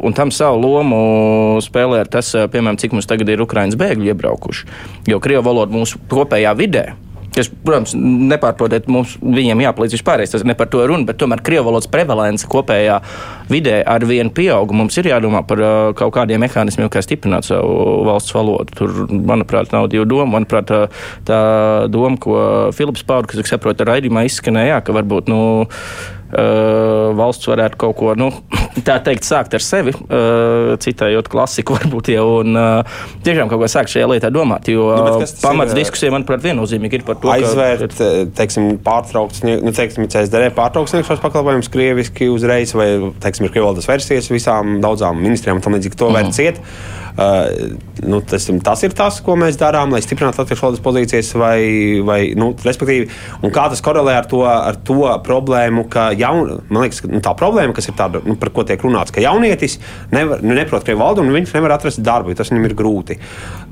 un 0.00 0.16
tam 0.18 0.34
savu 0.34 0.64
lomu 0.64 1.02
spēlē 1.62 2.02
tas, 2.10 2.32
uh, 2.34 2.48
piemēram, 2.50 2.80
cik 2.80 2.96
mums 2.96 3.08
tagad 3.10 3.30
ir 3.30 3.44
Ukraiņas 3.46 3.78
bēgļu 3.78 4.10
iebraukuši. 4.10 4.66
Jo 5.10 5.22
Krievu 5.22 5.46
valoda 5.46 5.78
mūsu 5.78 6.02
kopējā 6.10 6.56
vidē. 6.58 6.88
Kas, 7.30 7.46
protams, 7.46 7.92
nepārprotiet, 7.94 8.88
mums 8.90 9.14
viņiem 9.22 9.62
jāpalīdz 9.62 9.94
vispārējais. 9.94 10.32
Tas 10.34 10.44
ne 10.46 10.56
par 10.58 10.66
to 10.72 10.82
runa, 10.90 11.06
bet 11.06 11.20
tomēr 11.20 11.42
krievu 11.46 11.68
valodas 11.68 11.86
prevalence 11.90 12.48
kopējā 12.50 12.98
vidē 13.52 13.80
ar 13.86 14.04
vienu 14.08 14.32
pieaugu. 14.34 14.76
Mums 14.76 14.98
ir 15.00 15.10
jādomā 15.10 15.42
par 15.46 15.64
uh, 15.64 15.78
kaut 15.98 16.14
kādiem 16.16 16.42
mehānismiem, 16.44 16.90
kā 16.92 17.02
stiprināt 17.04 17.48
savu 17.48 18.04
valsts 18.08 18.34
valodu. 18.36 18.76
Tur, 18.78 19.02
manuprāt, 19.10 19.74
nav 19.74 19.90
divu 19.92 20.06
domu. 20.08 20.30
Manuprāt, 20.36 20.70
tā, 20.70 20.86
tā 21.26 21.42
doma, 21.90 22.16
ko 22.20 22.38
Filips 22.76 23.04
Pauda, 23.06 23.30
kas, 23.30 23.42
saprot, 23.50 23.82
raidījumā 23.90 24.24
izskanēja, 24.28 24.80
ka 24.86 24.96
varbūt, 24.96 25.30
nu, 25.32 25.42
Uh, 26.30 27.10
valsts 27.18 27.48
varētu 27.50 27.74
kaut 27.74 27.96
ko, 27.98 28.12
nu, 28.14 28.28
tā 28.86 29.00
teikt, 29.02 29.24
sākt 29.26 29.54
ar 29.56 29.64
sevi, 29.66 29.90
uh, 29.90 30.76
citējot 30.78 31.26
klasiku, 31.26 31.74
varbūt 31.74 32.12
jau, 32.12 32.26
un 32.44 32.54
uh, 32.54 33.00
tiešām 33.26 33.50
kaut 33.50 33.64
ko 33.64 33.68
sākt 33.72 33.90
šajā 33.90 34.06
lietā 34.12 34.30
domāt. 34.30 34.70
Jo 34.70 34.92
Nu, 34.94 35.16
uh, 35.18 35.32
pamats 35.42 35.74
ir, 35.74 35.80
diskusija, 35.80 36.12
manuprāt, 36.14 36.44
viennozīmīgi 36.44 37.00
ir 37.00 37.04
par 37.08 37.18
to, 37.18 37.32
aizvērt, 37.34 37.96
ka. 37.98 38.10
teiksim, 38.38 38.76
pārtraukt, 38.86 39.42
nu, 39.42 39.74
teiksim, 39.74 40.06
CSDD 40.06 40.52
pārtraukt 40.54 40.92
sniegšanas 40.92 41.24
pakalpojumus 41.24 41.70
krieviski 41.74 42.30
uzreiz, 42.30 42.76
vai, 42.78 42.88
teiksim, 43.26 43.39
ir 43.48 43.52
krievaldas 43.54 43.88
versijas 43.88 44.30
visām 44.32 44.78
daudzām 44.84 45.20
ministrijām 45.22 45.60
un 45.60 45.64
tam 45.64 45.76
līdzīgi 45.78 45.96
to 45.96 46.10
Mhm. 46.10 46.16
mm. 46.16 46.20
vērt 46.20 46.36
ciet. 46.36 46.60
Uh, 47.20 47.74
nu, 48.06 48.20
tas, 48.22 48.46
tas 48.64 48.82
ir 48.86 48.92
tas, 48.96 49.16
ko 49.20 49.34
mēs 49.36 49.58
darām, 49.60 49.90
lai 49.92 49.98
stiprinātu 50.00 50.40
latviešu 50.40 50.62
valodas 50.62 50.82
pozīcijas, 50.84 51.32
vai, 51.36 51.58
vai 52.06 52.20
nu, 52.38 52.52
respektīvi, 52.64 53.08
un 53.42 53.50
kā 53.52 53.66
tas 53.68 53.82
korelē 53.84 54.14
ar 54.20 54.28
to, 54.30 54.44
ar 54.46 54.78
to 54.86 55.02
problēmu, 55.26 55.84
ka 55.90 56.12
jaun, 56.16 56.60
liekas, 56.70 57.02
ka, 57.02 57.10
nu, 57.10 57.20
tā 57.20 57.34
problēma, 57.36 57.74
kas 57.76 57.90
ir 57.90 57.98
tāda, 57.98 58.22
nu, 58.24 58.38
par 58.40 58.54
ko 58.54 58.64
tiek 58.64 58.80
runāts, 58.86 59.12
ka 59.12 59.20
jaunietis 59.20 59.80
nevar, 60.14 60.40
nu, 60.40 60.54
neprot 60.56 60.86
krievu 60.86 61.02
valodu 61.02 61.26
un 61.26 61.34
viņš 61.34 61.52
nevar 61.58 61.76
atrast 61.76 62.00
darbu, 62.06 62.30
jo 62.30 62.40
tas 62.40 62.54
viņam 62.54 62.70
ir 62.70 62.76
grūti. 62.78 63.18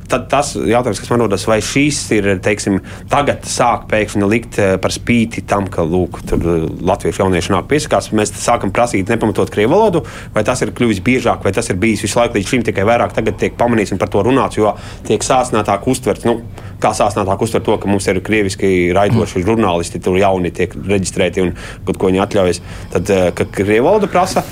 Tad 0.09 0.25
tas 0.33 0.55
jautājums, 0.57 1.03
kas 1.03 1.11
man 1.13 1.21
rodas, 1.21 1.43
vai 1.49 1.59
šīs 1.61 1.99
ir, 2.17 2.27
teiksim, 2.41 2.79
tagad 3.13 3.45
sāk 3.49 3.85
pēkšņi 3.91 4.29
likt 4.31 4.57
eh, 4.57 4.71
par 4.81 4.95
spīti 4.95 5.43
tam, 5.49 5.67
ka, 5.69 5.85
lūk, 5.85 6.23
eh, 6.25 6.47
latviešu 6.89 7.27
jaunieši 7.27 7.53
nāk 7.53 7.67
piesakās, 7.69 8.09
mēs 8.17 8.33
sākam 8.41 8.73
prasīt 8.73 9.13
nepamatot 9.13 9.53
krievu 9.53 9.75
valodu, 9.75 10.03
vai 10.33 10.47
tas 10.49 10.65
ir 10.65 10.73
kļuvis 10.73 11.03
biežāk, 11.05 11.45
vai 11.45 11.53
tas 11.53 11.69
ir 11.69 11.77
bijis 11.83 12.07
visu 12.07 12.21
laiku 12.23 12.39
līdz 12.39 12.55
šim 12.55 12.65
tikai 12.71 12.87
vairāk 12.89 13.13
tagad 13.19 13.37
tiek 13.43 13.59
pamanīts 13.61 13.93
un 13.93 14.01
par 14.01 14.09
to 14.15 14.25
runāts, 14.25 14.57
jo 14.57 14.73
tiek 15.05 15.29
sāsnātāk 15.29 15.85
uztverts, 15.93 16.25
nu, 16.25 16.39
kā 16.81 16.95
sāsnātāk 16.97 17.45
uztvert 17.45 17.69
to, 17.69 17.77
ka 17.77 17.93
mums 17.93 18.09
ir 18.09 18.25
krieviski 18.25 18.73
raidoši 18.97 19.45
žurnālisti, 19.45 20.01
tur 20.01 20.17
jauni 20.17 20.55
tiek 20.57 20.73
reģistrēti 20.73 21.45
un 21.45 21.55
kaut 21.85 22.01
ko 22.01 22.09
viņi 22.09 22.25
atļaujas, 22.25 22.65
tad, 22.97 23.13
eh, 23.13 23.29
ka 23.37 23.51
krievu 23.61 23.91
valodu 23.91 24.09
prasa. 24.09 24.47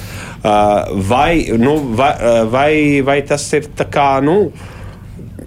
Vai, 0.46 1.48
nu, 1.58 1.72
vai, 1.98 2.12
vai, 2.46 2.72
vai 3.02 3.16
tas 3.26 3.42
ir 3.56 3.64
tā 3.74 3.88
kā, 3.90 4.20
nu, 4.22 4.52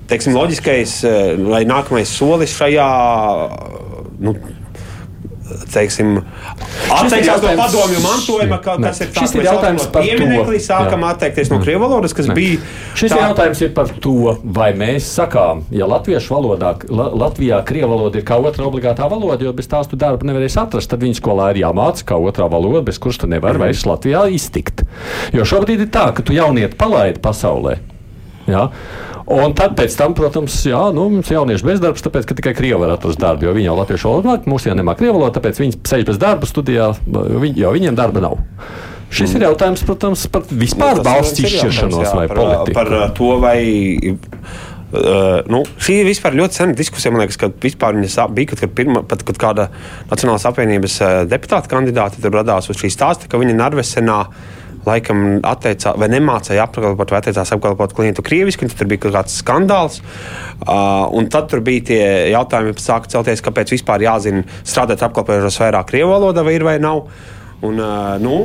teiksim, 0.10 0.38
loģiskais, 0.38 0.95
eh, 1.07 1.36
vai 1.49 1.66
nākamais 1.70 2.12
solis 2.20 2.55
šajā. 2.57 2.89
Nu, 4.20 4.36
Teiksim, 5.74 6.20
atteikties 6.93 7.41
no 7.41 7.53
padomju 7.57 7.99
mantojuma, 8.03 8.60
ka, 8.62 8.76
Ne. 8.78 8.88
kas 8.88 9.01
ir 9.01 9.07
tāds 9.14 9.36
ir 9.36 9.45
jautājums 9.47 9.88
par 9.91 10.03
to. 10.03 10.07
piemineklis, 10.07 10.68
sākam 10.68 11.01
Jā. 11.01 11.10
atteikties 11.16 11.49
no 11.49 11.60
krievu 11.60 11.82
valodas, 11.82 12.14
kas 12.14 12.28
bija. 12.28 12.60
Šis 12.93 13.12
tā... 13.12 13.18
jautājums 13.18 13.62
ir 13.66 13.74
par 13.74 13.89
to, 13.89 14.38
vai 14.43 14.74
mēs 14.78 15.10
sakām, 15.10 15.64
ja 15.74 15.89
latviešu 15.89 16.36
valodā, 16.36 16.76
la, 16.89 17.10
Latvijā 17.26 17.64
krievu 17.66 17.89
valoda 17.95 18.22
ir 18.22 18.26
kā 18.26 18.38
otrā 18.38 18.66
obligātā 18.70 19.10
valoda, 19.10 19.43
jo 19.43 19.53
bez 19.53 19.68
tās 19.68 19.89
tu 19.89 19.97
darbu 19.97 20.30
nevarēsi 20.30 20.62
atrast, 20.62 20.89
tad 20.89 21.01
viņa 21.01 21.18
skolā 21.18 21.51
ir 21.55 21.64
jāmāca 21.66 22.05
kā 22.14 22.22
otrā 22.22 22.49
valoda, 22.49 22.86
bez 22.86 23.01
kuras 23.01 23.18
tu 23.18 23.28
nevari 23.28 23.57
mm. 23.57 23.66
vairs 23.66 23.86
Latvijā 23.89 24.26
iztikt. 24.30 24.86
Jo 25.34 25.45
šobrīd 25.49 25.86
ir 25.86 25.93
tā, 25.93 26.12
ka 26.14 26.26
tu 26.26 26.38
jaunieti 26.38 26.78
palaidi 26.78 27.22
pasaulē. 27.26 27.80
Ja? 28.49 28.70
Un 29.30 29.54
tad, 29.54 29.78
tam, 29.94 30.16
protams, 30.18 30.56
jā, 30.66 30.80
nu, 30.96 31.04
mums 31.14 31.28
ir 31.30 31.38
jauniešu 31.38 31.68
bezdarbs, 31.68 32.02
tāpēc, 32.02 32.26
ka 32.26 32.38
tikai 32.40 32.56
krievi 32.58 32.80
var 32.82 32.96
atrast 32.96 33.20
darbu, 33.22 33.46
jo 33.46 33.52
viņi 33.54 33.68
jau 33.70 33.76
latviešu 33.78 34.10
valodu 34.10 34.32
māca, 34.32 34.50
mūsu 34.50 34.72
jau 34.72 34.78
nemā 34.80 34.96
krievu 34.98 35.20
valodu, 35.20 35.36
tāpēc 35.38 35.60
viņi 35.62 35.82
sēž 35.86 36.08
bez 36.08 36.18
darba 36.22 36.50
studijā, 36.50 36.88
jo 37.54 37.74
viņiem 37.76 38.00
darba 38.00 38.24
nav. 38.26 38.40
Šis 39.14 39.36
ir 39.38 39.46
jautājums, 39.48 39.84
protams, 39.86 40.26
par 40.30 40.46
vispār 40.50 41.00
Nu, 41.00 41.06
valsts 41.06 41.42
izšķiršanos 41.42 42.04
jā, 42.04 42.12
vai 42.18 42.26
par, 42.30 42.40
politiku. 42.40 42.76
Par 42.78 42.92
uh, 42.94 43.06
to, 43.18 43.30
vai. 43.42 43.62
Uh, 44.90 45.42
nu, 45.50 45.64
šī 45.82 46.00
ir 46.02 46.08
vispār 46.10 46.38
ļoti 46.38 46.62
sena 46.62 46.78
diskusija. 46.78 47.14
Man 47.14 47.24
liekas, 47.24 47.38
ka 47.42 47.50
vispār 47.66 47.98
bija 48.34 48.52
kaut 48.52 48.62
kad 48.62 48.74
pirma, 48.78 49.02
pat 49.10 49.26
kad 49.26 49.42
kāda 49.42 49.68
Nacionālās 50.12 50.46
apvienības 50.50 51.00
uh, 51.02 51.16
deputāta 51.30 51.70
kandidāte 51.70 52.34
radās 52.34 52.70
uz 52.70 52.78
šī 52.82 52.92
stāsta, 52.94 53.30
ka 53.30 53.42
viņa 53.42 53.58
Narvesenā 53.58 54.20
laikam 54.90 55.26
atteicā, 55.48 55.96
vai 56.00 56.10
nemācīja 56.12 56.66
apkalpot, 56.68 57.14
vai 57.14 57.22
atteicās 57.22 57.54
apkalpot 57.56 57.96
klientu 57.98 58.26
krieviski, 58.26 58.70
tur 58.74 58.90
bija 58.90 59.06
kaut 59.06 59.18
kāds 59.20 59.40
skandāls. 59.42 60.00
Uh, 60.66 61.20
tad 61.32 61.54
bija 61.66 61.88
tie 61.92 62.04
jautājumi, 62.34 62.76
kas 62.78 62.90
sāka 62.92 63.14
celties, 63.16 63.44
kāpēc 63.46 63.76
vispār 63.78 64.06
jāzina 64.08 64.46
strādāt 64.64 65.06
apkalpojošos 65.08 65.62
vairāk 65.64 65.92
krievu 65.94 66.16
valodā, 66.16 66.46
vai 66.46 66.58
ir 66.58 66.68
vai 66.68 66.80
nav. 66.84 67.06
Un, 67.66 67.80
uh, 67.84 68.16
nu, 68.24 68.36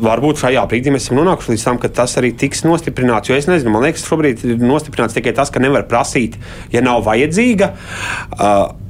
varbūt 0.00 0.40
šajā 0.40 0.62
brīdī 0.68 0.92
mēs 0.94 1.06
esam 1.06 1.20
nonākuši 1.20 1.54
līdz 1.54 1.64
tam, 1.66 1.80
ka 1.80 1.90
tas 2.00 2.16
arī 2.20 2.32
tiks 2.40 2.64
nostiprināts. 2.64 3.28
Jo 3.28 3.36
es 3.36 3.48
nezinu, 3.50 3.72
man 3.74 3.84
liekas, 3.84 4.06
šobrīd 4.08 4.44
ir 4.48 4.62
nostiprināts 4.64 5.16
tikai 5.16 5.34
tas, 5.36 5.52
ka 5.52 5.62
nevar 5.62 5.84
prasīt, 5.90 6.38
ja 6.72 6.84
nav 6.84 7.04
vajadzīga. 7.08 7.74
Uh, 8.38 8.89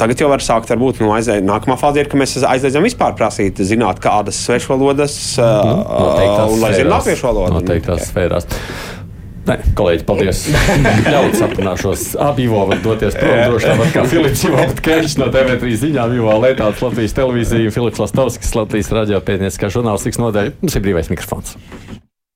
Tagad 0.00 0.22
jau 0.22 0.30
var 0.32 0.42
sākt, 0.42 0.70
varbūt, 0.72 1.02
no 1.02 1.12
aizdē, 1.16 1.38
nākamā 1.44 1.76
fāze 1.80 2.02
ir, 2.02 2.08
ka 2.10 2.18
mēs 2.20 2.38
aizliedzam 2.48 2.86
vispār 2.86 3.14
prasīt, 3.18 3.60
zināt, 3.66 4.00
kādas 4.02 4.40
svešvalodas, 4.46 5.18
uh, 5.38 5.60
Noteiktās 5.92 6.48
un 6.48 6.64
lai 6.64 6.72
zinātu 6.74 6.94
latviešu 6.96 7.28
valodu. 7.28 7.54
Noteiktās 7.60 8.08
sfērās. 8.08 8.48
Nē, 9.42 9.56
kolēģi, 9.74 10.04
paldies. 10.06 10.44
Ļaut 11.12 11.34
saprināšos. 11.40 12.04
Abi 12.22 12.46
Ivo 12.46 12.62
var 12.70 12.78
doties 12.84 13.16
prom 13.18 13.40
droši 13.50 13.72
tāpat 13.72 13.90
kā 13.96 14.04
Filips 14.10 14.44
Ivo 14.46 14.68
Keņš 14.86 15.16
no 15.18 15.26
TV3 15.34 15.72
ziņām, 15.82 16.14
Ivo 16.20 16.36
Lētāts, 16.44 16.84
Latvijas 16.84 17.16
televīzija, 17.18 17.74
Filips 17.74 18.04
Lastovskis, 18.04 18.54
Latvijas 18.58 18.92
radio 18.94 19.18
pētnieciskā 19.26 19.72
žurnālistikas 19.74 20.22
nodaļa. 20.22 20.54
Mums 20.62 20.78
ir 20.78 20.86
brīvais 20.86 21.10
mikrofons. 21.10 21.58